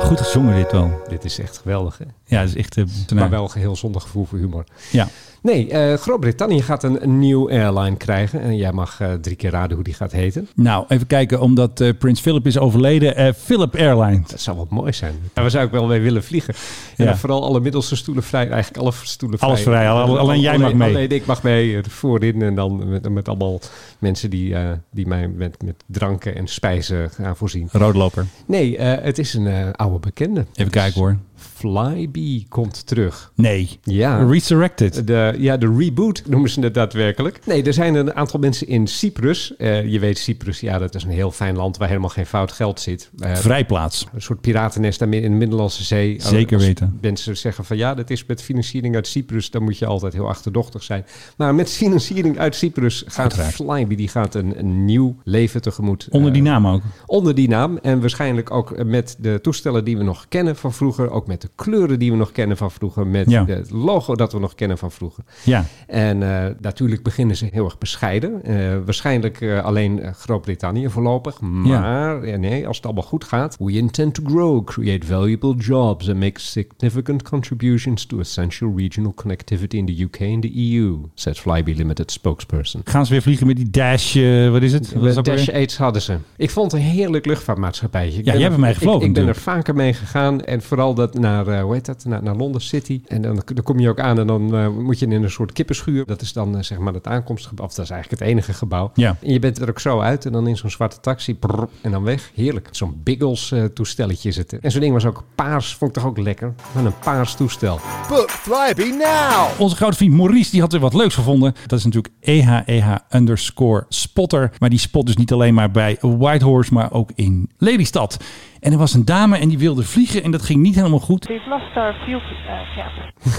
Goed 0.00 0.20
gezongen 0.20 0.54
dit 0.56 0.72
wel. 0.72 1.02
Dit 1.08 1.24
is 1.24 1.38
echt 1.38 1.58
geweldig, 1.58 1.98
hè? 1.98 2.04
Ja, 2.24 2.42
is 2.42 2.56
echt... 2.56 2.76
eh, 2.76 2.84
Maar 3.14 3.30
wel 3.30 3.48
geheel 3.48 3.76
zonder 3.76 4.00
gevoel 4.00 4.24
voor 4.24 4.38
humor. 4.38 4.64
Ja. 4.92 5.08
Nee, 5.42 5.68
eh, 5.70 5.94
Groot-Brittannië 5.96 6.62
gaat 6.62 6.82
een, 6.82 7.02
een 7.02 7.18
nieuw 7.18 7.50
airline 7.50 7.96
krijgen. 7.96 8.40
En 8.40 8.56
jij 8.56 8.72
mag 8.72 9.00
eh, 9.00 9.12
drie 9.12 9.36
keer 9.36 9.50
raden 9.50 9.74
hoe 9.74 9.84
die 9.84 9.94
gaat 9.94 10.12
heten. 10.12 10.48
Nou, 10.54 10.84
even 10.88 11.06
kijken, 11.06 11.40
omdat 11.40 11.80
eh, 11.80 11.88
Prins 11.98 12.20
Philip 12.20 12.46
is 12.46 12.58
overleden. 12.58 13.34
Philip 13.34 13.74
Airlines. 13.76 14.28
Dat 14.30 14.40
zou 14.40 14.56
wel 14.56 14.66
mooi 14.70 14.92
zijn. 14.92 15.14
Daar 15.32 15.50
zou 15.50 15.64
ik 15.66 15.70
wel 15.70 15.86
mee 15.86 16.00
willen 16.00 16.24
vliegen. 16.24 16.54
En 16.96 17.04
Ja. 17.04 17.16
vooral 17.16 17.44
alle 17.44 17.60
middelste 17.60 17.96
stoelen 17.96 18.22
vrij. 18.24 18.48
Eigenlijk 18.48 18.82
alle 18.82 18.92
stoelen 19.02 19.38
vrij. 19.38 19.50
Alles 19.50 19.62
vrij, 19.62 19.90
alle- 19.90 20.18
alleen 20.18 20.40
jij 20.40 20.58
mag 20.58 20.74
mee. 20.74 20.88
Alleen 20.88 21.10
ik 21.10 21.26
mag 21.26 21.42
mee 21.42 21.78
voorin. 21.88 22.42
En 22.42 22.54
dan 22.54 22.88
met, 22.88 23.08
met 23.08 23.28
allemaal 23.28 23.60
mensen 23.98 24.30
die, 24.30 24.54
die 24.90 25.06
mij 25.06 25.28
met, 25.28 25.62
met 25.62 25.84
dranken 25.86 26.36
en 26.36 26.46
spijzen 26.46 27.10
gaan 27.10 27.36
voorzien. 27.36 27.68
Roodloper. 27.72 28.26
Nee, 28.46 28.78
het 28.80 29.18
is 29.18 29.34
een 29.34 29.72
oude 29.74 29.98
bekende. 29.98 30.44
Even 30.54 30.70
kijken 30.70 31.00
hoor. 31.00 31.16
Flybe 31.60 32.44
komt 32.48 32.86
terug. 32.86 33.32
Nee. 33.34 33.78
Ja. 33.82 34.24
Resurrected. 34.24 35.06
De, 35.06 35.34
ja, 35.38 35.56
de 35.56 35.74
reboot 35.78 36.22
noemen 36.30 36.50
ze 36.50 36.60
het 36.60 36.74
daadwerkelijk. 36.74 37.40
Nee, 37.46 37.62
er 37.62 37.72
zijn 37.72 37.94
een 37.94 38.14
aantal 38.14 38.40
mensen 38.40 38.66
in 38.66 38.86
Cyprus. 38.86 39.56
Eh, 39.56 39.86
je 39.92 39.98
weet, 39.98 40.18
Cyprus, 40.18 40.60
ja, 40.60 40.78
dat 40.78 40.94
is 40.94 41.04
een 41.04 41.10
heel 41.10 41.30
fijn 41.30 41.56
land 41.56 41.76
waar 41.76 41.88
helemaal 41.88 42.08
geen 42.08 42.26
fout 42.26 42.52
geld 42.52 42.80
zit. 42.80 43.10
Eh, 43.18 43.34
Vrijplaats. 43.34 44.06
een 44.12 44.22
soort 44.22 44.40
piratennest 44.40 44.98
daar 44.98 45.12
in 45.12 45.22
de 45.22 45.28
Middellandse 45.36 45.84
Zee. 45.84 46.16
Zeker 46.22 46.56
Als 46.56 46.66
weten. 46.66 46.98
Mensen 47.00 47.36
zeggen 47.36 47.64
van 47.64 47.76
ja, 47.76 47.94
dat 47.94 48.10
is 48.10 48.24
met 48.26 48.42
financiering 48.42 48.94
uit 48.94 49.06
Cyprus. 49.06 49.50
Dan 49.50 49.62
moet 49.62 49.78
je 49.78 49.86
altijd 49.86 50.12
heel 50.12 50.28
achterdochtig 50.28 50.82
zijn. 50.82 51.04
Maar 51.36 51.54
met 51.54 51.70
financiering 51.82 52.38
uit 52.38 52.54
Cyprus 52.54 53.04
gaat 53.06 53.18
Uiteraard. 53.18 53.54
Flybe, 53.54 53.94
die 53.94 54.08
gaat 54.08 54.34
een, 54.34 54.58
een 54.58 54.84
nieuw 54.84 55.16
leven 55.24 55.62
tegemoet. 55.62 56.08
Onder 56.10 56.32
die 56.32 56.42
Eh, 56.42 56.48
naam 56.48 56.66
ook. 56.66 56.82
Onder 57.06 57.34
die 57.34 57.48
naam. 57.48 57.78
En 57.82 58.00
waarschijnlijk 58.00 58.50
ook 58.50 58.84
met 58.84 59.16
de 59.18 59.38
toestellen 59.42 59.84
die 59.84 59.96
we 59.96 60.02
nog 60.04 60.26
kennen 60.28 60.56
van 60.56 60.72
vroeger. 60.72 61.10
Ook 61.10 61.26
met 61.26 61.40
de 61.40 61.48
kleuren 61.54 61.98
die 61.98 62.10
we 62.10 62.16
nog 62.16 62.32
kennen 62.32 62.56
van 62.56 62.70
vroeger. 62.70 63.06
Met 63.06 63.30
Ja. 63.30 63.46
het 63.46 63.70
logo 63.70 64.14
dat 64.16 64.32
we 64.32 64.38
nog 64.38 64.54
kennen 64.54 64.78
van 64.78 64.90
vroeger. 64.90 65.24
Ja. 65.44 65.64
En 65.86 66.22
eh, 66.22 66.54
natuurlijk 66.60 67.02
beginnen 67.02 67.36
ze 67.36 67.48
heel 67.52 67.64
erg 67.64 67.78
bescheiden. 67.78 68.44
Eh, 68.44 68.54
waarschijnlijk 68.84 69.40
eh, 69.40 69.64
alleen 69.64 70.00
Groot-Brittannië 70.14 70.88
voorlopig. 70.88 71.40
Maar 71.40 72.22
eh, 72.22 72.38
nee, 72.38 72.66
als 72.66 72.76
het 72.76 72.84
allemaal 72.86 73.02
goed 73.04 73.24
gaat. 73.24 73.56
We 73.58 73.72
intend 73.72 74.14
to 74.14 74.22
grow, 74.26 74.64
create 74.64 75.06
valuable 75.06 75.54
jobs 75.54 76.08
and 76.08 76.18
make 76.18 76.40
significant 76.40 77.22
contributions 77.22 78.06
to 78.06 78.18
essential 78.18 78.72
regional 78.76 79.14
connectivity 79.14 79.76
in 79.76 79.86
the 79.86 80.02
UK 80.02 80.20
and 80.20 80.42
the 80.42 80.52
EU, 80.54 80.96
said 81.14 81.38
Flybe 81.38 81.74
Limited 81.74 82.10
spokesperson. 82.10 82.80
Gaan 82.84 83.06
ze 83.06 83.12
weer 83.12 83.22
vliegen 83.22 83.46
met 83.46 83.56
die 83.56 83.70
Dash, 83.70 84.14
wat 84.50 84.62
is 84.62 84.72
het? 84.72 84.92
Wat 84.92 85.24
Dash 85.24 85.46
weer? 85.46 85.62
8 85.62 85.76
hadden 85.76 86.02
ze. 86.02 86.16
Ik 86.36 86.50
vond 86.50 86.72
het 86.72 86.80
een 86.80 86.86
heerlijk 86.86 87.26
luchtvaartmaatschappijtje. 87.26 88.18
Ik 88.18 88.24
jij 88.24 88.38
hebt 88.40 88.62
er- 88.62 88.74
gevlogen 88.74 89.00
Ik, 89.00 89.06
ik 89.06 89.12
ben 89.12 89.26
er 89.28 89.36
vaker 89.36 89.74
mee 89.74 89.92
gegaan. 89.94 90.40
En 90.44 90.62
vooral 90.62 90.94
dat 90.94 91.18
naar 91.18 91.39
naar, 91.44 91.58
eh, 91.58 91.62
hoe 91.62 91.74
heet 91.74 91.86
dat, 91.86 92.04
naar, 92.04 92.22
naar 92.22 92.36
Londen 92.36 92.60
City. 92.60 93.00
En 93.06 93.22
dan, 93.22 93.42
dan 93.54 93.64
kom 93.64 93.78
je 93.78 93.88
ook 93.88 94.00
aan 94.00 94.18
en 94.18 94.26
dan 94.26 94.56
eh, 94.56 94.68
moet 94.68 94.98
je 94.98 95.06
in 95.06 95.22
een 95.22 95.30
soort 95.30 95.52
kippenschuur. 95.52 96.06
Dat 96.06 96.20
is 96.20 96.32
dan 96.32 96.56
eh, 96.56 96.62
zeg 96.62 96.78
maar 96.78 96.94
het 96.94 97.06
aankomstgebouw, 97.06 97.66
of 97.66 97.74
dat 97.74 97.84
is 97.84 97.90
eigenlijk 97.90 98.20
het 98.20 98.30
enige 98.30 98.52
gebouw. 98.52 98.90
Ja. 98.94 99.16
En 99.22 99.32
je 99.32 99.38
bent 99.38 99.60
er 99.60 99.68
ook 99.68 99.80
zo 99.80 100.00
uit 100.00 100.26
en 100.26 100.32
dan 100.32 100.46
in 100.46 100.56
zo'n 100.56 100.70
zwarte 100.70 101.00
taxi 101.00 101.34
prrr, 101.34 101.68
en 101.80 101.90
dan 101.90 102.02
weg. 102.02 102.30
Heerlijk. 102.34 102.68
Zo'n 102.70 103.00
Biggles 103.02 103.52
eh, 103.52 103.64
toestelletje 103.64 104.28
is 104.28 104.36
het. 104.36 104.58
En 104.58 104.70
zo'n 104.70 104.80
ding 104.80 104.92
was 104.92 105.04
ook 105.04 105.24
paars, 105.34 105.74
vond 105.74 105.96
ik 105.96 106.02
toch 106.02 106.10
ook 106.10 106.18
lekker. 106.18 106.54
Van 106.72 106.86
een 106.86 106.98
paars 106.98 107.34
toestel. 107.34 107.80
Book 108.08 108.30
Flyby 108.30 108.90
now! 108.90 109.46
Onze 109.58 109.76
grote 109.76 109.96
vriend 109.96 110.14
Maurice 110.14 110.50
die 110.50 110.60
had 110.60 110.72
er 110.72 110.80
wat 110.80 110.94
leuks 110.94 111.14
gevonden. 111.14 111.54
Dat 111.66 111.78
is 111.78 111.84
natuurlijk 111.84 112.14
EHEH 112.20 112.96
underscore 113.10 113.84
spotter. 113.88 114.52
Maar 114.58 114.70
die 114.70 114.78
spot 114.78 115.06
dus 115.06 115.16
niet 115.16 115.32
alleen 115.32 115.54
maar 115.54 115.70
bij 115.70 115.96
Whitehorse, 116.00 116.74
maar 116.74 116.92
ook 116.92 117.10
in 117.14 117.50
Lelystad. 117.58 118.18
En 118.60 118.72
er 118.72 118.78
was 118.78 118.94
een 118.94 119.04
dame 119.04 119.38
en 119.38 119.48
die 119.48 119.58
wilde 119.58 119.82
vliegen 119.82 120.22
en 120.22 120.30
dat 120.30 120.42
ging 120.42 120.62
niet 120.62 120.74
helemaal 120.74 120.98
goed. 120.98 121.26
We've 121.26 121.48
lost 121.48 121.76
our 121.76 121.94
fuel 122.04 122.20
uh, 122.20 122.76
cap. 122.76 123.32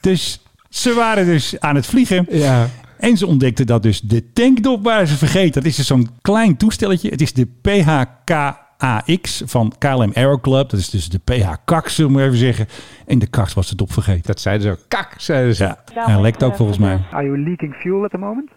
Dus 0.00 0.40
ze 0.68 0.94
waren 0.94 1.24
dus 1.26 1.60
aan 1.60 1.74
het 1.74 1.86
vliegen. 1.86 2.26
Ja. 2.30 2.68
En 2.98 3.16
ze 3.16 3.26
ontdekten 3.26 3.66
dat 3.66 3.82
dus 3.82 4.00
de 4.00 4.32
tankdop 4.32 4.84
waren 4.84 5.06
ze 5.06 5.16
vergeten. 5.16 5.52
Dat 5.52 5.64
is 5.64 5.76
dus 5.76 5.86
zo'n 5.86 6.08
klein 6.20 6.56
toestelletje. 6.56 7.10
Het 7.10 7.20
is 7.20 7.32
de 7.32 7.46
PHKAX 7.62 9.42
van 9.44 9.72
KLM 9.78 10.10
Aero 10.14 10.38
Club. 10.38 10.70
Dat 10.70 10.80
is 10.80 10.90
dus 10.90 11.08
de 11.08 11.18
PH-KAX, 11.18 11.94
zullen 11.94 12.10
we 12.10 12.16
maar 12.16 12.26
even 12.26 12.38
zeggen. 12.38 12.68
En 13.06 13.18
de 13.18 13.26
KAX 13.26 13.54
was 13.54 13.68
de 13.68 13.76
dop 13.76 13.92
vergeten. 13.92 14.22
Dat 14.22 14.40
zeiden 14.40 14.66
ze 14.66 14.70
ook. 14.72 14.84
Kak, 14.88 15.14
zeiden 15.18 15.54
ze. 15.54 15.64
Ja, 15.64 15.84
hij 15.94 16.20
lekt 16.20 16.42
ook 16.42 16.56
volgens 16.56 16.78
mij. 16.78 16.98
Are 17.10 17.24
you 17.24 17.42
leaking 17.44 17.74
fuel 17.74 18.04
at 18.04 18.10
the 18.10 18.18
moment? 18.18 18.50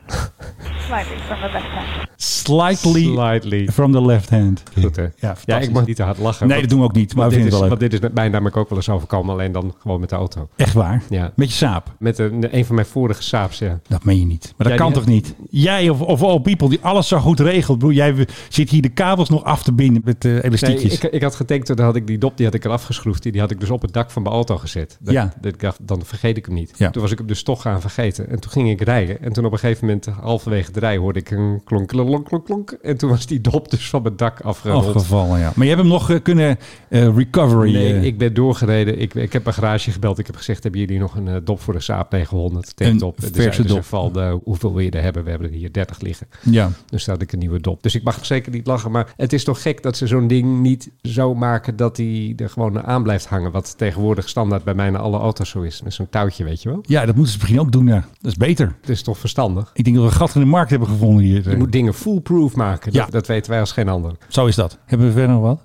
Slightly 0.87 1.17
from 1.25 1.37
the 1.41 1.49
left 1.51 1.65
hand. 1.67 1.87
Slightly 2.15 3.03
Slightly. 3.03 3.67
from 3.71 3.91
the 3.91 4.01
left 4.01 4.29
hand. 4.29 4.63
Goed, 4.81 4.95
hè? 4.95 5.05
Ja, 5.15 5.35
Ja, 5.45 5.59
ik 5.59 5.71
mag 5.71 5.85
niet 5.85 5.95
te 5.95 6.03
hard 6.03 6.17
lachen. 6.17 6.47
Nee, 6.47 6.61
dat 6.61 6.69
doen 6.69 6.79
we 6.79 6.85
ook 6.85 6.93
niet. 6.93 7.15
Maar 7.15 7.29
dit 7.29 7.33
vinden 7.33 7.47
is, 7.53 7.59
het 7.59 7.61
wel 7.61 7.69
leuk. 7.69 7.79
want 7.79 7.91
dit 7.91 7.93
is 7.93 7.99
met 7.99 8.13
mij 8.13 8.29
namelijk 8.29 8.57
ook 8.57 8.69
wel 8.69 8.77
eens 8.77 8.89
overkomen. 8.89 9.33
Alleen 9.33 9.51
dan 9.51 9.73
gewoon 9.79 9.99
met 9.99 10.09
de 10.09 10.15
auto. 10.15 10.49
Echt 10.55 10.73
waar? 10.73 11.03
Ja. 11.09 11.31
Met 11.35 11.49
je 11.49 11.55
saap. 11.55 11.93
Met 11.99 12.17
een, 12.17 12.57
een 12.57 12.65
van 12.65 12.75
mijn 12.75 12.87
vorige 12.87 13.23
saaps, 13.23 13.59
ja. 13.59 13.79
Dat 13.87 14.03
meen 14.03 14.19
je 14.19 14.25
niet. 14.25 14.53
Maar 14.57 14.67
dat 14.67 14.77
kan 14.77 14.93
toch 14.93 15.05
niet? 15.05 15.35
Jij 15.49 15.89
of, 15.89 16.01
of 16.01 16.21
all 16.23 16.39
people 16.39 16.69
die 16.69 16.79
alles 16.81 17.07
zo 17.07 17.19
goed 17.19 17.39
regelt. 17.39 17.77
Broer, 17.79 17.93
jij 17.93 18.27
zit 18.49 18.69
hier 18.69 18.81
de 18.81 18.89
kabels 18.89 19.29
nog 19.29 19.43
af 19.43 19.63
te 19.63 19.73
binden 19.73 20.01
met 20.05 20.25
eh 20.25 20.31
Nee, 20.31 20.41
elastiekjes. 20.43 20.93
ik, 20.99 21.11
ik 21.11 21.21
had 21.21 21.35
getankt, 21.35 21.65
toen 21.65 21.79
had 21.79 21.95
ik 21.95 22.07
die 22.07 22.17
dop, 22.17 22.37
die 22.37 22.45
had 22.45 22.55
ik 22.55 22.65
eraf 22.65 22.83
geschroefd. 22.83 23.23
Die, 23.23 23.31
die 23.31 23.41
had 23.41 23.51
ik 23.51 23.59
dus 23.59 23.69
op 23.69 23.81
het 23.81 23.93
dak 23.93 24.11
van 24.11 24.21
mijn 24.21 24.35
auto 24.35 24.57
gezet. 24.57 24.97
Dat, 25.01 25.13
Ja. 25.13 25.33
dat 25.41 25.53
ik 25.53 25.59
dacht, 25.59 25.79
dan 25.87 26.01
vergeet 26.05 26.37
ik 26.37 26.45
hem 26.45 26.53
niet. 26.55 26.73
Ja. 26.77 26.89
Toen 26.89 27.01
was 27.01 27.11
ik 27.11 27.22
hem 27.23 27.33
dus 27.33 27.43
toch 27.43 27.61
gaan 27.61 27.81
vergeten. 27.81 28.29
En 28.29 28.39
toen 28.39 28.51
ging 28.51 28.69
ik 28.69 28.81
rijden. 28.81 29.21
En 29.21 29.33
toen 29.33 29.45
op 29.45 29.51
een 29.51 29.59
gegeven 29.59 29.85
moment, 29.85 30.05
halverwege 30.05 30.67
het 30.67 30.77
rijden, 30.77 31.01
hoorde 31.01 31.19
ik 31.19 31.31
een 31.31 31.61
klonk, 31.63 31.87
klonk, 31.87 32.25
klonk, 32.25 32.45
klonk. 32.45 32.71
En 32.71 32.97
toen 32.97 33.09
was 33.09 33.25
die 33.25 33.41
dop 33.41 33.69
dus 33.71 33.89
van 33.89 34.01
mijn 34.01 34.15
dak 34.15 34.41
afgerold. 34.41 34.85
Afgevallen, 34.85 35.39
ja. 35.39 35.51
Maar 35.55 35.65
je 35.65 35.71
hebt 35.71 35.81
hem 35.81 35.91
nog 35.91 36.09
eh, 36.09 36.21
kunnen 36.21 36.57
eh, 36.89 37.15
recovery. 37.15 37.73
Nee, 37.73 37.93
eh, 37.93 38.03
ik 38.03 38.17
ben 38.17 38.33
doorgereden. 38.33 38.99
Ik, 38.99 39.13
ik 39.13 39.33
heb 39.33 39.45
een 39.45 39.53
garage 39.53 39.91
gebeld. 39.91 40.19
Ik 40.19 40.25
heb 40.27 40.35
gezegd, 40.35 40.63
hebben 40.63 40.81
jullie 40.81 40.99
nog 40.99 41.15
een 41.15 41.41
dop 41.43 41.61
voor 41.61 41.73
de 41.73 41.79
Saab 41.79 42.11
900? 42.11 42.73
Een 42.75 42.87
Tanktop. 42.87 43.17
En 43.17 43.31
toen 43.31 43.41
verse 43.41 43.61
ze 43.61 43.67
dop. 43.67 43.83
Van, 43.83 44.19
eh, 44.19 44.33
hoeveel 44.43 44.73
wil 44.73 44.83
je 44.83 44.91
er 44.91 45.01
hebben? 45.01 45.23
We 45.23 45.29
hebben 45.29 45.47
er 45.47 45.55
hier 45.55 45.71
30 45.71 45.99
liggen. 45.99 46.27
ja. 46.41 46.71
Dus 46.89 47.05
had 47.05 47.21
ik 47.21 47.31
een 47.31 47.39
nieuwe 47.39 47.59
dop. 47.59 47.83
Dus 47.83 47.95
ik 47.95 48.03
mag 48.03 48.25
zeker 48.25 48.51
niet 48.51 48.67
lachen. 48.67 48.91
Maar 48.91 49.13
het 49.15 49.33
is 49.33 49.43
toch 49.43 49.61
gek 49.61 49.83
dat 49.83 49.97
ze 49.97 50.07
zo'n 50.07 50.27
ding 50.27 50.59
niet 50.59 50.91
zo 51.01 51.35
maken 51.35 51.75
dat 51.75 51.97
hij 51.97 52.33
er 52.37 52.49
gewoon 52.49 52.83
aan 52.83 53.03
blijft 53.03 53.25
hangen. 53.25 53.51
Wat 53.51 53.77
tegenwoordig 53.77 54.29
standaard 54.29 54.63
bij 54.63 54.75
bijna 54.75 54.97
alle 54.97 55.17
auto's 55.17 55.49
zo 55.49 55.61
is. 55.61 55.81
Met 55.81 55.93
zo'n 55.93 56.09
touwtje, 56.09 56.43
weet 56.43 56.61
je 56.61 56.69
wel. 56.69 56.83
ja, 56.87 57.05
dat 57.05 57.12
moeten 57.15 57.33
ze 57.33 57.37
misschien 57.39 57.59
ook 57.59 57.71
doen. 57.71 57.87
Ja. 57.87 58.05
Dat 58.21 58.31
is 58.31 58.37
beter. 58.37 58.75
Het 58.81 58.89
is 58.89 59.01
toch 59.03 59.17
verstandig? 59.17 59.71
Ik 59.73 59.83
denk 59.83 59.95
dat 59.95 60.05
we 60.05 60.11
een 60.11 60.17
gat 60.17 60.35
in 60.35 60.41
de 60.41 60.47
markt 60.47 60.69
hebben 60.69 60.87
gevonden 60.87 61.23
hier. 61.23 61.49
Je 61.49 61.57
moet 61.57 61.71
dingen 61.71 61.93
foolproof 61.93 62.55
maken. 62.55 62.93
Ja. 62.93 63.03
Dat, 63.03 63.11
dat 63.11 63.27
weten 63.27 63.51
wij 63.51 63.59
als 63.59 63.71
geen 63.71 63.89
ander. 63.89 64.15
Zo 64.27 64.45
is 64.45 64.55
dat. 64.55 64.79
Hebben 64.85 65.07
we 65.07 65.13
verder 65.13 65.31
nog 65.35 65.41
wat? 65.41 65.61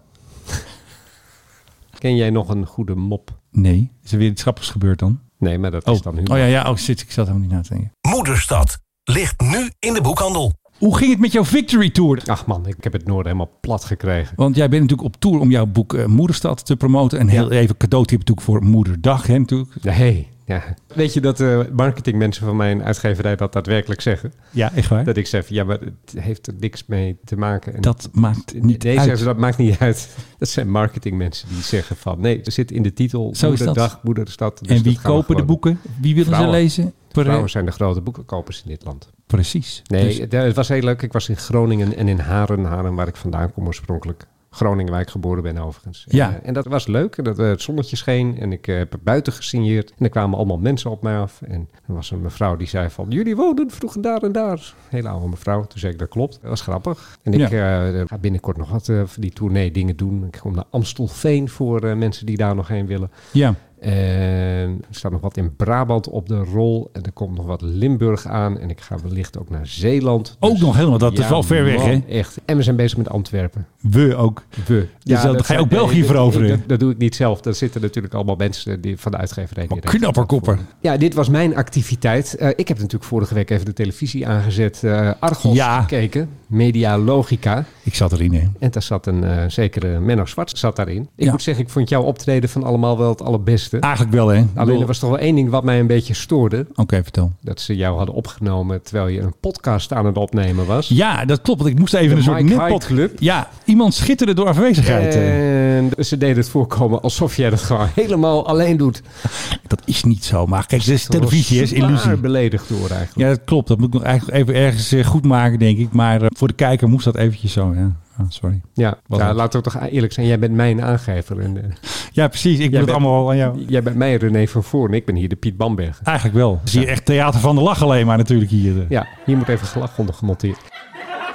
Ken 1.99 2.17
jij 2.17 2.31
nog 2.31 2.49
een 2.49 2.67
goede 2.67 2.95
mop? 2.95 3.39
Nee. 3.51 3.93
Is 4.05 4.13
er 4.13 4.19
weer 4.19 4.31
iets 4.31 4.43
grappigs 4.43 4.71
gebeurd 4.71 4.99
dan? 4.99 5.21
Nee, 5.39 5.59
maar 5.59 5.71
dat 5.71 5.85
Oh, 5.87 5.95
is 5.95 6.01
dan 6.03 6.15
humor. 6.17 6.31
oh 6.33 6.39
ja, 6.39 6.45
ja. 6.45 6.71
Oh 6.71 6.77
shit, 6.77 7.01
ik 7.01 7.11
zat 7.11 7.27
helemaal 7.27 7.47
niet 7.49 7.57
na 7.57 7.63
te 7.63 7.69
denken. 7.69 7.93
Moederstad 8.09 8.79
ligt 9.05 9.41
nu 9.41 9.71
in 9.79 9.95
de 9.95 10.01
boekhandel. 10.01 10.53
Hoe 10.79 10.97
ging 10.97 11.11
het 11.11 11.21
met 11.21 11.33
jouw 11.33 11.45
Victory 11.45 11.91
Tour? 11.91 12.23
Ach 12.27 12.47
man, 12.47 12.67
ik 12.67 12.77
heb 12.85 12.93
het 12.93 13.07
Noorden 13.07 13.33
helemaal 13.33 13.59
plat 13.61 13.85
gekregen. 13.85 14.37
Want 14.37 14.57
jij 14.57 14.69
bent 14.69 14.83
natuurlijk 14.83 15.09
op 15.15 15.21
tour 15.21 15.41
om 15.41 15.51
jouw 15.51 15.67
boek 15.67 15.95
eh, 15.95 16.05
Moederstad 16.07 16.65
te 16.67 16.77
promoten. 16.77 17.19
En 17.19 17.29
heel 17.29 17.53
Ja. 17.53 17.59
even 17.59 17.77
cadeautip 17.77 18.19
natuurlijk 18.19 18.47
voor 18.47 18.65
Moederdag. 18.65 19.27
Hè, 19.27 19.39
natuurlijk. 19.39 19.83
Nee, 19.83 20.29
ja. 20.49 20.65
Weet 20.95 21.15
je 21.15 21.21
dat 21.21 21.37
de 21.37 21.69
marketingmensen 21.73 22.47
van 22.47 22.57
mijn 22.57 22.83
uitgeverij 22.83 23.37
dat 23.37 23.53
daadwerkelijk 23.53 24.01
zeggen? 24.01 24.33
Ja, 24.51 24.73
echt 24.73 24.89
waar? 24.89 25.05
Dat 25.05 25.17
ik 25.17 25.27
zeg, 25.27 25.49
ja, 25.49 25.65
maar 25.65 25.79
het 25.81 26.15
heeft 26.23 26.47
er 26.47 26.55
niks 26.59 26.87
mee 26.87 27.19
te 27.25 27.37
maken. 27.37 27.75
En 27.75 27.81
Dat 27.81 28.09
maakt 28.13 28.55
niet 28.63 28.83
nee, 28.83 29.01
uit. 29.01 29.25
dat 29.25 29.37
maakt 29.39 29.57
niet 29.59 29.79
uit. 29.79 30.17
Dat 30.39 30.49
zijn 30.49 30.71
marketingmensen 30.71 31.49
die 31.49 31.63
zeggen 31.63 31.97
van... 31.97 32.21
Nee, 32.21 32.43
er 32.43 32.53
zit 32.53 32.71
in 32.71 32.83
de 32.83 32.93
titel 32.93 33.35
Zo. 33.35 33.49
Moederdag, 33.49 34.01
Moederstad. 34.03 34.59
dus 34.59 34.69
en 34.77 34.83
wie 34.83 34.99
gaan 34.99 35.11
we 35.13 35.17
kopen 35.19 35.37
de 35.37 35.45
boeken? 35.45 35.81
Wie 36.01 36.15
willen 36.15 36.29
Vrouwen. 36.33 36.55
ze 36.55 36.61
lezen? 36.61 36.93
Vrouwen 37.13 37.51
zijn 37.51 37.65
de 37.65 37.73
grote 37.73 38.01
boekenkopers 38.01 38.63
in 38.63 38.69
dit 38.69 38.85
land. 38.85 39.11
Precies. 39.27 39.83
Nee, 39.87 40.05
Dus- 40.05 40.19
het, 40.19 40.33
het 40.33 40.57
was 40.57 40.69
heel 40.69 40.83
leuk. 40.83 41.03
Ik 41.03 41.13
was 41.13 41.29
in 41.29 41.37
Groningen 41.37 41.97
en 41.97 42.09
in 42.09 42.19
Haren. 42.19 42.65
Haren 42.65 42.95
waar 42.95 43.09
ik 43.09 43.17
vandaan 43.17 43.53
kom 43.53 43.67
oorspronkelijk. 43.67 44.27
Groningen 44.59 44.93
waar 44.93 45.01
ik 45.01 45.09
geboren 45.09 45.43
ben 45.43 45.59
overigens. 45.59 46.05
Ja. 46.09 46.29
En, 46.29 46.43
eh, 46.43 46.49
en 46.49 46.55
dat 46.55 46.67
was 46.67 46.87
leuk. 46.87 47.25
Dat, 47.25 47.39
eh, 47.39 47.49
het 47.49 47.63
zonnetje 47.63 47.97
scheen 47.97 48.39
en 48.39 48.53
ik 48.53 48.67
eh, 48.67 48.77
heb 48.77 48.97
buiten 49.03 49.33
gesigneerd. 49.33 49.91
En 49.99 50.05
er 50.05 50.11
kwamen 50.11 50.37
allemaal 50.37 50.59
mensen 50.59 50.91
op 50.91 51.03
mij 51.03 51.19
af. 51.19 51.43
En 51.43 51.69
er 51.87 51.95
was 51.95 52.11
een 52.11 52.21
mevrouw 52.21 52.57
die 52.57 52.67
zei 52.67 52.91
van... 52.91 53.07
Jullie 53.09 53.37
woonden 53.37 53.71
vroeger 53.71 54.03
daar 54.03 54.23
en 54.23 54.33
daar. 54.33 54.75
Hele 54.89 55.09
oude 55.09 55.29
mevrouw. 55.29 55.65
Toen 55.65 55.79
zei 55.79 55.93
ik, 55.93 55.99
dat 55.99 56.09
klopt. 56.09 56.39
Dat 56.41 56.51
was 56.51 56.61
grappig. 56.61 57.19
En 57.23 57.33
ik 57.33 57.47
ga 57.47 58.19
binnenkort 58.21 58.57
nog 58.57 58.71
wat 58.71 58.85
voor 58.85 59.09
die 59.23 59.33
tournee 59.33 59.71
dingen 59.71 59.97
doen. 59.97 60.25
Ik 60.25 60.39
kom 60.41 60.55
naar 60.55 60.65
Amstelveen 60.71 61.49
voor 61.49 61.97
mensen 61.97 62.27
die 62.27 62.37
daar 62.37 62.55
nog 62.55 62.69
heen 62.69 62.87
willen. 62.87 63.11
ja. 63.33 63.55
En 63.81 64.79
er 64.89 64.95
staat 64.95 65.13
nog 65.13 65.21
wat 65.21 65.37
in 65.37 65.57
Brabant 65.57 66.09
op 66.09 66.29
de 66.29 66.39
rol. 66.39 66.91
En 66.93 67.03
er 67.03 67.13
komt 67.13 67.37
nog 67.37 67.47
wat 67.47 67.63
Limburg 67.63 68.27
aan. 68.27 68.59
En 68.59 68.71
ik 68.71 68.81
ga 68.81 68.97
wellicht 69.03 69.39
ook 69.39 69.51
naar 69.51 69.67
Zeeland. 69.67 70.37
Ook 70.41 70.51
Dus- 70.51 70.61
nog 70.61 70.77
helemaal, 70.77 70.99
dat 70.99 71.13
is 71.13 71.19
Ja, 71.19 71.29
wel 71.29 71.43
ver 71.43 71.65
weg, 71.65 71.85
hè? 71.85 71.99
Echt. 72.09 72.39
En 72.45 72.57
we 72.57 72.63
zijn 72.63 72.77
bezig 72.77 72.99
met 72.99 73.09
Antwerpen. 73.11 73.67
We 73.81 74.17
ook. 74.17 74.43
We. 74.67 74.87
Dus 75.03 75.23
dan 75.23 75.45
ga 75.45 75.55
je 75.55 75.61
ook 75.61 75.69
België 75.69 75.99
dat- 75.99 76.07
veroveren? 76.07 76.49
Dat, 76.49 76.59
dat 76.67 76.81
doe 76.81 76.91
ik 76.93 76.99
niet 76.99 77.15
zelf. 77.15 77.41
Daar 77.41 77.55
zitten 77.55 77.81
natuurlijk 77.81 78.15
allemaal 78.15 78.37
mensen 78.37 78.81
die, 78.81 78.97
van 78.99 79.13
de 79.13 79.19
uitgeverij. 79.19 79.67
Maar 79.69 79.81
dat 79.81 80.15
voor 80.29 80.55
me. 80.57 80.63
Ja, 80.81 80.97
dit 80.97 81.15
was 81.15 81.29
mijn 81.29 81.57
activiteit. 81.57 82.35
Eh, 82.37 82.49
ik 82.49 82.69
heb 82.69 82.77
natuurlijk 82.77 83.05
vorige 83.05 83.35
week 83.35 83.51
even 83.51 83.65
de 83.65 83.73
televisie 83.73 84.27
aangezet. 84.29 84.85
eh 84.85 85.11
Argos 85.21 85.55
Ja. 85.55 85.81
gekeken. 85.81 86.29
Media 86.47 86.99
Logica. 86.99 87.65
Ik 87.83 87.95
zat 87.95 88.13
erin, 88.13 88.33
hè. 88.35 88.43
En 88.59 88.71
daar 88.71 88.83
zat 88.83 89.07
een 89.07 89.25
eh, 89.25 89.45
zekere 89.49 90.01
Menno 90.01 90.27
Zwart 90.27 90.59
zat 90.59 90.77
daarin. 90.77 91.09
Ik 91.17 91.25
Ja. 91.25 91.31
moet 91.31 91.43
zeggen, 91.43 91.65
ik 91.65 91.71
vond 91.71 91.89
jouw 91.89 92.03
optreden 92.03 92.49
van 92.49 92.63
allemaal 92.65 92.99
wel 92.99 93.09
het 93.09 93.23
allerbeste. 93.23 93.68
Eigenlijk 93.73 94.15
wel, 94.15 94.29
hè. 94.29 94.45
Alleen 94.55 94.81
er 94.81 94.87
was 94.87 94.99
toch 94.99 95.11
wel 95.11 95.19
één 95.19 95.35
ding 95.35 95.51
wat 95.51 95.65
mij 95.65 95.81
een 95.81 95.87
beetje 95.87 96.15
stoorde. 96.15 96.67
Oké, 96.75 97.03
vertel. 97.03 97.33
Dat 97.41 97.61
ze 97.61 97.77
jou 97.77 97.97
hadden 97.97 98.15
opgenomen 98.15 98.83
terwijl 98.83 99.07
je 99.09 99.21
een 99.21 99.35
podcast 99.41 99.93
aan 99.93 100.07
het 100.07 100.17
opnemen 100.17 100.67
was. 100.67 100.89
Ja, 100.89 101.25
dat 101.25 101.43
klopt. 101.43 101.61
Want 101.61 101.73
ik 101.73 101.79
moest 101.79 101.95
even 101.95 102.09
De 102.11 102.17
een 102.17 102.23
soort 102.23 102.43
Mike 102.43 102.55
netpot... 102.57 102.83
High 102.87 102.95
Club. 102.95 103.13
Ja, 103.19 103.49
iemand 103.65 103.95
schitterde 103.95 104.35
door 104.35 104.47
afwezigheid. 104.47 105.15
eh. 105.15 105.77
En 105.77 105.91
ze 105.99 106.17
deden 106.19 106.37
het 106.37 106.49
voorkomen 106.49 107.01
alsof 107.01 107.37
jij 107.37 107.51
dat 107.51 107.61
gewoon 107.63 107.89
helemaal 107.95 108.47
alleen 108.47 108.77
doet. 108.77 109.03
Dat 109.67 109.83
is 109.85 110.05
niet 110.05 110.25
zo. 110.25 110.47
Maar 110.47 110.67
kijk, 110.67 110.85
is 110.87 111.07
televisie, 111.07 111.63
is 111.63 111.73
illusie. 111.73 112.17
Beledigd 112.17 112.69
door 112.69 112.79
eigenlijk. 112.91 113.15
Ja, 113.15 113.29
dat 113.29 113.41
klopt. 113.45 113.69
Dat 113.69 113.79
moet 113.79 113.87
ik 113.87 113.93
nog 113.95 114.03
eigenlijk 114.03 114.39
even 114.39 114.55
ergens 114.55 114.93
eh, 114.93 115.05
goed 115.05 115.25
maken, 115.25 115.59
denk 115.59 115.79
ik. 115.79 115.93
Maar 115.93 116.23
eh, 116.23 116.27
voor 116.37 116.49
de 116.49 116.55
kijker 116.55 116.89
moest 116.89 117.05
dat 117.05 117.17
eventjes 117.17 117.53
zo. 117.53 117.75
Ja, 117.77 117.93
Ah, 118.19 118.25
sorry. 118.29 118.61
Ja, 118.75 118.99
ja 119.07 119.35
laten 119.35 119.63
we 119.63 119.71
toch 119.71 119.83
eerlijk 119.89 120.13
zijn. 120.13 120.27
Jij 120.27 120.39
bent 120.39 120.55
mijn 120.55 120.83
aangever. 120.83 121.41
En, 121.41 121.73
Ja, 122.13 122.29
precies. 122.29 122.59
Ik 122.59 122.71
doe 122.71 122.81
het 122.81 122.91
allemaal 122.91 123.31
aan 123.31 123.37
jou. 123.37 123.65
jij 123.69 123.83
bent 123.83 123.97
mij 123.97 124.15
René 124.17 124.47
van 124.47 124.63
Voorn. 124.65 124.93
Ik 124.95 125.05
ben 125.07 125.15
hier 125.15 125.29
de 125.29 125.37
Piet 125.37 125.57
Bamberg. 125.57 126.01
Eigenlijk 126.05 126.37
wel. 126.37 126.61
Zie 126.65 126.81
je 126.81 126.87
echt 126.87 127.05
theater 127.05 127.41
van 127.41 127.55
de 127.55 127.61
lach 127.63 127.83
alleen 127.83 128.07
maar 128.07 128.17
natuurlijk 128.17 128.51
hier. 128.51 128.77
eh. 128.79 128.85
Ja, 128.89 129.07
hier 129.25 129.37
moet 129.37 129.49
even 129.49 129.67
gelach 129.67 129.99
onder 129.99 130.15
gemonteerd. 130.15 130.59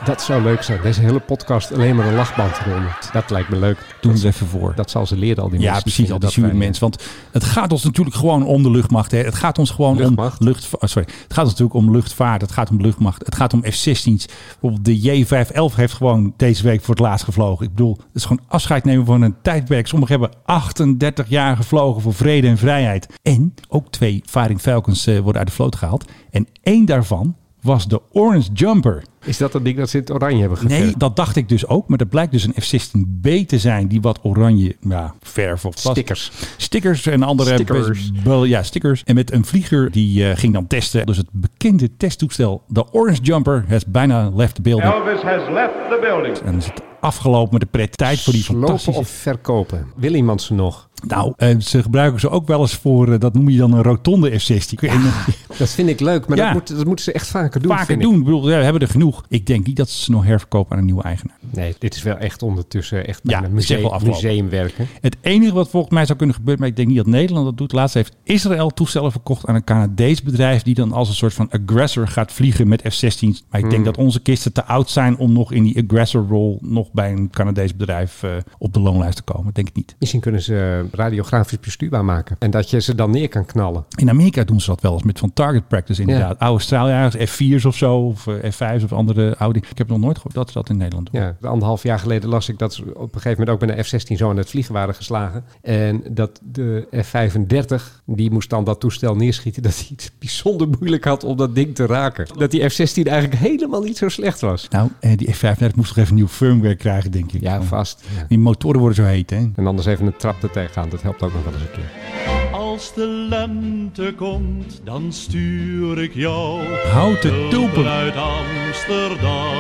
Dat 0.06 0.22
zou 0.22 0.44
leuk 0.44 0.64
zijn. 0.64 0.80
Deze 0.82 1.02
hele 1.02 1.20
podcast 1.20 1.74
alleen 1.74 1.96
maar 1.96 2.08
een 2.08 2.14
lachband 2.16 2.58
eronder. 2.66 2.98
Dat 3.12 3.30
lijkt 3.30 3.50
me 3.50 3.56
leuk. 3.58 3.78
Doen 4.02 4.14
het 4.14 4.24
even 4.24 4.48
voor. 4.48 4.74
dat 4.76 4.92
zal 4.92 5.06
ze 5.06 5.18
leren, 5.18 5.44
al 5.44 5.50
die 5.50 5.60
Ja, 5.60 5.66
mensen. 5.66 5.84
precies. 5.84 6.12
Al 6.12 6.20
die 6.20 6.30
zure 6.30 6.54
mensen. 6.54 6.82
Want 6.82 7.04
het 7.32 7.44
gaat 7.44 7.72
ons 7.72 7.84
natuurlijk 7.84 8.16
gewoon 8.16 8.46
om 8.46 8.64
de 8.64 8.72
luchtmacht. 8.72 9.12
Hè. 9.12 9.18
Het 9.18 9.36
gaat 9.36 9.60
ons 9.60 9.70
gewoon 9.72 9.98
Luchtmacht? 9.98 10.40
om 10.40 10.46
lucht. 10.46 10.70
oh, 10.74 10.90
sorry. 10.90 11.08
Het 11.24 11.34
gaat 11.34 11.44
ons 11.46 11.52
natuurlijk 11.58 11.76
om 11.88 11.92
luchtvaart. 11.92 12.42
Het 12.42 12.52
gaat 12.52 12.70
om 12.70 12.82
luchtmacht. 12.82 13.26
Het 13.26 13.36
gaat 13.36 13.54
om 13.54 13.62
F-16's. 13.64 14.26
Bijvoorbeeld 14.60 14.86
de 14.86 15.26
J511 15.26 15.76
heeft 15.76 15.94
gewoon 15.94 16.34
deze 16.38 16.64
week 16.64 16.82
voor 16.82 16.96
het 16.96 17.04
laatst 17.04 17.26
gevlogen. 17.26 17.66
Ik 17.66 17.72
bedoel, 17.72 17.96
het 17.98 18.16
is 18.16 18.24
gewoon 18.26 18.44
afscheid 18.48 18.84
nemen 18.84 19.06
van 19.06 19.22
een 19.22 19.36
tijdperk. 19.42 19.88
Sommigen 19.88 20.20
hebben 20.20 20.38
38 20.46 21.30
jaar 21.30 21.56
gevlogen 21.56 22.02
voor 22.02 22.14
vrede 22.14 22.48
en 22.48 22.58
vrijheid. 22.58 23.08
En 23.22 23.54
ook 23.68 23.92
twee 23.92 24.22
Fighting 24.26 24.62
Falcons 24.62 25.08
eh, 25.08 25.16
worden 25.20 25.38
uit 25.38 25.48
de 25.48 25.54
vloot 25.56 25.76
gehaald. 25.76 26.06
En 26.32 26.48
één 26.64 26.86
daarvan 26.86 27.36
was 27.62 27.88
de 27.88 28.02
Orange 28.12 28.50
Jumper. 28.54 29.04
Is 29.24 29.38
dat 29.38 29.52
dat 29.52 29.64
ding 29.64 29.78
dat 29.78 29.90
ze 29.90 29.98
in 29.98 30.04
het 30.04 30.12
oranje 30.14 30.40
hebben 30.40 30.58
geverfd? 30.58 30.84
Nee, 30.84 30.94
dat 30.98 31.16
dacht 31.16 31.36
ik 31.36 31.50
dus 31.50 31.68
ook. 31.68 31.88
Maar 31.88 31.98
dat 31.98 32.10
blijkt 32.10 32.32
dus 32.32 32.44
een 32.48 32.54
F-16B 32.62 33.46
te 33.48 33.60
zijn 33.60 33.88
die 33.88 34.02
wat 34.02 34.20
oranje 34.24 34.76
ja, 34.90 35.14
verf 35.22 35.66
of. 35.66 35.78
Stickers. 35.78 36.32
Stickers 36.58 37.06
en 37.06 37.24
andere 37.24 37.54
Stickers. 37.54 38.12
ja, 38.44 38.64
stickers. 38.64 39.04
En 39.04 39.16
met 39.16 39.32
een 39.32 39.46
vlieger 39.46 39.92
die 39.92 40.30
eh, 40.30 40.38
ging 40.38 40.54
dan 40.54 40.68
testen. 40.68 41.06
Dus 41.06 41.18
het 41.18 41.28
bekende 41.32 41.90
testtoestel, 41.98 42.62
de 42.68 42.94
Orange 42.94 43.22
Jumper, 43.22 43.66
has 43.68 43.86
bijna 43.86 44.30
left 44.36 44.56
the 44.56 44.62
building. 44.62 44.94
Elvis 44.94 45.22
has 45.22 45.50
left 45.50 45.74
the 45.90 45.98
building. 46.02 46.38
En 46.38 46.46
dan 46.46 46.56
is 46.56 46.66
het 46.66 46.82
afgelopen 47.00 47.50
met 47.52 47.62
de 47.62 47.68
pret. 47.68 47.98
Tijd 47.98 48.22
voor 48.22 48.34
die 48.34 48.42
Slopen 48.44 48.64
fantastische... 48.68 49.00
of 49.00 49.08
verkopen? 49.10 49.88
Wil 49.96 50.14
iemand 50.14 50.42
ze 50.42 50.54
nog? 50.54 50.90
Nou, 51.08 51.34
eh, 51.38 51.60
ze 51.60 51.82
gebruiken 51.82 52.20
ze 52.20 52.30
ook 52.30 52.48
wel 52.48 52.60
eens 52.60 52.76
voor, 52.76 53.12
eh, 53.14 53.20
dat 53.20 53.34
noem 53.34 53.50
je 53.50 53.58
dan 53.58 53.74
een 53.74 53.84
rotonde 53.84 54.40
F-16. 54.40 54.80
En, 54.80 54.90
eh, 54.90 55.28
Dat 55.58 55.70
vind 55.70 55.90
ik 55.90 56.00
leuk, 56.00 56.28
maar 56.28 56.38
Ja. 56.38 56.44
dat, 56.44 56.54
moet, 56.54 56.78
dat 56.78 56.86
moeten 56.86 57.06
ze 57.06 57.12
echt 57.12 57.28
vaker 57.28 57.62
doen. 57.62 57.78
vaker 57.78 57.94
ik. 57.94 58.02
doen. 58.02 58.16
Ik 58.18 58.24
bedoel, 58.24 58.50
ja, 58.50 58.58
we 58.58 58.64
hebben 58.64 58.82
er 58.82 58.88
genoeg. 58.88 59.13
Ik 59.28 59.46
denk 59.46 59.66
niet 59.66 59.76
dat 59.76 59.90
ze 59.90 60.04
ze 60.04 60.12
nog 60.12 60.24
herverkopen 60.24 60.72
aan 60.72 60.78
een 60.78 60.86
nieuwe 60.86 61.04
eigenaar. 61.04 61.38
Nee, 61.50 61.76
dit 61.80 61.96
is 61.96 62.04
wel 62.04 62.18
echt 62.18 62.42
ondertussen 62.42 63.08
echt 63.08 63.20
Ja, 63.24 63.42
museum, 63.52 63.92
museumwerken. 64.04 64.88
Het 65.02 65.18
enige 65.22 65.54
wat 65.54 65.70
volgens 65.70 65.94
mij 65.94 66.06
zou 66.06 66.18
kunnen 66.18 66.36
gebeuren, 66.36 66.62
maar 66.62 66.70
ik 66.70 66.76
denk 66.76 66.88
niet 66.88 66.98
dat 66.98 67.06
Nederland 67.06 67.46
dat 67.46 67.58
doet. 67.58 67.72
Laatst 67.72 67.94
heeft 67.94 68.16
Israël 68.24 68.70
toestellen 68.70 69.12
verkocht 69.12 69.46
aan 69.46 69.56
een 69.56 69.64
Canadees 69.64 70.22
bedrijf 70.22 70.64
die 70.64 70.76
dan 70.76 70.92
als 70.92 71.10
een 71.10 71.16
soort 71.16 71.34
van 71.34 71.50
aggressor 71.50 72.08
gaat 72.08 72.32
vliegen 72.32 72.68
met 72.68 72.82
F-16's. 72.82 73.44
Maar 73.50 73.60
ik 73.60 73.70
denk 73.70 73.86
dat 73.86 73.98
onze 73.98 74.20
kisten 74.20 74.54
te 74.54 74.66
oud 74.66 74.90
zijn 74.90 75.18
om 75.18 75.34
nog 75.34 75.52
in 75.52 75.64
die 75.64 75.84
aggressor 75.84 76.26
rol 76.28 76.58
nog 76.62 76.92
bij 76.92 77.12
een 77.12 77.30
Canadees 77.30 77.76
bedrijf 77.76 78.24
eh, 78.24 78.32
op 78.58 78.74
de 78.74 78.80
loonlijst 78.80 79.16
te 79.16 79.34
komen. 79.34 79.54
Denk 79.54 79.68
ik 79.68 79.76
niet. 79.76 79.96
Misschien 80.00 80.22
kunnen 80.22 80.42
ze 80.42 80.86
radiografisch 80.92 81.60
bestuurbaar 81.60 82.06
maken. 82.06 82.36
En 82.40 82.52
dat 82.52 82.70
je 82.70 82.82
ze 82.82 82.96
dan 82.96 83.12
neer 83.12 83.30
kan 83.30 83.46
knallen. 83.46 83.86
In 83.96 84.10
Amerika 84.10 84.44
doen 84.44 84.62
ze 84.62 84.70
dat 84.70 84.82
wel 84.82 84.94
eens 84.94 85.04
met 85.04 85.20
van 85.20 85.34
target 85.34 85.68
practice 85.68 86.02
inderdaad. 86.02 86.40
Oude 86.40 86.64
straaljagers, 86.64 87.32
F4's 87.32 87.66
of 87.66 87.76
zo, 87.76 87.96
of 87.98 88.28
eh, 88.28 88.52
F5's 88.52 88.84
of 88.84 88.94
andere 88.94 89.03
Audi. 89.38 89.60
Ik 89.70 89.78
heb 89.78 89.88
nog 89.88 90.00
nooit 90.00 90.16
gehoord 90.16 90.36
dat 90.36 90.48
ze 90.48 90.54
dat 90.54 90.70
in 90.70 90.78
Nederland 90.78 91.12
doen. 91.12 91.22
Ja, 91.22 91.36
anderhalf 91.42 91.84
jaar 91.84 92.00
geleden 92.00 92.30
las 92.30 92.50
ik 92.50 92.58
dat 92.58 92.74
ze 92.74 92.82
op 92.96 93.16
een 93.16 93.22
gegeven 93.22 93.40
moment 93.46 93.50
ook 93.50 93.68
met 93.68 93.78
een 93.78 93.84
F-16 93.84 94.18
zo 94.18 94.30
aan 94.30 94.38
het 94.38 94.50
vliegen 94.50 94.74
waren 94.74 94.96
geslagen. 94.96 95.44
En 95.62 96.04
dat 96.10 96.40
de 96.44 96.88
F-35, 97.04 98.04
die 98.06 98.32
moest 98.32 98.50
dan 98.50 98.64
dat 98.64 98.80
toestel 98.80 99.16
neerschieten, 99.16 99.64
dat 99.64 99.76
hij 99.76 99.88
het 99.90 100.12
bijzonder 100.20 100.68
moeilijk 100.80 101.04
had 101.04 101.24
om 101.24 101.38
dat 101.38 101.56
ding 101.56 101.76
te 101.76 101.86
raken. 101.86 102.28
Dat 102.38 102.52
die 102.52 102.70
F-16 102.70 103.04
eigenlijk 103.04 103.36
helemaal 103.36 103.82
niet 103.82 103.98
zo 103.98 104.10
slecht 104.10 104.42
was. 104.42 104.68
Nou, 104.70 104.90
eh, 105.00 105.18
die 105.18 105.36
F35 105.36 105.76
moest 105.76 105.88
toch 105.88 105.98
even 105.98 106.16
nieuw 106.16 106.28
firmware 106.28 106.76
krijgen, 106.76 107.12
denk 107.12 107.32
ik. 107.32 107.42
Ja, 107.42 107.62
vast. 107.62 108.04
Ja. 108.16 108.26
Die 108.28 108.40
motoren 108.40 108.80
worden 108.80 109.04
zo 109.04 109.04
heet, 109.04 109.30
hè? 109.30 109.50
En 109.56 109.68
anders 109.68 109.88
even 109.88 110.06
een 110.06 110.18
trap 110.18 110.44
er 110.44 110.52
tegenaan, 110.52 110.90
dat 110.90 111.02
helpt 111.02 111.24
ook 111.24 111.34
nog 111.34 111.44
wel 111.44 111.54
eens 111.54 111.62
een 111.62 111.72
keer. 111.72 112.43
Als 112.54 112.94
de 112.94 113.08
lente 113.08 114.14
komt, 114.18 114.82
dan 114.84 115.14
stuur 115.14 116.02
ik 116.02 116.14
jou 116.14 116.62
Houten 116.92 117.50
tulpen. 117.50 117.88
uit 117.88 118.16
Amsterdam. 118.16 119.54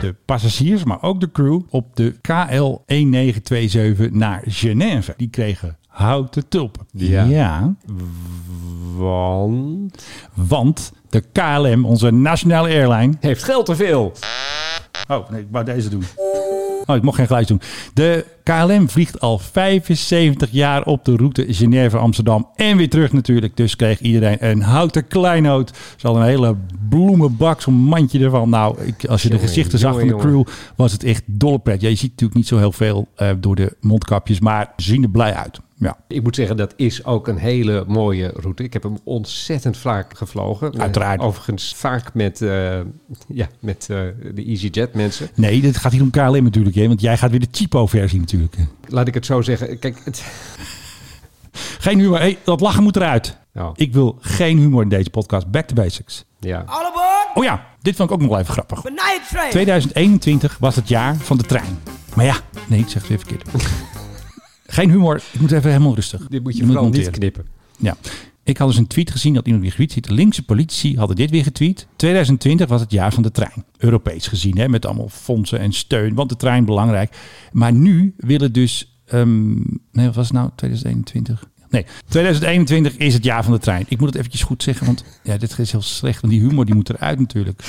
de 0.00 0.14
passagiers, 0.24 0.84
maar 0.84 1.02
ook 1.02 1.20
de 1.20 1.30
crew 1.30 1.60
op 1.70 1.96
de 1.96 2.14
KL 2.20 2.82
1927 2.86 4.10
naar 4.10 4.42
Genève. 4.46 5.14
Die 5.16 5.30
kregen 5.30 5.76
houten 5.86 6.48
tulpen. 6.48 6.86
Ja. 6.92 7.74
Want 8.96 10.04
want 10.34 10.92
de 11.08 11.22
KLM, 11.32 11.84
onze 11.84 12.10
nationale 12.10 12.68
airline... 12.68 13.14
heeft 13.20 13.44
geld 13.44 13.66
te 13.66 13.76
veel. 13.76 14.12
Oh, 15.08 15.30
nee, 15.30 15.40
ik 15.40 15.46
wou 15.50 15.64
deze 15.64 15.88
doen. 15.88 16.04
Oh, 16.90 16.96
ik 16.96 17.02
mocht 17.02 17.16
geen 17.16 17.26
geluid 17.26 17.48
doen. 17.48 17.60
De 17.94 18.24
KLM 18.42 18.88
vliegt 18.88 19.20
al 19.20 19.38
75 19.38 20.50
jaar 20.50 20.84
op 20.84 21.04
de 21.04 21.16
route 21.16 21.44
Genève-Amsterdam 21.48 22.48
en 22.54 22.76
weer 22.76 22.88
terug 22.88 23.12
natuurlijk. 23.12 23.56
Dus 23.56 23.76
kreeg 23.76 24.00
iedereen 24.00 24.36
een 24.40 24.62
houten 24.62 25.06
kleinoot. 25.06 25.70
Ze 25.96 26.06
hadden 26.06 26.22
een 26.22 26.28
hele 26.28 26.56
bloemenbak, 26.88 27.60
zo'n 27.60 27.74
mandje 27.74 28.24
ervan. 28.24 28.48
Nou, 28.48 28.80
ik, 28.82 29.04
als 29.04 29.22
je 29.22 29.28
de 29.28 29.38
gezichten 29.38 29.78
zag 29.78 29.98
van 29.98 30.08
de 30.08 30.16
crew, 30.16 30.42
was 30.76 30.92
het 30.92 31.04
echt 31.04 31.22
dolle 31.26 31.58
pret. 31.58 31.80
Ja, 31.80 31.88
je 31.88 31.94
ziet 31.94 32.10
natuurlijk 32.10 32.38
niet 32.38 32.48
zo 32.48 32.58
heel 32.58 32.72
veel 32.72 33.08
eh, 33.16 33.30
door 33.38 33.56
de 33.56 33.76
mondkapjes, 33.80 34.40
maar 34.40 34.72
ze 34.76 34.84
zien 34.84 35.02
er 35.02 35.10
blij 35.10 35.34
uit. 35.34 35.60
Ja. 35.80 35.96
Ik 36.08 36.22
moet 36.22 36.34
zeggen, 36.34 36.56
dat 36.56 36.72
is 36.76 37.04
ook 37.04 37.28
een 37.28 37.36
hele 37.36 37.84
mooie 37.86 38.32
route. 38.36 38.62
Ik 38.62 38.72
heb 38.72 38.82
hem 38.82 38.98
ontzettend 39.04 39.76
vaak 39.76 40.16
gevlogen. 40.16 40.80
Uiteraard. 40.80 41.20
Eh, 41.20 41.26
overigens 41.26 41.74
vaak 41.74 42.14
met, 42.14 42.42
eh, 42.42 42.80
ja, 43.28 43.48
met 43.58 43.86
eh, 43.90 43.96
de 44.34 44.44
EasyJet 44.44 44.94
mensen. 44.94 45.28
Nee, 45.34 45.60
dit 45.60 45.76
gaat 45.76 45.92
hier 45.92 46.02
om 46.02 46.10
KLM 46.10 46.42
natuurlijk, 46.42 46.76
hè, 46.76 46.86
want 46.86 47.00
jij 47.00 47.16
gaat 47.16 47.30
weer 47.30 47.40
de 47.40 47.48
cheapo-versie 47.50 48.20
natuurlijk. 48.20 48.54
Laat 48.88 49.06
ik 49.06 49.14
het 49.14 49.26
zo 49.26 49.42
zeggen. 49.42 49.78
Kijk, 49.78 50.00
het, 50.04 50.24
Geen 51.78 51.98
humor. 51.98 52.18
Hey, 52.18 52.38
dat 52.44 52.60
lachen 52.60 52.82
moet 52.82 52.96
eruit. 52.96 53.36
Oh. 53.54 53.70
Ik 53.74 53.92
wil 53.92 54.18
geen 54.20 54.58
humor 54.58 54.82
in 54.82 54.88
deze 54.88 55.10
podcast. 55.10 55.50
Back 55.50 55.66
to 55.66 55.74
basics. 55.74 56.24
ja. 56.40 56.64
Oh 57.34 57.44
ja, 57.44 57.66
dit 57.82 57.96
vond 57.96 58.08
ik 58.08 58.14
ook 58.14 58.20
nog 58.20 58.30
wel 58.30 58.38
even 58.38 58.52
grappig. 58.52 58.82
2021 59.50 60.56
was 60.58 60.76
het 60.76 60.88
jaar 60.88 61.16
van 61.16 61.36
de 61.36 61.44
trein. 61.44 61.78
Maar 62.14 62.24
ja, 62.24 62.36
nee, 62.66 62.80
ik 62.80 62.88
zeg 62.88 63.02
het 63.02 63.08
weer 63.08 63.18
verkeerd. 63.18 63.48
Geen 64.70 64.90
humor. 64.90 65.22
Ik 65.32 65.40
moet 65.40 65.52
even 65.52 65.70
helemaal 65.70 65.94
rustig. 65.94 66.26
Dit 66.28 66.42
moet 66.42 66.56
je 66.56 66.66
vooral 66.66 66.88
niet 66.88 67.10
knippen. 67.10 67.46
Ja. 67.78 67.96
Ik 68.42 68.56
had 68.56 68.68
dus 68.68 68.76
een 68.76 68.86
tweet 68.86 69.10
gezien 69.10 69.34
dat 69.34 69.44
iemand 69.44 69.62
weer 69.62 69.70
getweet 69.72 69.92
ziet. 69.92 70.06
De 70.06 70.14
linkse 70.14 70.44
politici 70.44 70.96
hadden 70.96 71.16
dit 71.16 71.30
weer 71.30 71.42
getweet. 71.42 71.86
2020 71.96 72.68
was 72.68 72.80
het 72.80 72.90
jaar 72.90 73.12
van 73.12 73.22
de 73.22 73.30
trein. 73.30 73.64
Europees 73.78 74.26
gezien, 74.26 74.58
hè, 74.58 74.68
met 74.68 74.86
allemaal 74.86 75.08
fondsen 75.08 75.58
en 75.58 75.72
steun. 75.72 76.14
Want 76.14 76.28
de 76.28 76.36
trein 76.36 76.64
belangrijk. 76.64 77.16
Maar 77.52 77.72
nu 77.72 78.14
willen 78.16 78.52
dus... 78.52 79.00
ehm, 79.06 79.54
nee, 79.92 80.06
wat 80.06 80.14
was 80.14 80.28
het 80.28 80.36
nou? 80.36 80.50
2021? 80.54 81.48
Nee, 81.68 81.86
2021 82.08 82.96
is 82.96 83.14
het 83.14 83.24
jaar 83.24 83.44
van 83.44 83.52
de 83.52 83.58
trein. 83.58 83.84
Ik 83.88 83.98
moet 83.98 84.08
het 84.08 84.18
eventjes 84.18 84.42
goed 84.42 84.62
zeggen, 84.62 84.86
want 84.86 85.04
ja, 85.22 85.36
dit 85.36 85.58
is 85.58 85.72
heel 85.72 85.82
slecht. 85.82 86.20
Want 86.20 86.32
die 86.32 86.42
humor 86.42 86.64
die 86.64 86.74
moet 86.74 86.90
eruit 86.90 87.18
natuurlijk. 87.18 87.62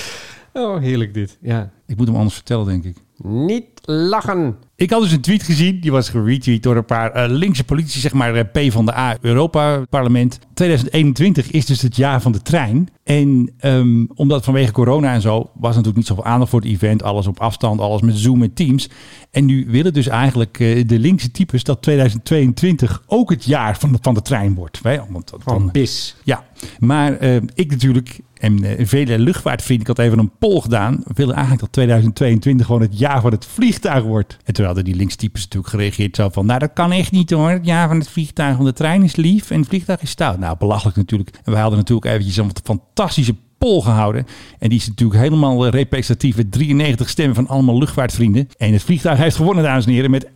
Oh, 0.53 0.79
heerlijk 0.79 1.13
dit. 1.13 1.37
Ja. 1.41 1.71
Ik 1.87 1.97
moet 1.97 2.07
hem 2.07 2.15
anders 2.15 2.35
vertellen, 2.35 2.65
denk 2.65 2.83
ik. 2.83 2.97
Niet 3.23 3.65
lachen. 3.81 4.55
Ik 4.81 4.89
had 4.89 5.01
dus 5.01 5.11
een 5.11 5.21
tweet 5.21 5.43
gezien, 5.43 5.79
die 5.79 5.91
was 5.91 6.09
geretweet 6.09 6.63
door 6.63 6.75
een 6.75 6.85
paar 6.85 7.11
eh, 7.11 7.29
linkse 7.29 7.63
politici, 7.63 7.99
zeg 7.99 8.13
maar 8.13 8.35
eh, 8.35 8.43
P 8.69 8.71
van 8.71 8.85
de 8.85 8.95
A, 8.95 9.17
Europa 9.21 9.83
Parlement. 9.89 10.39
2021 10.53 11.51
is 11.51 11.65
dus 11.65 11.81
het 11.81 11.95
jaar 11.95 12.21
van 12.21 12.31
de 12.31 12.41
trein. 12.41 12.89
En 13.03 13.51
ehm, 13.57 14.05
omdat 14.15 14.43
vanwege 14.43 14.71
corona 14.71 15.13
en 15.13 15.21
zo 15.21 15.49
was 15.53 15.69
natuurlijk 15.69 15.97
niet 15.97 16.07
zoveel 16.07 16.25
aandacht 16.25 16.49
voor 16.49 16.59
het 16.61 16.69
event, 16.69 17.03
alles 17.03 17.27
op 17.27 17.39
afstand, 17.39 17.79
alles 17.79 18.01
met 18.01 18.17
Zoom 18.17 18.41
en 18.43 18.53
Teams. 18.53 18.89
En 19.31 19.45
nu 19.45 19.65
willen 19.69 19.93
dus 19.93 20.07
eigenlijk 20.07 20.59
eh, 20.59 20.87
de 20.87 20.99
linkse 20.99 21.31
types 21.31 21.63
dat 21.63 21.81
2022 21.81 23.03
ook 23.07 23.29
het 23.29 23.43
jaar 23.43 23.77
van 23.77 23.91
de, 23.91 23.97
van 24.01 24.13
de 24.13 24.21
trein 24.21 24.53
wordt. 24.53 24.79
Hè? 24.83 24.97
Want 25.09 25.29
dat- 25.29 25.41
Van 25.43 25.57
dan- 25.57 25.71
bis. 25.71 26.15
ja, 26.23 26.43
maar 26.79 27.21
ik 27.53 27.69
natuurlijk 27.71 28.19
en 28.41 28.87
vele 28.87 29.19
luchtvaartvrienden, 29.19 29.89
ik 29.89 29.97
had 29.97 30.05
even 30.05 30.19
een 30.19 30.31
poll 30.39 30.59
gedaan, 30.61 31.03
willen 31.13 31.33
eigenlijk 31.35 31.61
dat 31.63 31.71
2022 31.71 32.65
gewoon 32.65 32.81
het 32.81 32.99
jaar 32.99 33.21
van 33.21 33.31
het 33.31 33.45
vliegtuig 33.45 34.03
wordt. 34.03 34.37
En 34.43 34.53
toen 34.53 34.65
hadden 34.75 34.91
die 34.91 34.95
linkstypes 34.95 35.43
natuurlijk 35.43 35.73
gereageerd 35.73 36.15
zo 36.15 36.29
van, 36.29 36.45
nou 36.45 36.59
dat 36.59 36.73
kan 36.73 36.91
echt 36.91 37.11
niet 37.11 37.29
hoor, 37.29 37.49
het 37.49 37.65
jaar 37.65 37.87
van 37.87 37.99
het 37.99 38.09
vliegtuig, 38.09 38.55
want 38.55 38.67
de 38.67 38.73
trein 38.73 39.03
is 39.03 39.15
lief 39.15 39.51
en 39.51 39.59
het 39.59 39.67
vliegtuig 39.67 40.01
is 40.01 40.09
stout. 40.09 40.39
Nou, 40.39 40.57
belachelijk 40.57 40.97
natuurlijk. 40.97 41.29
En 41.43 41.51
wij 41.51 41.61
hadden 41.61 41.79
natuurlijk 41.79 42.07
eventjes 42.07 42.37
een 42.37 42.51
fantastische 42.63 43.35
poll 43.57 43.81
gehouden. 43.81 44.25
En 44.59 44.69
die 44.69 44.77
is 44.77 44.87
natuurlijk 44.87 45.19
helemaal 45.19 45.65
eh, 45.65 45.71
representatief 45.71 46.35
met 46.35 46.51
93 46.51 47.09
stemmen 47.09 47.35
van 47.35 47.47
allemaal 47.47 47.77
luchtvaartvrienden. 47.77 48.47
En 48.57 48.73
het 48.73 48.83
vliegtuig 48.83 49.17
heeft 49.17 49.35
gewonnen, 49.35 49.63
dames 49.63 49.85
en 49.85 49.91
heren, 49.91 50.11
met 50.11 50.25
81,7% 50.25 50.29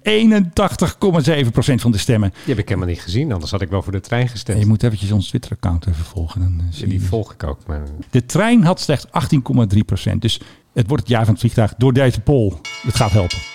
van 1.75 1.91
de 1.91 1.97
stemmen. 1.97 2.29
Die 2.29 2.53
heb 2.53 2.57
ik 2.57 2.67
helemaal 2.67 2.89
niet 2.89 3.01
gezien, 3.01 3.31
anders 3.31 3.51
had 3.51 3.61
ik 3.61 3.69
wel 3.69 3.81
voor 3.81 3.91
de 3.91 3.99
trein 3.99 4.27
gestemd. 4.29 4.57
En 4.57 4.63
je 4.63 4.69
moet 4.69 4.83
eventjes 4.83 5.11
ons 5.11 5.27
Twitter-account 5.27 5.87
even 5.87 6.05
volgen. 6.05 6.41
Dan, 6.41 6.65
eh, 6.71 6.79
Ja, 6.79 6.87
die 6.87 7.01
volg 7.01 7.33
ik 7.33 7.43
ook. 7.43 7.59
Maar 7.67 7.83
De 8.09 8.25
trein 8.25 8.63
had 8.63 8.79
slechts 8.79 9.05
18,3%. 9.11 10.21
Dus 10.21 10.39
het 10.73 10.87
wordt 10.87 11.03
het 11.03 11.11
jaar 11.11 11.23
van 11.23 11.31
het 11.31 11.39
vliegtuig 11.39 11.73
door 11.77 11.93
deze 11.93 12.19
poll. 12.19 12.53
Het 12.85 12.95
gaat 12.95 13.11
helpen. 13.11 13.54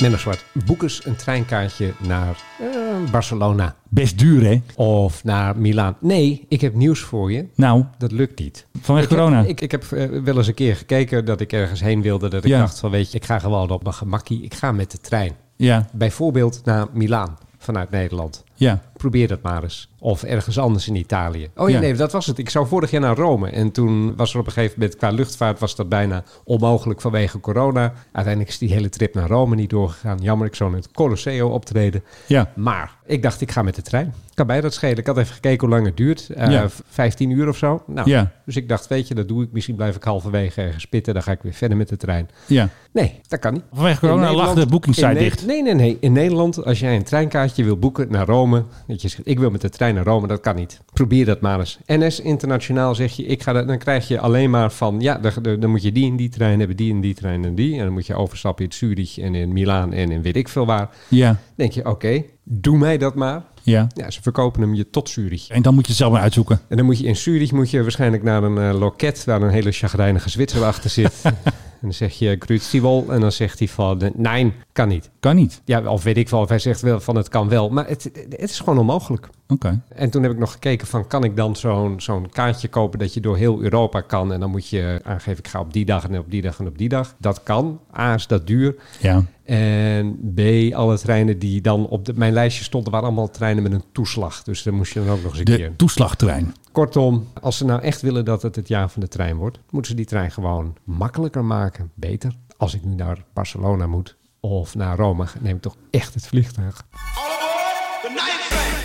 Menno 0.00 0.16
Zwart, 0.16 0.44
boek 0.66 0.82
eens 0.82 1.04
een 1.04 1.16
treinkaartje 1.16 1.92
naar 1.98 2.36
eh, 2.60 3.10
Barcelona. 3.10 3.74
Best 3.88 4.18
duur, 4.18 4.44
hè? 4.44 4.62
Of 4.74 5.24
naar 5.24 5.58
Milaan. 5.58 5.96
Nee, 6.00 6.44
ik 6.48 6.60
heb 6.60 6.74
nieuws 6.74 7.00
voor 7.00 7.32
je. 7.32 7.46
Nou, 7.54 7.84
Dat 7.98 8.12
lukt 8.12 8.38
niet. 8.40 8.66
vanwege 8.80 9.06
ik 9.08 9.12
corona. 9.16 9.36
Heb, 9.38 9.46
ik, 9.48 9.60
ik 9.60 9.70
heb 9.70 9.82
eh, 9.92 10.08
wel 10.24 10.36
eens 10.36 10.46
een 10.46 10.54
keer 10.54 10.76
gekeken 10.76 11.24
dat 11.24 11.40
ik 11.40 11.52
ergens 11.52 11.80
heen 11.80 12.02
wilde. 12.02 12.28
Dat 12.28 12.44
ik 12.44 12.50
Ja. 12.50 12.58
dacht 12.58 12.78
van 12.78 12.90
weet 12.90 13.10
je, 13.12 13.16
ik 13.18 13.24
ga 13.24 13.38
gewoon 13.38 13.70
op 13.70 13.82
mijn 13.82 13.94
gemakkie. 13.94 14.42
Ik 14.42 14.54
ga 14.54 14.72
met 14.72 14.90
de 14.90 14.98
trein. 15.00 15.32
ja, 15.56 15.86
Bijvoorbeeld 15.92 16.60
naar 16.64 16.86
Milaan 16.92 17.36
vanuit 17.58 17.90
Nederland. 17.90 18.44
ja. 18.54 18.80
Probeer 18.96 19.28
dat 19.28 19.42
maar 19.42 19.62
eens. 19.62 19.88
Of 19.98 20.22
ergens 20.22 20.58
anders 20.58 20.88
in 20.88 20.94
Italië. 20.96 21.48
Oh 21.56 21.68
ja, 21.68 21.74
Ja. 21.74 21.80
nee, 21.80 21.94
dat 21.94 22.12
was 22.12 22.26
het. 22.26 22.38
Ik 22.38 22.50
zou 22.50 22.66
vorig 22.66 22.90
jaar 22.90 23.00
naar 23.00 23.16
Rome. 23.16 23.50
En 23.50 23.70
toen 23.70 24.16
was 24.16 24.32
er 24.34 24.40
op 24.40 24.46
een 24.46 24.52
gegeven 24.52 24.78
moment 24.80 24.96
qua 24.98 25.10
luchtvaart 25.10 25.58
was 25.58 25.76
dat 25.76 25.88
bijna 25.88 26.22
onmogelijk 26.44 27.00
vanwege 27.00 27.40
corona. 27.40 27.92
Uiteindelijk 28.12 28.48
is 28.52 28.58
die 28.58 28.72
hele 28.72 28.88
trip 28.88 29.14
naar 29.14 29.28
Rome 29.28 29.54
niet 29.54 29.70
doorgegaan. 29.70 30.18
Jammer, 30.20 30.46
ik 30.46 30.54
zou 30.54 30.70
in 30.70 30.76
het 30.76 30.90
Colosseo 30.90 31.48
optreden. 31.48 32.02
Ja. 32.26 32.50
Maar 32.54 32.96
ik 33.06 33.22
dacht, 33.22 33.40
ik 33.40 33.50
ga 33.50 33.62
met 33.62 33.74
de 33.74 33.82
trein. 33.82 34.14
Kan 34.34 34.46
mij 34.46 34.60
dat 34.60 34.74
schelen. 34.74 34.96
Ik 34.96 35.06
had 35.06 35.18
even 35.18 35.34
gekeken 35.34 35.60
hoe 35.66 35.68
lang 35.76 35.86
het 35.86 35.96
duurt. 35.96 36.28
Eh, 36.30 36.50
Ja. 36.50 36.66
15 36.88 37.30
uur 37.30 37.48
of 37.48 37.56
zo. 37.56 37.82
Nou, 37.86 38.10
Ja. 38.10 38.32
Dus 38.44 38.56
ik 38.56 38.68
dacht, 38.68 38.86
weet 38.86 39.08
je, 39.08 39.14
dat 39.14 39.28
doe 39.28 39.42
ik. 39.42 39.52
Misschien 39.52 39.76
blijf 39.76 39.96
ik 39.96 40.02
halverwege 40.04 40.62
ergens 40.62 40.84
pitten. 40.86 41.14
Dan 41.14 41.22
ga 41.22 41.32
ik 41.32 41.42
weer 41.42 41.52
verder 41.52 41.76
met 41.76 41.88
de 41.88 41.96
trein. 41.96 42.28
ja. 42.46 42.68
Nee, 42.92 43.20
dat 43.28 43.38
kan 43.38 43.52
niet. 43.52 43.62
Vanwege 43.72 44.00
corona 44.00 44.32
lag 44.34 44.54
de 44.54 44.66
boekingssite 44.66 45.14
dicht. 45.14 45.46
Nee, 45.46 45.62
nee, 45.62 45.74
nee. 45.74 45.96
In 46.00 46.12
Nederland, 46.12 46.64
als 46.64 46.80
jij 46.80 46.96
een 46.96 47.02
treinkaartje 47.04 47.64
wil 47.64 47.76
boeken 47.78 48.06
naar 48.10 48.26
Rome, 48.26 48.64
Dat 48.86 49.02
je 49.02 49.08
zegt, 49.08 49.28
ik 49.28 49.38
wil 49.38 49.50
met 49.50 49.60
de 49.60 49.68
trein 49.68 49.94
naar 49.94 50.04
Rome, 50.04 50.26
dat 50.26 50.40
kan 50.40 50.56
niet. 50.56 50.80
Probeer 50.92 51.24
dat 51.24 51.40
maar 51.40 51.58
eens. 51.58 51.78
NS 51.86 52.20
Internationaal 52.20 52.94
zeg 52.94 53.12
je, 53.12 53.24
ik 53.24 53.42
ga 53.42 53.52
dat, 53.52 53.66
dan 53.66 53.78
krijg 53.78 54.08
je 54.08 54.20
alleen 54.20 54.50
maar 54.50 54.72
van, 54.72 55.00
ja, 55.00 55.18
dan, 55.18 55.32
dan 55.42 55.66
dan 55.66 55.74
moet 55.74 55.82
je 55.82 55.92
die 55.92 56.10
en 56.10 56.16
die 56.16 56.28
trein 56.28 56.58
hebben, 56.58 56.76
die 56.76 56.92
en 56.92 57.00
die 57.00 57.14
trein 57.14 57.44
en 57.44 57.54
die. 57.54 57.78
En 57.78 57.84
dan 57.84 57.92
moet 57.92 58.06
je 58.06 58.14
overstappen 58.14 58.64
in 58.64 58.72
Zurich 58.72 59.18
en 59.18 59.34
in 59.34 59.52
Milaan 59.52 59.92
en 59.92 60.10
in 60.10 60.22
weet 60.22 60.36
ik 60.36 60.48
veel 60.48 60.66
waar. 60.66 60.90
Ja, 61.08 61.40
denk 61.54 61.72
je, 61.72 61.88
oké, 61.88 62.22
doe 62.48 62.78
mij 62.78 62.98
dat 62.98 63.14
maar. 63.14 63.42
ja. 63.62 63.86
Ja, 63.94 64.10
ze 64.10 64.22
verkopen 64.22 64.60
hem 64.60 64.74
je 64.74 64.90
tot 64.90 65.08
Zurich. 65.08 65.48
En 65.48 65.62
dan 65.62 65.74
moet 65.74 65.82
je 65.82 65.88
het 65.88 65.98
zelf 65.98 66.12
maar 66.12 66.20
uitzoeken. 66.20 66.60
En 66.68 66.76
dan 66.76 66.86
moet 66.86 66.98
je 66.98 67.06
in 67.06 67.16
Zurich 67.16 67.52
moet 67.52 67.70
je 67.70 67.82
waarschijnlijk 67.82 68.22
naar 68.22 68.42
een 68.42 68.58
eh, 68.58 68.78
loket 68.78 69.24
waar 69.24 69.42
een 69.42 69.50
hele 69.50 69.72
chagrijnige 69.72 70.30
Zwitser 70.30 70.64
achter 70.64 70.90
zit. 70.90 71.12
en 71.24 71.34
dan 71.80 71.92
zeg 71.92 72.18
je 72.18 72.38
Grüezi 72.38 72.80
wohl 72.80 73.12
en 73.12 73.20
dan 73.20 73.32
zegt 73.32 73.58
hij 73.58 73.68
van 73.68 74.12
nee, 74.14 74.52
kan 74.72 74.88
niet. 74.88 75.10
Kan 75.20 75.36
niet. 75.36 75.60
Ja, 75.64 75.90
of 75.92 76.02
weet 76.02 76.16
ik 76.16 76.28
wel, 76.28 76.40
of 76.40 76.48
hij 76.48 76.58
zegt 76.58 76.80
wel 76.80 77.00
van 77.00 77.16
het 77.16 77.28
kan 77.28 77.48
wel, 77.48 77.68
maar 77.68 77.88
het, 77.88 78.10
het 78.28 78.50
is 78.50 78.58
gewoon 78.58 78.78
onmogelijk. 78.78 79.28
Oké. 79.48 79.80
En 79.88 80.10
toen 80.10 80.22
heb 80.22 80.32
ik 80.32 80.38
nog 80.38 80.52
gekeken 80.52 80.86
van 80.86 81.06
kan 81.06 81.24
ik 81.24 81.36
dan 81.36 81.56
zo'n 81.56 82.00
zo'n 82.00 82.30
kaartje 82.30 82.68
kopen 82.68 82.98
dat 82.98 83.14
je 83.14 83.20
door 83.20 83.36
heel 83.36 83.60
Europa 83.62 84.00
kan 84.00 84.32
en 84.32 84.40
dan 84.40 84.50
moet 84.50 84.68
je 84.68 85.00
aangeven 85.04 85.38
ik 85.38 85.48
ga 85.48 85.60
op 85.60 85.72
die 85.72 85.84
dag 85.84 86.08
en 86.08 86.18
op 86.18 86.30
die 86.30 86.42
dag 86.42 86.58
en 86.58 86.66
op 86.66 86.78
die 86.78 86.88
dag. 86.88 87.14
Dat 87.18 87.42
kan. 87.42 87.80
A 87.98 88.14
is 88.14 88.26
dat 88.26 88.46
duur. 88.46 88.74
Ja. 89.00 89.24
En 89.44 90.32
B, 90.34 90.40
alle 90.74 90.98
treinen 90.98 91.38
die 91.38 91.60
dan 91.60 91.86
op 91.88 92.04
de, 92.04 92.12
mijn 92.14 92.32
lijstje 92.32 92.64
stonden, 92.64 92.92
waren 92.92 93.06
allemaal 93.06 93.30
treinen 93.30 93.62
met 93.62 93.72
een 93.72 93.84
toeslag. 93.92 94.42
Dus 94.42 94.62
dan 94.62 94.74
moest 94.74 94.92
je 94.92 95.04
dan 95.04 95.08
ook 95.14 95.22
nog 95.22 95.30
eens 95.30 95.38
een 95.38 95.44
De 95.44 95.56
keer. 95.56 95.76
toeslagtrein. 95.76 96.54
Kortom, 96.72 97.26
als 97.40 97.56
ze 97.56 97.64
nou 97.64 97.80
echt 97.82 98.00
willen 98.02 98.24
dat 98.24 98.42
het 98.42 98.56
het 98.56 98.68
jaar 98.68 98.88
van 98.90 99.00
de 99.00 99.08
trein 99.08 99.36
wordt, 99.36 99.58
moeten 99.70 99.90
ze 99.90 99.96
die 99.96 100.06
trein 100.06 100.30
gewoon 100.30 100.76
makkelijker 100.84 101.44
maken. 101.44 101.90
Beter. 101.94 102.32
Als 102.56 102.74
ik 102.74 102.84
nu 102.84 102.94
naar 102.94 103.24
Barcelona 103.32 103.86
moet 103.86 104.16
of 104.40 104.74
naar 104.74 104.96
Rome, 104.96 105.24
neem 105.40 105.56
ik 105.56 105.62
toch 105.62 105.76
echt 105.90 106.14
het 106.14 106.26
vliegtuig. 106.26 106.84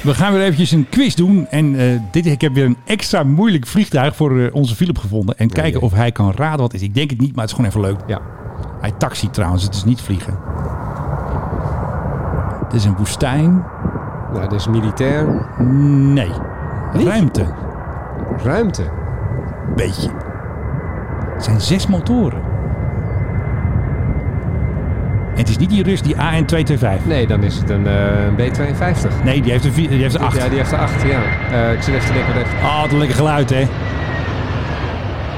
We 0.04 0.14
gaan 0.14 0.34
weer 0.34 0.42
eventjes 0.42 0.72
een 0.72 0.90
quiz 0.90 1.14
doen. 1.16 1.48
En 1.50 1.76
eh, 1.80 2.00
dit, 2.12 2.26
ik 2.26 2.42
heb 2.42 2.54
weer 2.54 2.66
een 2.66 2.78
extra 2.86 3.24
moeilijk 3.24 3.68
vliegtuig 3.68 4.16
voor 4.16 4.40
eh, 4.40 4.54
onze 4.56 4.76
Philip 4.76 4.98
gevonden. 4.98 5.38
En 5.38 5.50
kijken 5.50 5.72
jee. 5.72 5.82
of 5.82 5.94
hij 5.94 6.12
kan 6.12 6.32
raden 6.36 6.60
wat 6.60 6.72
het 6.72 6.82
is. 6.82 6.88
Ik 6.88 6.94
denk 6.96 7.10
het 7.10 7.20
niet, 7.20 7.36
maar 7.36 7.46
het 7.46 7.50
is 7.50 7.56
gewoon 7.56 7.70
even 7.70 7.82
leuk. 7.82 8.00
Ja, 8.08 8.20
Hij 8.82 8.92
taxi 8.92 9.30
trouwens, 9.30 9.64
het 9.64 9.74
is 9.76 9.84
niet 9.84 10.02
vliegen. 10.02 10.38
Het 12.64 12.74
is 12.74 12.86
een 12.86 12.96
woestijn. 12.98 13.64
nou, 14.34 14.42
dit 14.50 14.60
is 14.60 14.68
militair. 14.68 15.46
Nee. 16.14 16.32
Ruimte. 16.94 17.46
Ruimte. 18.44 18.84
Beetje. 19.76 20.10
Het 21.34 21.44
zijn 21.44 21.62
zes 21.62 21.88
motoren. 21.88 22.42
En 25.34 25.38
het 25.38 25.50
is 25.50 25.58
niet 25.58 25.70
die 25.70 25.84
Rus, 25.84 26.02
die 26.02 26.16
AN225. 26.16 27.06
Nee, 27.08 27.28
dan 27.28 27.44
is 27.44 27.56
het 27.58 27.70
een, 27.70 27.88
eh, 27.88 27.94
een 28.28 28.36
B52. 28.36 29.24
Nee, 29.24 29.42
die 29.42 29.52
heeft 29.52 29.66
een, 29.66 29.74
vier- 29.74 29.90
die 29.90 30.02
heeft 30.02 30.16
een 30.16 30.22
acht. 30.22 30.38
Ja, 30.38 30.48
die 30.50 30.58
heeft 30.58 30.72
er 30.72 30.78
acht, 30.78 31.02
ja. 31.02 31.20
Eh, 31.52 31.74
ik 31.74 31.82
zit 31.82 31.94
even 31.96 32.08
te 32.08 32.14
denken, 32.14 32.34
wat 32.34 32.44
heeft... 32.44 32.56
Oh, 32.64 32.82
wat 32.82 32.92
een 32.92 32.98
lekker 32.98 33.16
geluid, 33.18 33.50
hè? 33.50 33.68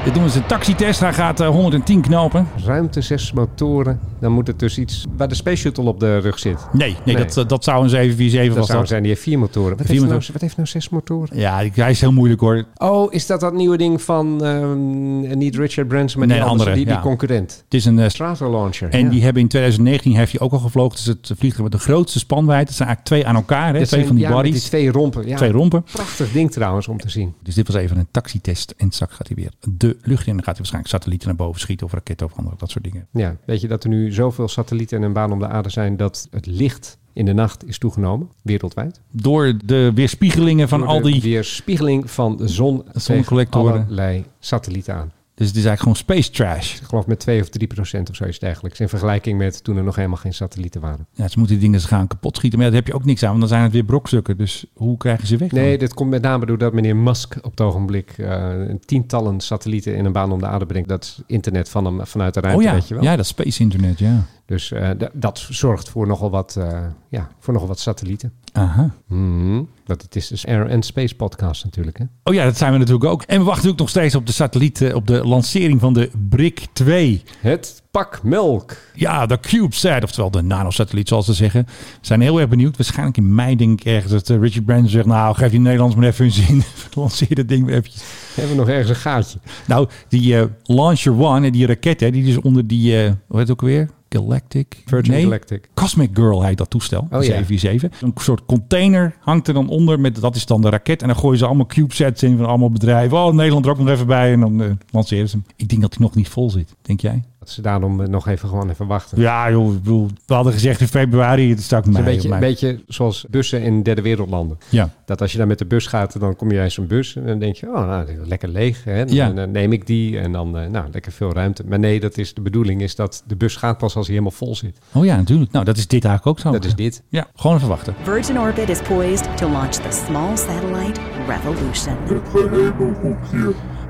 Dit 0.04 0.14
doen 0.14 0.24
we 0.28 0.36
een 0.36 0.46
taxitest. 0.46 1.00
Hij 1.00 1.12
gaat 1.12 1.40
eh, 1.40 1.48
110 1.48 2.00
knopen. 2.00 2.46
Ruimte, 2.64 3.00
zes 3.00 3.32
motoren. 3.32 4.00
Dan 4.20 4.32
moet 4.32 4.46
het 4.46 4.58
dus 4.58 4.78
iets 4.78 5.04
waar 5.16 5.28
de 5.28 5.34
Space 5.34 5.56
Shuttle 5.56 5.84
op 5.84 6.00
de 6.00 6.18
rug 6.18 6.38
zit. 6.38 6.66
Nee, 6.72 6.96
nee, 7.04 7.14
Nee. 7.14 7.24
Dat, 7.24 7.36
eh, 7.36 7.46
dat 7.48 7.64
zou 7.64 7.82
een 7.82 7.88
747 7.88 8.48
Dat 8.48 8.56
was 8.56 8.66
zou 8.66 8.78
dat. 8.78 8.88
zijn, 8.88 9.00
die 9.02 9.10
heeft 9.10 9.22
vier 9.22 9.38
motoren. 9.38 9.76
Wat, 9.76 9.86
Vier 9.86 9.96
heeft, 10.00 10.08
nou, 10.10 10.22
wat 10.32 10.40
heeft 10.40 10.56
nou 10.56 10.68
zes 10.68 10.88
motoren? 10.88 11.38
Ja, 11.38 11.60
die- 11.62 11.72
hij 11.74 11.90
is 11.90 12.00
heel 12.00 12.12
moeilijk 12.12 12.40
hoor. 12.40 12.64
Oh, 12.76 13.12
is 13.12 13.26
dat 13.26 13.40
dat 13.40 13.52
nieuwe 13.54 13.76
ding 13.76 14.02
van 14.02 14.44
ehm, 14.44 15.38
niet 15.38 15.56
Richard 15.56 15.88
Branson, 15.88 16.18
maar 16.18 16.28
Nee, 16.28 16.38
die 16.38 16.46
andere, 16.48 16.72
die, 16.74 16.84
die 16.84 16.94
ja. 16.94 17.00
concurrent? 17.00 17.62
Het 17.64 17.74
is 17.74 17.84
een... 17.84 17.98
eh, 17.98 18.08
Stratolauncher. 18.08 18.88
en 18.90 19.00
ja. 19.04 19.10
die 19.10 19.22
hebben 19.22 19.42
in 19.42 19.48
2019 19.48 20.16
heeft 20.16 20.32
hij 20.32 20.40
ook 20.40 20.52
al 20.52 20.58
gevlogen. 20.58 20.90
Het 20.90 21.00
is 21.00 21.06
het 21.06 21.38
vliegtuig 21.38 21.62
met 21.62 21.72
de 21.72 21.78
grootste 21.78 22.18
spanwijdte. 22.18 22.66
Het 22.68 22.76
zijn 22.76 22.88
eigenlijk 22.88 23.06
twee 23.22 23.26
aan 23.26 23.34
elkaar, 23.42 23.66
hè? 23.66 23.72
Twee 23.72 23.86
zijn- 23.86 24.06
van 24.06 24.16
die 24.16 24.24
ja, 24.24 24.30
bodies. 24.32 24.52
Die 24.52 24.62
twee 24.62 24.90
rompen. 24.90 25.26
Ja, 25.28 25.36
Twee 25.36 25.50
rompen. 25.52 25.82
Prachtig 25.92 26.32
ding 26.32 26.52
trouwens 26.52 26.88
om 26.88 26.98
te 27.00 27.10
zien. 27.10 27.34
Dus 27.42 27.54
dit 27.54 27.66
was 27.66 27.76
even 27.76 27.96
een 27.98 28.08
taxitest. 28.10 28.74
En 28.76 28.90
straks 28.90 29.14
gaat 29.14 29.26
hij 29.26 29.36
weer 29.36 29.50
de 29.76 29.93
lucht 30.02 30.26
in. 30.26 30.34
Dan 30.34 30.44
gaat 30.44 30.44
hij 30.44 30.56
waarschijnlijk 30.56 30.94
satellieten 30.94 31.28
naar 31.28 31.36
boven 31.36 31.60
schieten. 31.60 31.86
Of 31.86 31.92
raketten 31.92 32.26
of 32.26 32.32
andere, 32.36 32.56
dat 32.58 32.70
soort 32.70 32.84
dingen. 32.84 33.06
Ja, 33.10 33.36
weet 33.44 33.60
je 33.60 33.68
dat 33.68 33.82
er 33.82 33.88
nu 33.88 34.12
zoveel 34.12 34.48
satellieten 34.48 34.98
en 34.98 35.02
een 35.02 35.12
baan 35.12 35.32
om 35.32 35.38
de 35.38 35.48
aarde 35.48 35.70
zijn 35.70 35.96
dat 35.96 36.28
het 36.30 36.46
licht 36.46 36.98
in 37.12 37.24
de 37.24 37.32
nacht 37.32 37.66
is 37.66 37.78
toegenomen, 37.78 38.30
wereldwijd. 38.42 39.00
Door 39.10 39.52
de 39.64 39.90
weerspiegelingen 39.94 40.68
van 40.68 40.80
Door 40.80 40.88
al 40.88 41.00
de 41.00 41.10
die... 41.10 41.22
weerspiegeling 41.22 42.10
van 42.10 42.36
de 42.36 42.48
zon 42.48 42.84
tegen 42.84 43.00
Zonnecollectoren. 43.00 43.72
allerlei 43.72 44.24
satellieten 44.38 44.94
aan. 44.94 45.12
Dus 45.34 45.46
het 45.46 45.56
is 45.56 45.64
eigenlijk 45.64 45.80
gewoon 45.80 46.20
space 46.20 46.30
trash. 46.30 46.74
Ik 46.80 46.86
geloof 46.86 47.06
met 47.06 47.18
2 47.18 47.40
of 47.40 47.48
3 47.48 47.66
procent 47.66 48.10
of 48.10 48.16
zoiets 48.16 48.38
dergelijks. 48.38 48.80
In 48.80 48.88
vergelijking 48.88 49.38
met 49.38 49.64
toen 49.64 49.76
er 49.76 49.82
nog 49.82 49.96
helemaal 49.96 50.16
geen 50.16 50.34
satellieten 50.34 50.80
waren. 50.80 51.06
Ja, 51.12 51.28
ze 51.28 51.38
moeten 51.38 51.58
die 51.58 51.64
dingen 51.64 51.80
gaan 51.80 52.06
kapot 52.06 52.36
schieten. 52.36 52.58
Maar 52.58 52.68
ja, 52.68 52.74
daar 52.74 52.84
heb 52.84 52.92
je 52.92 52.98
ook 52.98 53.06
niks 53.06 53.22
aan. 53.22 53.28
Want 53.28 53.40
dan 53.40 53.48
zijn 53.48 53.62
het 53.62 53.72
weer 53.72 53.84
brokstukken. 53.84 54.36
Dus 54.36 54.66
hoe 54.72 54.96
krijgen 54.96 55.26
ze 55.26 55.36
weg? 55.36 55.50
dan? 55.50 55.60
Nee, 55.60 55.78
dit 55.78 55.94
komt 55.94 56.10
met 56.10 56.22
name 56.22 56.46
doordat 56.46 56.72
meneer 56.72 56.96
Musk 56.96 57.36
op 57.42 57.50
het 57.50 57.60
ogenblik 57.60 58.18
eh, 58.18 58.52
tientallen 58.84 59.40
satellieten 59.40 59.96
in 59.96 60.04
een 60.04 60.12
baan 60.12 60.32
om 60.32 60.38
de 60.38 60.46
aarde 60.46 60.66
brengt. 60.66 60.88
Dat 60.88 61.22
internet 61.26 61.68
van 61.68 61.84
hem 61.84 62.06
vanuit 62.06 62.34
de 62.34 62.40
ruimte, 62.40 62.58
oh 62.58 62.64
ja, 62.64 62.72
weet 62.72 62.88
je 62.88 62.94
wel. 62.94 63.02
ja, 63.02 63.16
dat 63.16 63.26
space 63.26 63.62
internet, 63.62 63.98
ja. 63.98 64.26
Dus 64.46 64.72
eh, 64.72 64.90
dat 65.12 65.46
zorgt 65.50 65.88
voor 65.88 66.06
nogal 66.06 66.30
wat, 66.30 66.56
eh, 66.56 66.86
ja, 67.08 67.28
voor 67.38 67.52
nogal 67.52 67.68
wat 67.68 67.78
satellieten. 67.78 68.32
Aha. 68.56 68.94
Mhm. 69.08 69.62
Want 69.86 70.02
het 70.02 70.16
is 70.16 70.28
dus 70.28 70.46
Air 70.46 70.70
and 70.70 70.84
Space 70.84 71.14
podcast 71.14 71.64
natuurlijk. 71.64 71.98
Hè? 71.98 72.04
Oh 72.24 72.34
ja, 72.34 72.44
dat 72.44 72.56
zijn 72.56 72.72
we 72.72 72.78
natuurlijk 72.78 73.04
ook. 73.04 73.22
En 73.22 73.38
we 73.38 73.44
wachten 73.44 73.70
ook 73.70 73.78
nog 73.78 73.88
steeds 73.88 74.14
op 74.14 74.26
de 74.26 74.32
satelliet, 74.32 74.80
eh, 74.80 74.94
op 74.94 75.06
de 75.06 75.26
lancering 75.26 75.80
van 75.80 75.92
de 75.92 76.10
BRIC 76.28 76.66
2. 76.72 77.22
Het 77.38 77.82
pak 77.90 78.22
melk. 78.22 78.76
Ja, 78.94 79.26
de 79.26 79.40
CubeSat, 79.40 80.02
oftewel 80.02 80.30
de 80.30 80.42
nanosatelliet 80.42 81.08
zoals 81.08 81.26
ze 81.26 81.32
zeggen. 81.32 81.64
We 81.66 81.72
zijn 82.00 82.20
heel 82.20 82.40
erg 82.40 82.48
benieuwd. 82.48 82.76
Waarschijnlijk 82.76 83.16
in 83.16 83.34
mei 83.34 83.56
denk 83.56 83.80
ik 83.80 83.86
ergens 83.86 84.12
dat 84.12 84.30
eh, 84.30 84.38
Richard 84.40 84.64
Branson 84.64 84.88
zegt... 84.88 85.06
nou, 85.06 85.34
geef 85.34 85.50
die 85.50 85.60
Nederlands 85.60 85.94
maar 85.94 86.04
even 86.06 86.24
hun 86.24 86.32
zin. 86.32 86.62
Lanceer 86.94 87.34
dat 87.34 87.48
ding 87.48 87.66
weer 87.66 87.76
eventjes. 87.76 88.02
Hebben 88.34 88.52
we 88.54 88.60
nog 88.60 88.68
ergens 88.68 88.88
een 88.88 88.96
gaatje? 88.96 89.38
Nou, 89.66 89.88
die 90.08 90.38
eh, 90.38 90.44
Launcher 90.64 91.20
One, 91.20 91.46
en 91.46 91.52
die 91.52 91.66
raket, 91.66 92.00
hè, 92.00 92.10
die 92.10 92.24
is 92.24 92.40
onder 92.40 92.66
die... 92.66 92.96
eh 93.02 93.12
hoe 93.26 93.38
heet 93.38 93.48
het 93.48 93.50
ook 93.50 93.60
weer? 93.68 93.90
Galactic? 94.18 94.82
Virgin 94.84 95.12
Nee, 95.12 95.22
Galactic. 95.22 95.68
Cosmic 95.74 96.10
Girl 96.12 96.42
heet 96.42 96.58
dat 96.58 96.70
toestel. 96.70 97.00
Oh, 97.00 97.08
ja. 97.10 97.20
747. 97.22 98.00
Een 98.00 98.12
soort 98.16 98.44
container 98.46 99.16
hangt 99.20 99.48
er 99.48 99.54
dan 99.54 99.68
onder. 99.68 100.00
Met, 100.00 100.20
dat 100.20 100.36
is 100.36 100.46
dan 100.46 100.60
de 100.60 100.68
raket. 100.68 101.02
En 101.02 101.08
dan 101.08 101.16
gooien 101.16 101.38
ze 101.38 101.46
allemaal 101.46 101.66
CubeSats 101.66 102.22
in 102.22 102.36
van 102.36 102.46
allemaal 102.46 102.70
bedrijven. 102.70 103.18
Oh, 103.18 103.34
Nederland 103.34 103.64
er 103.64 103.70
ook 103.70 103.78
nog 103.78 103.88
even 103.88 104.06
bij. 104.06 104.32
En 104.32 104.40
dan 104.40 104.62
eh, 104.62 104.70
lanceren 104.90 105.28
ze 105.28 105.36
hem. 105.36 105.46
Ik 105.56 105.68
denk 105.68 105.80
dat 105.80 105.94
hij 105.94 106.02
nog 106.06 106.14
niet 106.14 106.28
vol 106.28 106.50
zit. 106.50 106.74
Denk 106.82 107.00
jij? 107.00 107.22
Dat 107.44 107.52
ze 107.52 107.62
daarom 107.62 108.00
eh, 108.00 108.08
nog 108.08 108.28
even 108.28 108.48
gewoon 108.48 108.70
even 108.70 108.86
wachten. 108.86 109.20
Ja, 109.20 109.50
joh. 109.50 109.72
Ik 109.72 109.82
bedoel, 109.82 110.08
we 110.26 110.34
hadden 110.34 110.52
gezegd 110.52 110.80
in 110.80 110.88
februari. 110.88 111.50
Het 111.50 111.58
is 111.58 111.70
mei. 111.70 111.82
een 111.84 112.04
beetje, 112.04 112.28
een 112.32 112.40
beetje 112.40 112.80
zoals 112.88 113.26
bussen 113.30 113.62
in 113.62 113.82
derde 113.82 114.02
wereldlanden. 114.02 114.58
Ja. 114.68 114.90
Dat 115.06 115.20
als 115.20 115.32
je 115.32 115.38
daar 115.38 115.46
met 115.46 115.58
de 115.58 115.64
bus 115.66 115.86
gaat, 115.86 116.20
dan 116.20 116.36
kom 116.36 116.50
je 116.50 116.58
uit 116.58 116.72
zo'n 116.72 116.86
bus 116.86 117.16
en 117.16 117.26
dan 117.26 117.38
denk 117.38 117.56
je, 117.56 117.66
oh, 117.66 117.86
nou, 117.86 118.06
lekker 118.26 118.48
leeg. 118.48 118.84
Hè? 118.84 119.04
Dan, 119.04 119.14
Ja. 119.14 119.30
dan 119.30 119.50
neem 119.50 119.72
ik 119.72 119.86
die 119.86 120.18
en 120.18 120.32
dan, 120.32 120.58
eh, 120.58 120.68
nou, 120.68 120.86
lekker 120.92 121.12
veel 121.12 121.32
ruimte. 121.32 121.64
Maar 121.68 121.78
nee, 121.78 122.00
dat 122.00 122.18
is 122.18 122.34
de 122.34 122.40
bedoeling 122.40 122.82
is 122.82 122.94
dat 122.94 123.22
de 123.26 123.36
bus 123.36 123.56
gaat 123.56 123.78
pas 123.78 123.96
als 123.96 124.06
hij 124.06 124.16
helemaal 124.16 124.38
vol 124.38 124.54
zit. 124.56 124.78
Oh 124.92 125.04
ja, 125.04 125.16
natuurlijk. 125.16 125.52
Nou, 125.52 125.64
dat 125.64 125.76
is 125.76 125.86
dit 125.86 126.04
eigenlijk 126.04 126.38
ook 126.38 126.44
zo. 126.44 126.52
Dat 126.52 126.64
is 126.64 126.74
dit. 126.74 127.02
Ja, 127.08 127.26
gewoon 127.34 127.56
even 127.56 127.68
wachten. 127.68 127.94
Virgin 128.02 128.38
Orbit 128.38 128.68
is 128.68 128.82
poised 128.82 129.36
to 129.36 129.50
launch 129.50 129.72
the 129.74 130.02
small 130.06 130.36
satellite 130.36 131.00
Revolution. 131.26 131.96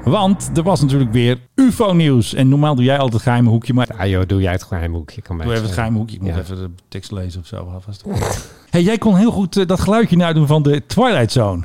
Want 0.05 0.51
er 0.57 0.63
was 0.63 0.81
natuurlijk 0.81 1.13
weer 1.13 1.39
UFO-nieuws. 1.55 2.35
En 2.35 2.49
normaal 2.49 2.75
doe 2.75 2.85
jij 2.85 2.95
altijd 2.97 3.13
het 3.13 3.23
geheime 3.23 3.49
hoekje. 3.49 3.75
Maar 3.75 3.89
Ja 3.99 4.07
joh, 4.07 4.27
doe 4.27 4.41
jij 4.41 4.53
het 4.53 4.63
geheime 4.63 4.97
hoekje. 4.97 5.23
Kan 5.23 5.37
doe 5.37 5.45
even 5.47 5.57
het 5.59 5.65
het 5.65 5.75
geheime 5.75 5.99
hoekje. 5.99 6.17
Ik 6.17 6.23
moet 6.23 6.35
Ja. 6.35 6.39
even 6.41 6.57
de 6.57 6.71
tekst 6.89 7.11
lezen 7.13 7.41
of 7.41 7.47
zo. 7.47 7.57
Alvast. 7.57 8.05
Hey, 8.75 8.83
jij 8.83 8.99
kon 8.99 9.17
heel 9.17 9.31
goed 9.31 9.57
eh, 9.57 9.67
dat 9.67 9.81
geluidje 9.81 10.17
nadoen 10.17 10.47
van 10.47 10.63
de 10.63 10.83
Twilight 10.87 11.33
Zone. 11.33 11.63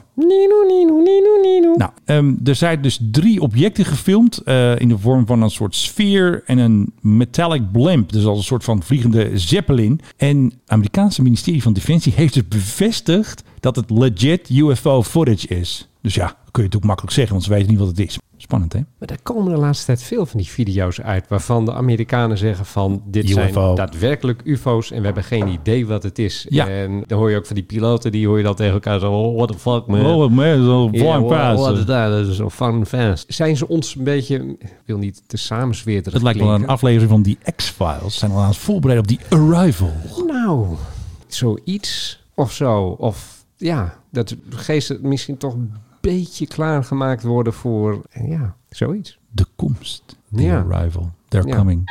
Nou, 1.77 1.91
ehm, 2.05 2.33
er 2.43 2.55
zijn 2.55 2.81
dus 2.81 2.99
drie 3.11 3.41
objecten 3.41 3.85
gefilmd 3.85 4.37
eh, 4.37 4.79
in 4.79 4.89
de 4.89 4.97
vorm 4.97 5.25
van 5.25 5.41
een 5.41 5.49
soort 5.49 5.75
sfeer 5.75 6.43
en 6.45 6.57
een 6.57 6.93
metallic 7.01 7.71
blimp. 7.71 8.11
Dus 8.11 8.25
als 8.25 8.37
een 8.37 8.43
soort 8.43 8.63
van 8.63 8.83
vliegende 8.83 9.37
zeppelin. 9.37 9.99
En 10.17 10.43
het 10.43 10.53
Amerikaanse 10.65 11.21
ministerie 11.21 11.61
van 11.61 11.73
Defensie 11.73 12.13
heeft 12.15 12.33
dus 12.33 12.47
bevestigd 12.47 13.43
dat 13.59 13.75
het 13.75 13.89
legit 13.89 14.49
UFO 14.49 15.03
footage 15.03 15.47
is. 15.47 15.89
Dus 16.01 16.13
ja, 16.13 16.25
dat 16.25 16.51
kun 16.51 16.63
je 16.63 16.69
natuurlijk 16.69 16.85
makkelijk 16.85 17.13
zeggen, 17.13 17.33
want 17.33 17.45
ze 17.45 17.51
weten 17.51 17.69
niet 17.69 17.79
wat 17.79 17.87
het 17.87 17.99
is. 17.99 18.17
Spannend, 18.41 18.73
hè? 18.73 18.79
Maar 18.97 19.09
er 19.09 19.21
komen 19.23 19.53
de 19.53 19.59
laatste 19.59 19.85
tijd 19.85 20.03
veel 20.03 20.25
van 20.25 20.39
die 20.39 20.49
video's 20.49 21.01
uit 21.01 21.27
waarvan 21.27 21.65
de 21.65 21.73
Amerikanen 21.73 22.37
zeggen 22.37 22.65
van 22.65 23.03
dit 23.05 23.29
UFO. 23.29 23.33
zijn 23.33 23.75
daadwerkelijk 23.75 24.41
UFO's 24.43 24.91
en 24.91 24.99
we 24.99 25.05
hebben 25.05 25.23
geen 25.23 25.47
idee 25.47 25.87
wat 25.87 26.03
het 26.03 26.19
is. 26.19 26.45
Ja. 26.49 26.67
En 26.67 27.03
dan 27.07 27.17
hoor 27.19 27.29
je 27.29 27.37
ook 27.37 27.45
van 27.45 27.55
die 27.55 27.63
piloten, 27.63 28.11
die 28.11 28.27
hoor 28.27 28.37
je 28.37 28.43
dan 28.43 28.55
tegen 28.55 28.73
elkaar 28.73 28.99
zo, 28.99 29.11
oh, 29.11 29.35
what 29.35 29.51
the 29.51 29.57
fuck 29.57 29.87
man. 29.87 30.05
Oh, 30.05 30.31
man, 30.31 30.63
zo'n 30.63 30.89
flying 30.89 31.25
what- 31.25 31.27
pass. 31.27 31.61
what 31.61 31.77
is 31.77 31.85
that? 31.85 32.11
Dat 32.11 32.27
is 32.27 32.35
zo 32.35 32.49
fun 32.49 32.85
fast. 32.85 33.25
Zijn 33.27 33.57
ze 33.57 33.67
ons 33.67 33.95
een 33.95 34.03
beetje, 34.03 34.55
ik 34.59 34.81
wil 34.85 34.97
niet 34.97 35.21
te 35.27 35.37
samenzweerderig 35.37 36.13
Het 36.13 36.23
lijkt 36.23 36.39
wel 36.39 36.53
een 36.53 36.67
aflevering 36.67 37.09
van 37.11 37.21
die 37.21 37.37
X-Files. 37.55 38.17
Zijn 38.17 38.31
al 38.31 38.39
aan 38.41 38.47
het 38.47 38.57
voorbereiden 38.57 39.11
op 39.11 39.19
die 39.19 39.39
Arrival. 39.39 39.93
Nou, 40.27 40.75
zoiets 41.27 42.23
of 42.33 42.51
zo. 42.51 42.83
Of 42.83 43.45
ja, 43.57 43.93
dat 44.11 44.35
geesten 44.49 44.99
misschien 45.01 45.37
toch 45.37 45.55
beetje 46.01 46.47
klaargemaakt 46.47 47.23
worden 47.23 47.53
voor, 47.53 48.01
ja, 48.25 48.55
zoiets. 48.69 49.17
De 49.31 49.45
komst. 49.55 50.03
The 50.35 50.41
Ja. 50.41 50.65
Arrival. 50.69 51.11
They're 51.27 51.47
Ja. 51.47 51.55
coming. 51.55 51.89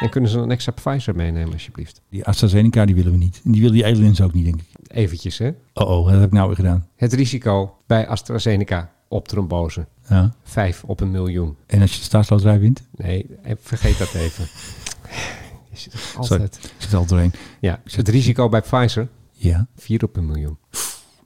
En 0.00 0.10
kunnen 0.10 0.30
ze 0.30 0.38
een 0.38 0.50
extra 0.50 0.72
Pfizer 0.72 1.14
meenemen, 1.16 1.52
alsjeblieft? 1.52 2.00
Die 2.08 2.24
AstraZeneca, 2.24 2.84
die 2.84 2.94
willen 2.94 3.12
we 3.12 3.18
niet. 3.18 3.40
En 3.44 3.52
die 3.52 3.60
willen 3.60 3.76
die 3.76 3.86
aliens 3.86 4.20
ook 4.20 4.32
niet, 4.32 4.44
denk 4.44 4.60
ik. 4.60 4.66
Eventjes, 4.86 5.38
hè. 5.38 5.50
Oh, 5.74 5.88
oh, 5.90 6.04
wat 6.04 6.12
heb 6.14 6.22
ik 6.22 6.32
nou 6.32 6.46
weer 6.46 6.56
gedaan? 6.56 6.86
Het 6.96 7.12
risico 7.12 7.76
bij 7.86 8.08
AstraZeneca 8.08 8.92
op 9.08 9.28
trombose. 9.28 9.86
Ja. 10.08 10.34
Vijf 10.42 10.84
op 10.84 11.00
een 11.00 11.10
miljoen. 11.10 11.56
En 11.66 11.80
als 11.80 11.92
je 11.92 11.98
de 11.98 12.04
staatsloterij 12.04 12.58
wint? 12.60 12.82
Nee, 12.96 13.26
eh, 13.42 13.52
vergeet 13.60 13.98
dat 13.98 14.14
even. 14.14 14.44
Je 15.70 15.78
zit 15.78 15.92
er 15.92 15.98
Sorry, 15.98 16.18
altijd. 16.18 16.54
ik 16.64 16.70
zit 16.78 16.92
er 16.92 16.98
al 16.98 17.06
doorheen. 17.06 17.32
Ja, 17.60 17.80
het 17.84 18.08
risico 18.08 18.48
bij 18.48 18.60
Pfizer, 18.60 19.08
Ja, 19.32 19.66
vier 19.76 20.04
op 20.04 20.16
een 20.16 20.26
miljoen. 20.26 20.58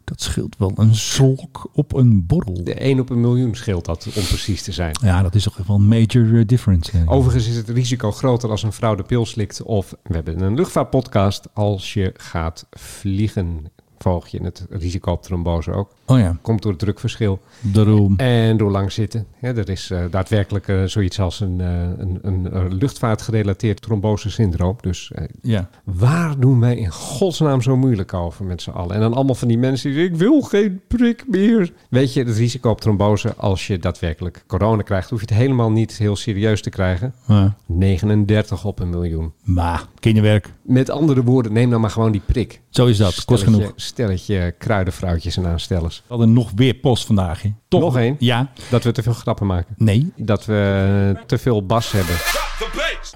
Dat 0.06 0.22
scheelt 0.22 0.56
wel 0.58 0.72
een 0.74 0.94
slok 0.94 1.68
op 1.72 1.94
een 1.94 2.26
borrel. 2.26 2.64
De 2.64 2.74
1 2.74 3.00
op 3.00 3.10
een 3.10 3.20
miljoen 3.20 3.54
scheelt 3.54 3.84
dat, 3.84 4.06
om 4.06 4.12
precies 4.12 4.62
te 4.62 4.72
zijn. 4.72 4.98
Ja, 5.02 5.22
dat 5.22 5.34
is 5.34 5.42
toch 5.42 5.56
wel 5.66 5.76
een 5.76 5.88
major 5.88 6.38
eh, 6.38 6.46
difference. 6.46 7.02
Overigens 7.06 7.48
is 7.48 7.56
het 7.56 7.68
risico 7.68 8.12
groter 8.12 8.50
als 8.50 8.62
een 8.62 8.72
vrouw 8.72 8.94
de 8.94 9.02
pil 9.02 9.26
slikt 9.26 9.62
of, 9.62 9.94
we 10.02 10.14
hebben 10.14 10.42
een 10.42 10.54
luchtvaartpodcast, 10.54 11.48
als 11.54 11.94
je 11.94 12.12
gaat 12.16 12.66
vliegen. 12.70 13.70
Volg 13.98 14.28
je 14.28 14.42
het 14.42 14.66
risico 14.70 15.12
op 15.12 15.22
trombose 15.22 15.72
ook. 15.72 15.94
Oh 16.06 16.18
ja, 16.18 16.36
Komt 16.42 16.62
door 16.62 16.70
het 16.70 16.80
drukverschil 16.80 17.40
daarom. 17.60 18.14
en 18.16 18.56
door 18.56 18.70
lang 18.70 18.92
zitten. 18.92 19.26
Ja, 19.40 19.54
er 19.54 19.68
is 19.70 19.90
eh, 19.90 20.04
daadwerkelijk 20.10 20.68
eh, 20.68 20.82
zoiets 20.84 21.20
als 21.20 21.40
een, 21.40 21.60
eh, 21.60 21.66
een, 21.98 22.18
een, 22.22 22.74
luchtvaartgerelateerd 22.74 23.82
trombosesyndroom. 23.82 24.76
Dus 24.80 25.12
Ja. 25.42 25.68
waar 25.84 26.38
doen 26.38 26.60
wij 26.60 26.76
in 26.76 26.90
godsnaam 26.90 27.62
zo 27.62 27.76
moeilijk 27.76 28.14
over 28.14 28.44
met 28.44 28.62
z'n 28.62 28.70
allen? 28.70 28.94
En 28.94 29.00
dan 29.00 29.14
allemaal 29.14 29.34
van 29.34 29.48
die 29.48 29.58
mensen 29.58 29.90
die 29.90 29.98
zeggen, 29.98 30.14
ik 30.14 30.20
wil 30.20 30.40
geen 30.40 30.80
prik 30.86 31.24
meer. 31.28 31.72
Weet 31.90 32.12
je, 32.12 32.22
het 32.24 32.36
risico 32.36 32.70
op 32.70 32.80
trombose 32.80 33.34
als 33.36 33.66
je 33.66 33.78
daadwerkelijk 33.78 34.44
corona 34.46 34.82
krijgt, 34.82 35.10
hoef 35.10 35.20
je 35.20 35.26
het 35.28 35.34
helemaal 35.36 35.70
niet 35.70 35.98
heel 35.98 36.16
serieus 36.16 36.62
te 36.62 36.70
krijgen. 36.70 37.14
Ja. 37.26 37.56
39 37.66 38.64
op 38.64 38.78
een 38.80 38.90
miljoen. 38.90 39.32
Maar, 39.42 39.86
kinderwerk. 39.98 40.52
Met 40.62 40.90
andere 40.90 41.22
woorden, 41.22 41.52
neem 41.52 41.70
dan 41.70 41.80
maar 41.80 41.90
gewoon 41.90 42.12
die 42.12 42.22
prik. 42.26 42.60
Zo 42.70 42.86
is 42.86 42.96
dat. 42.96 43.24
Kost 43.24 43.42
genoeg. 43.42 43.72
Stelletje 43.76 44.54
kruidenvrouwtjes 44.58 45.36
en 45.36 45.46
aanstellers. 45.46 45.95
We 45.96 46.02
hadden 46.08 46.32
nog 46.32 46.50
weer 46.54 46.74
post 46.74 47.06
vandaag. 47.06 47.42
Hè. 47.42 47.52
Toch? 47.68 47.80
Nog 47.80 47.96
één? 47.96 48.16
Ja. 48.18 48.50
Dat 48.70 48.84
we 48.84 48.92
te 48.92 49.02
veel 49.02 49.12
grappen 49.12 49.46
maken. 49.46 49.74
Nee. 49.78 50.12
Dat 50.16 50.44
we 50.44 51.16
te 51.26 51.38
veel 51.38 51.66
bas 51.66 51.92
hebben. 51.92 52.14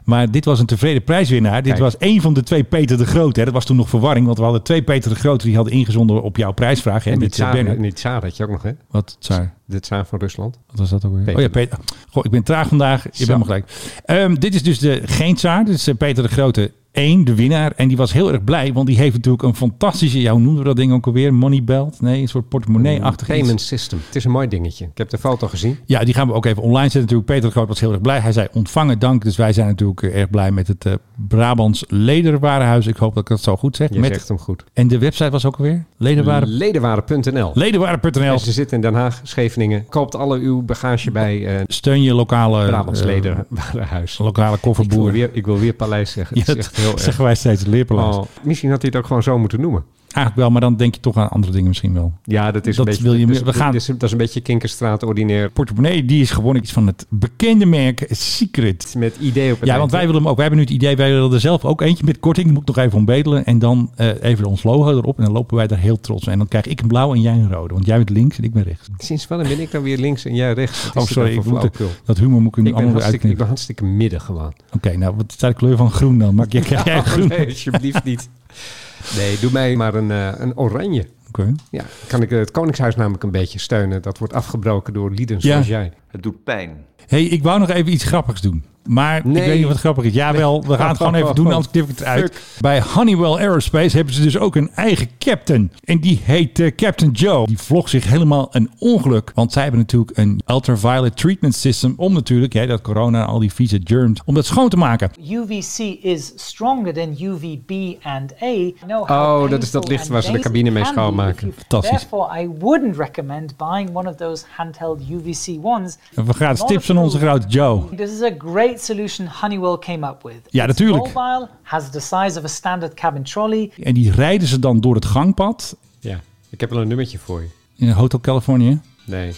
Maar 0.04 0.30
dit 0.30 0.44
was 0.44 0.60
een 0.60 0.66
tevreden 0.66 1.04
prijswinnaar. 1.04 1.62
Dit 1.62 1.72
Kijk. 1.72 1.78
was 1.78 1.96
één 1.96 2.20
van 2.20 2.34
de 2.34 2.42
twee 2.42 2.64
Peter 2.64 2.98
de 2.98 3.06
Groot. 3.06 3.36
Hè. 3.36 3.44
Dat 3.44 3.54
was 3.54 3.64
toen 3.64 3.76
nog 3.76 3.88
verwarring. 3.88 4.26
Want 4.26 4.38
we 4.38 4.44
hadden 4.44 4.62
twee 4.62 4.82
Peter 4.82 5.10
de 5.10 5.16
Groot 5.16 5.42
die 5.42 5.54
hadden 5.54 5.72
ingezonden 5.72 6.22
op 6.22 6.36
jouw 6.36 6.52
prijsvraag. 6.52 7.04
Hè, 7.04 7.10
En 7.10 7.18
met 7.18 7.30
tsaar, 7.30 7.78
die 7.78 7.92
tsaar 7.92 8.22
had 8.22 8.36
je 8.36 8.44
ook 8.44 8.50
nog, 8.50 8.62
hè? 8.62 8.72
Wat, 8.90 9.16
Tsaar? 9.20 9.54
De 9.64 9.80
tsaar 9.80 10.06
van 10.06 10.18
Rusland. 10.18 10.58
Wat 10.66 10.78
was 10.78 10.90
dat 10.90 11.04
ook 11.04 11.12
weer? 11.12 11.24
Peter. 11.24 11.36
Oh 11.36 11.40
ja, 11.42 11.48
Peter. 11.48 11.78
Goh, 12.10 12.24
ik 12.24 12.30
ben 12.30 12.42
traag 12.42 12.68
vandaag. 12.68 13.06
Je 13.12 13.26
bent 13.26 13.38
me 13.38 13.44
gelijk. 13.44 13.72
Ehm, 14.04 14.34
dit 14.34 14.54
is 14.54 14.62
dus 14.62 14.78
de 14.78 15.00
geen 15.04 15.34
Tsaar. 15.34 15.64
Dit 15.64 15.74
is 15.74 15.86
eh, 15.88 15.94
Peter 15.96 16.22
de 16.22 16.28
Grote 16.28 16.72
1, 16.92 17.24
de 17.24 17.34
winnaar. 17.34 17.72
En 17.76 17.88
die 17.88 17.96
was 17.96 18.12
heel 18.12 18.32
erg 18.32 18.44
blij. 18.44 18.72
Want 18.72 18.86
die 18.86 18.96
heeft 18.96 19.14
natuurlijk 19.14 19.42
een 19.42 19.54
fantastische... 19.54 20.20
Ja, 20.20 20.32
hoe 20.32 20.40
noemen 20.40 20.58
we 20.58 20.66
dat 20.66 20.76
ding 20.76 20.92
ook 20.92 21.06
alweer? 21.06 21.34
Money 21.34 21.64
belt? 21.64 22.00
Nee, 22.00 22.20
een 22.20 22.28
soort 22.28 22.48
portemonnee-achtig 22.48 23.28
iets. 23.28 23.38
Payment 23.38 23.60
system. 23.60 24.00
Het 24.06 24.16
is 24.16 24.24
een 24.24 24.30
mooi 24.30 24.48
dingetje. 24.48 24.84
Ik 24.84 24.98
heb 24.98 25.08
de 25.10 25.18
foto 25.18 25.48
gezien. 25.48 25.78
Ja, 25.86 26.04
die 26.04 26.14
gaan 26.14 26.26
we 26.26 26.32
ook 26.32 26.46
even 26.46 26.62
online 26.62 26.82
zetten 26.82 27.00
natuurlijk. 27.00 27.28
Peter 27.28 27.50
Groot 27.50 27.68
was 27.68 27.80
heel 27.80 27.92
erg 27.92 28.00
blij. 28.00 28.18
Hij 28.18 28.32
zei 28.32 28.48
ontvangen 28.52 28.98
dank. 28.98 29.22
Dus 29.22 29.36
wij 29.36 29.52
zijn 29.52 29.66
natuurlijk 29.66 30.02
erg 30.02 30.30
blij 30.30 30.50
met 30.50 30.68
het 30.68 30.86
eh, 30.86 30.92
Brabants 31.28 31.84
Lederwarenhuis. 31.88 32.86
Ik 32.86 32.96
hoop 32.96 33.14
dat 33.14 33.22
ik 33.22 33.28
dat 33.28 33.40
zo 33.40 33.56
goed 33.56 33.76
zeg. 33.76 33.92
Je 33.92 34.00
met, 34.00 34.12
zegt 34.14 34.28
hem 34.28 34.38
goed. 34.38 34.64
En 34.72 34.88
de 34.88 34.98
website 34.98 35.30
was 35.30 35.44
ook 35.44 35.56
alweer? 35.56 35.84
Ledenwaren, 35.96 36.48
Ledenwaren.nl. 36.48 37.50
ledenwaren.nl. 37.54 38.22
En 38.22 38.40
ze 38.40 38.52
zitten 38.52 38.76
in 38.76 38.82
Den 38.82 38.94
Haag, 38.94 39.20
Scheveningen. 39.22 39.86
Koopt 39.88 40.14
alle 40.14 40.38
uw 40.38 40.62
bagage 40.62 41.10
bij 41.10 41.46
eh 41.46 41.64
Steun 41.66 42.02
je 42.02 42.14
lokale, 42.14 42.66
Brabants 42.66 43.00
eh, 43.00 43.06
Ledenwarenhuis. 43.06 44.18
lokale 44.18 44.54
Ik 44.56 44.62
wil, 44.62 44.72
kofferboer. 44.72 45.12
weer, 45.12 45.30
ik 45.32 45.46
wil 45.46 45.58
weer 45.58 45.72
paleis 45.72 46.10
zeggen. 46.10 46.42
Ja, 46.46 46.54
Heel 46.80 46.92
erg. 46.92 47.00
zeggen 47.00 47.24
wij 47.24 47.34
steeds, 47.34 47.60
het 47.60 47.70
leerpaleis. 47.70 48.16
Oh, 48.16 48.24
misschien 48.42 48.70
had 48.70 48.82
hij 48.82 48.90
het 48.90 49.00
ook 49.00 49.06
gewoon 49.06 49.22
zo 49.22 49.38
moeten 49.38 49.60
noemen. 49.60 49.84
Eigenlijk 50.10 50.36
wel, 50.36 50.50
maar 50.50 50.60
dan 50.60 50.76
denk 50.76 50.94
je 50.94 51.00
toch 51.00 51.16
aan 51.16 51.28
andere 51.28 51.52
dingen 51.52 51.68
misschien 51.68 51.92
wel. 51.94 52.12
Ja, 52.24 52.50
dat 52.50 52.66
is 52.66 52.76
Dat 52.76 52.86
een 52.86 52.92
beetje... 52.92 53.08
wil 53.08 53.18
je 53.18 53.26
is- 53.26 53.42
we 53.42 53.52
gaan- 53.52 53.72
dat 53.72 53.80
is, 53.80 53.86
dat 53.86 54.02
is 54.02 54.12
een 54.12 54.18
beetje 54.18 54.40
Kinkerstraat 54.40 55.02
ordinair. 55.02 55.50
Portemonnee, 55.50 56.04
die 56.04 56.20
is 56.22 56.30
gewoon 56.30 56.56
iets 56.56 56.72
van 56.72 56.86
het 56.86 57.06
bekende 57.08 57.66
merk 57.66 58.06
Secret. 58.08 58.94
Met 58.98 59.16
idee 59.20 59.52
op 59.52 59.60
het 59.60 59.68
Ja, 59.68 59.78
want 59.78 59.90
wij 59.90 60.00
willen 60.06 60.20
hem 60.20 60.28
ook. 60.28 60.36
Wij 60.36 60.44
hebben 60.46 60.64
nu 60.64 60.70
het 60.72 60.82
idee, 60.82 60.96
wij 60.96 61.10
willen 61.10 61.32
er 61.32 61.40
zelf 61.40 61.64
ook 61.64 61.80
eentje 61.80 62.04
met 62.04 62.18
korting. 62.20 62.50
Moet 62.50 62.60
ik 62.60 62.66
nog 62.76 62.76
even 62.84 62.98
om 62.98 63.04
bedelen. 63.04 63.44
En 63.44 63.58
dan 63.58 63.90
eh, 63.96 64.08
even 64.22 64.44
ons 64.44 64.62
logo 64.62 64.90
erop. 64.90 65.18
En 65.18 65.24
dan 65.24 65.32
lopen 65.32 65.56
wij 65.56 65.66
daar 65.66 65.78
heel 65.78 66.00
trots 66.00 66.24
mee. 66.24 66.32
En 66.32 66.38
dan 66.38 66.48
krijg 66.48 66.66
ik 66.66 66.80
een 66.80 66.88
blauw 66.88 67.14
en 67.14 67.20
jij 67.20 67.32
een 67.34 67.52
rode. 67.52 67.74
Want 67.74 67.86
jij 67.86 67.96
bent 67.96 68.10
links 68.10 68.38
en 68.38 68.44
ik 68.44 68.52
ben 68.52 68.62
rechts. 68.62 68.88
Sinds 68.98 69.26
wanneer 69.28 69.48
ben 69.48 69.60
ik 69.60 69.70
dan 69.70 69.82
weer 69.82 69.98
links 69.98 70.24
en 70.24 70.34
jij 70.34 70.52
rechts? 70.52 70.90
Oh, 70.94 71.02
sorry. 71.04 71.36
nou 71.36 71.64
Ik 71.66 71.78
moet, 71.78 71.88
dat 72.04 72.18
humor 72.18 72.40
moet 72.42 72.56
ik 72.56 72.62
nu 72.64 72.72
allemaal 72.72 72.92
hartstikke, 72.92 72.96
ik 72.96 73.20
ben 73.20 73.22
uitknippen. 73.22 73.46
hartstikke 73.46 73.84
midden 73.84 74.20
gewoon. 74.20 74.52
Oké, 74.74 74.96
nou, 74.96 75.14
wat 75.16 75.24
is 75.28 75.36
de 75.36 75.54
kleur 75.54 75.76
van 75.76 75.90
groen 75.90 76.18
dan? 76.18 76.34
Maak 76.34 76.52
jij, 76.52 76.62
krijg 76.62 76.84
jij 76.84 76.98
Oh, 76.98 77.04
groen? 77.04 77.28
nee, 77.28 77.46
alsjeblieft 77.46 78.04
niet. 78.04 78.28
Nee, 79.16 79.38
doe 79.38 79.52
mij 79.52 79.76
maar 79.76 79.94
een, 79.94 80.10
eh, 80.10 80.32
een 80.36 80.56
oranje. 80.56 81.06
Oké. 81.28 81.52
Ja, 81.70 81.84
kan 82.06 82.22
ik 82.22 82.30
het 82.30 82.50
Koningshuis 82.50 82.96
namelijk 82.96 83.22
een 83.22 83.30
beetje 83.30 83.58
steunen. 83.58 84.02
Dat 84.02 84.18
wordt 84.18 84.32
afgebroken 84.34 84.92
door 84.92 85.10
lieden 85.10 85.36
Ja. 85.40 85.42
zoals 85.52 85.66
jij. 85.66 85.92
Het 86.08 86.22
doet 86.22 86.44
pijn. 86.44 86.84
hey, 87.06 87.24
ik 87.24 87.42
wou 87.42 87.58
nog 87.60 87.68
even 87.70 87.92
iets 87.92 88.04
grappigs 88.04 88.40
doen. 88.40 88.64
Maar 88.84 89.20
Nee. 89.24 89.42
ik 89.42 89.48
weet 89.48 89.58
niet 89.58 89.66
wat 89.68 89.76
grappig 89.78 90.04
is. 90.04 90.12
Jawel, 90.14 90.62
we 90.66 90.76
gaan 90.76 90.88
het 90.88 90.96
gewoon 90.96 91.14
even 91.14 91.34
doen, 91.34 91.46
anders 91.52 91.70
knip 91.70 91.82
ik 91.84 91.90
het 91.90 92.00
eruit. 92.00 92.40
Bij 92.60 92.82
Honeywell 92.94 93.38
Aerospace 93.38 93.96
hebben 93.96 94.14
ze 94.14 94.22
dus 94.22 94.38
ook 94.38 94.56
een 94.56 94.70
eigen 94.74 95.08
captain. 95.18 95.72
En 95.84 95.98
die 96.00 96.20
heet 96.22 96.58
eh, 96.58 96.74
Captain 96.74 97.10
Joe. 97.10 97.46
Die 97.46 97.58
vlog 97.58 97.88
zich 97.88 98.04
helemaal 98.04 98.48
een 98.50 98.70
ongeluk. 98.78 99.30
Want 99.34 99.52
zij 99.52 99.62
hebben 99.62 99.80
natuurlijk 99.80 100.16
een 100.18 100.40
ultraviolet 100.46 101.16
treatment 101.16 101.54
system. 101.54 101.94
Om 101.96 102.12
natuurlijk, 102.12 102.52
hè, 102.52 102.66
dat 102.66 102.80
corona 102.80 103.20
en 103.20 103.26
al 103.26 103.38
die 103.38 103.52
vieze 103.52 103.80
germs, 103.84 104.20
om 104.24 104.34
dat 104.34 104.46
schoon 104.46 104.68
te 104.68 104.76
maken. 104.76 105.10
UVC 105.30 105.78
is 106.02 106.32
stronger 106.36 106.94
than 106.94 107.16
UVB 107.20 107.94
and 108.02 108.32
A. 108.42 108.70
Oh, 109.06 109.50
dat 109.50 109.62
is 109.62 109.70
dat 109.70 109.88
licht 109.88 110.08
waar 110.08 110.22
ze 110.22 110.32
de 110.32 110.38
cabine 110.38 110.70
mee 110.70 110.84
schoonmaken. 110.84 111.52
Fantastisch. 111.56 111.98
Therefore, 111.98 112.40
I 112.42 112.48
wouldn't 112.58 112.96
recommend 112.96 113.56
buying 113.56 113.90
one 113.96 114.08
of 114.08 114.16
those 114.16 114.44
handheld 114.56 115.00
UVC 115.10 115.64
ones. 115.64 115.98
En 116.14 116.24
we 116.24 116.34
gaan 116.34 116.54
tips 116.54 116.86
van 116.86 116.96
onze 116.98 117.18
grote 117.18 117.46
Joe. 117.46 117.82
This 117.96 118.10
is 118.10 118.22
a 118.22 118.30
great 118.38 118.69
solution 118.78 119.26
Honeywell 119.40 119.78
came 119.78 120.06
up 120.08 120.22
with. 120.22 120.34
Ja, 120.48 120.64
It's 120.66 120.78
natuurlijk. 120.78 121.04
mobile, 121.14 121.48
has 121.62 121.90
the 121.90 122.00
size 122.00 122.38
of 122.38 122.44
a 122.44 122.48
standard 122.48 122.94
cabin 122.94 123.22
trolley. 123.22 123.70
En 123.82 123.94
die 123.94 124.12
rijden 124.12 124.48
ze 124.48 124.58
dan 124.58 124.80
door 124.80 124.94
het 124.94 125.04
gangpad 125.04 125.76
Ja, 126.00 126.20
ik 126.50 126.60
heb 126.60 126.70
wel 126.70 126.80
een 126.80 126.88
nummertje 126.88 127.18
voor 127.18 127.40
je. 127.40 127.48
in 127.76 127.90
Hotel 127.90 128.20
California. 128.20 128.80
Nee. 129.04 129.34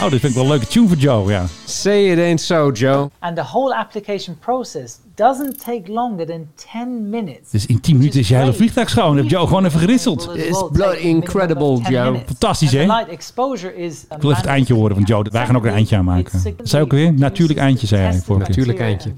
Oh, 0.00 0.10
dit 0.10 0.20
vind 0.20 0.22
ik 0.22 0.34
wel 0.34 0.42
een 0.42 0.48
leuke 0.50 0.66
tune 0.66 0.88
voor 0.88 0.96
Joe, 0.96 1.30
ja. 1.30 1.46
Say 1.80 2.10
it 2.12 2.18
ain't 2.18 2.40
so, 2.40 2.70
Joe. 2.70 3.10
And 3.18 3.36
the 3.36 3.42
whole 3.42 3.74
application 3.74 4.38
process 4.38 5.00
doesn't 5.14 5.60
take 5.64 5.88
longer 5.88 6.26
than 6.26 6.48
10 6.54 7.10
minutes. 7.10 7.50
Dus 7.50 7.66
in 7.66 7.80
10 7.80 7.96
minuten 7.96 8.20
is 8.20 8.28
je 8.28 8.34
hele 8.34 8.52
vliegtuig 8.52 8.90
schoon. 8.90 9.16
Heb 9.16 9.28
Joe 9.28 9.46
gewoon 9.46 9.64
even 9.64 9.80
geritseld. 9.80 10.30
It's 10.34 10.64
bloody 10.72 10.98
incredible, 10.98 11.80
Joe. 11.88 12.22
Fantastisch, 12.26 12.72
hè? 12.72 12.80
And 12.80 12.88
the 12.88 12.96
light 12.96 13.08
exposure 13.08 13.76
is 13.76 14.02
Ik 14.02 14.08
wil 14.08 14.30
even 14.30 14.42
het 14.42 14.46
eindje 14.50 14.74
horen 14.74 14.94
van 14.94 15.04
Joe. 15.04 15.24
Wij 15.30 15.46
gaan 15.46 15.56
ook 15.56 15.64
een 15.64 15.72
eindje 15.72 15.96
aanmaken. 15.96 16.54
Zei 16.62 16.82
ook 16.82 16.92
weer? 16.92 17.12
Natuurlijk 17.12 17.58
eindje, 17.58 17.86
zei 17.86 18.02
hij 18.02 18.12
vorige 18.12 18.50
keer. 18.50 18.66
Natuurlijk 18.66 18.80
eindje. 18.80 19.12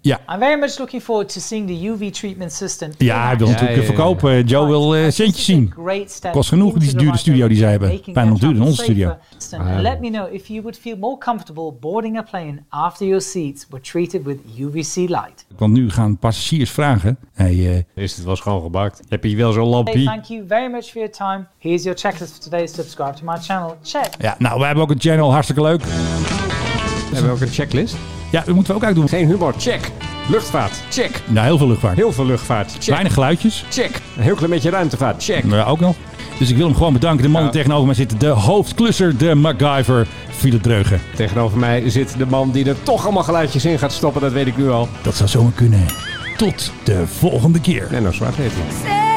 Ja. 0.00 0.20
I'm 0.28 0.38
very 0.38 0.58
much 0.60 0.78
looking 0.78 1.02
forward 1.02 1.32
to 1.32 1.40
seeing 1.40 1.66
the 1.66 1.88
UV 1.88 2.10
treatment 2.12 2.52
system. 2.52 2.90
Ja, 2.98 3.26
hij 3.26 3.36
wil 3.36 3.46
natuurlijk 3.46 3.74
ja, 3.74 3.80
ja. 3.80 3.86
verkopen. 3.86 4.44
Joe 4.44 4.66
wil 4.66 4.94
eh, 4.94 5.10
centjes 5.10 5.44
zien. 5.44 5.74
Kost 6.32 6.48
genoeg, 6.48 6.74
die 6.74 6.94
dure 6.94 7.16
studio 7.16 7.48
die 7.48 7.56
zij 7.56 7.70
hebben. 7.70 8.00
Bijna 8.04 8.30
nog 8.30 8.38
duurder 8.38 8.58
dan 8.58 8.66
onze 8.66 8.82
studio. 8.82 9.16
And 9.58 9.80
let 9.80 10.00
me 10.00 10.10
know 10.10 10.32
if 10.32 10.46
you 10.46 10.62
would 10.62 10.78
feel 10.78 10.96
more 10.96 11.18
comfortable 11.18 11.72
boarding 11.80 12.18
a 12.18 12.22
plane 12.22 12.64
after 12.68 13.06
your 13.06 13.20
seats 13.22 13.66
were 13.70 13.82
treated 13.82 14.24
with 14.24 14.38
UVC 14.58 14.96
light. 14.96 15.46
Want 15.56 15.72
nu 15.72 15.90
gaan 15.90 16.18
passagiers 16.18 16.70
vragen. 16.70 17.16
Hey, 17.32 17.84
eh, 17.94 18.02
Is 18.04 18.16
het 18.16 18.24
wel 18.24 18.36
schoongemaakt? 18.36 19.00
Heb 19.08 19.24
je 19.24 19.36
wel 19.36 19.52
zo'n 19.52 19.62
Hey, 19.62 19.70
lampie? 19.72 20.04
thank 20.04 20.24
you 20.24 20.44
very 20.48 20.70
much 20.72 20.84
for 20.84 20.94
your 20.98 21.10
time. 21.10 21.46
Here's 21.58 21.82
your 21.82 21.98
checklist 21.98 22.32
for 22.32 22.42
today. 22.42 22.66
Subscribe 22.66 23.12
to 23.14 23.24
my 23.24 23.36
channel. 23.38 23.76
Check. 23.82 24.08
ja, 24.18 24.34
nou, 24.38 24.58
we 24.60 24.64
hebben 24.66 24.82
ook 24.84 24.90
een 24.90 25.00
channel. 25.00 25.30
Hartstikke 25.32 25.62
leuk. 25.62 25.82
Hebben 25.84 27.24
we 27.24 27.30
ook 27.30 27.40
een 27.40 27.48
checklist? 27.54 27.96
Ja, 28.30 28.42
dat 28.44 28.54
moeten 28.54 28.72
we 28.74 28.78
ook 28.80 28.86
uitdoen. 28.86 29.08
Geen 29.08 29.26
humor, 29.26 29.54
check. 29.58 29.90
Luchtvaart, 30.28 30.82
check. 30.90 31.22
Nou, 31.28 31.46
heel 31.46 31.58
veel 31.58 31.66
luchtvaart. 31.68 31.96
Heel 31.96 32.12
veel 32.12 32.26
luchtvaart, 32.26 32.72
check. 32.72 32.84
Weinig 32.94 33.12
geluidjes. 33.12 33.64
Check. 33.70 34.00
Een 34.16 34.22
heel 34.22 34.34
klein 34.34 34.50
beetje 34.50 34.70
ruimtevaart, 34.70 35.24
check. 35.24 35.44
Ja, 35.44 35.64
ook 35.64 35.80
nog. 35.80 35.96
Dus 36.40 36.50
ik 36.50 36.56
wil 36.56 36.66
hem 36.66 36.76
gewoon 36.76 36.92
bedanken. 36.92 37.22
De 37.22 37.28
man 37.30 37.40
die 37.42 37.50
Ja. 37.50 37.56
tegenover 37.56 37.86
mij 37.86 37.94
zit. 37.94 38.20
De 38.20 38.26
hoofdklusser, 38.28 39.16
de 39.16 39.34
MacGyver, 39.34 40.06
Philip 40.30 40.62
Dreugen. 40.62 41.00
Tegenover 41.16 41.58
mij 41.58 41.90
zit 41.90 42.14
de 42.18 42.26
man 42.26 42.50
die 42.50 42.64
er 42.68 42.82
toch 42.82 43.04
allemaal 43.04 43.22
geluidjes 43.22 43.64
in 43.64 43.78
gaat 43.78 43.92
stoppen, 43.92 44.20
dat 44.20 44.32
weet 44.32 44.46
ik 44.46 44.56
nu 44.56 44.70
al. 44.70 44.88
Dat 45.02 45.16
zou 45.16 45.28
zomaar 45.28 45.52
kunnen. 45.52 45.84
Tot 46.36 46.72
de 46.84 47.02
volgende 47.06 47.60
keer. 47.60 47.88
Menno 47.90 48.12
Zwart 48.12 48.34
heet 48.36 48.52
hij. 48.54 49.09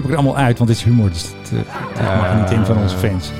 Knip 0.00 0.12
ik 0.12 0.18
er 0.18 0.24
allemaal 0.24 0.44
uit, 0.44 0.58
want 0.58 0.70
dit 0.70 0.78
is 0.78 0.84
humor. 0.84 1.10
Dus 1.10 1.22
dat, 1.22 1.60
eh, 1.98 2.20
mag 2.20 2.40
niet 2.40 2.50
in 2.50 2.64
van 2.64 2.76
onze 2.76 2.96
fans. 2.96 3.30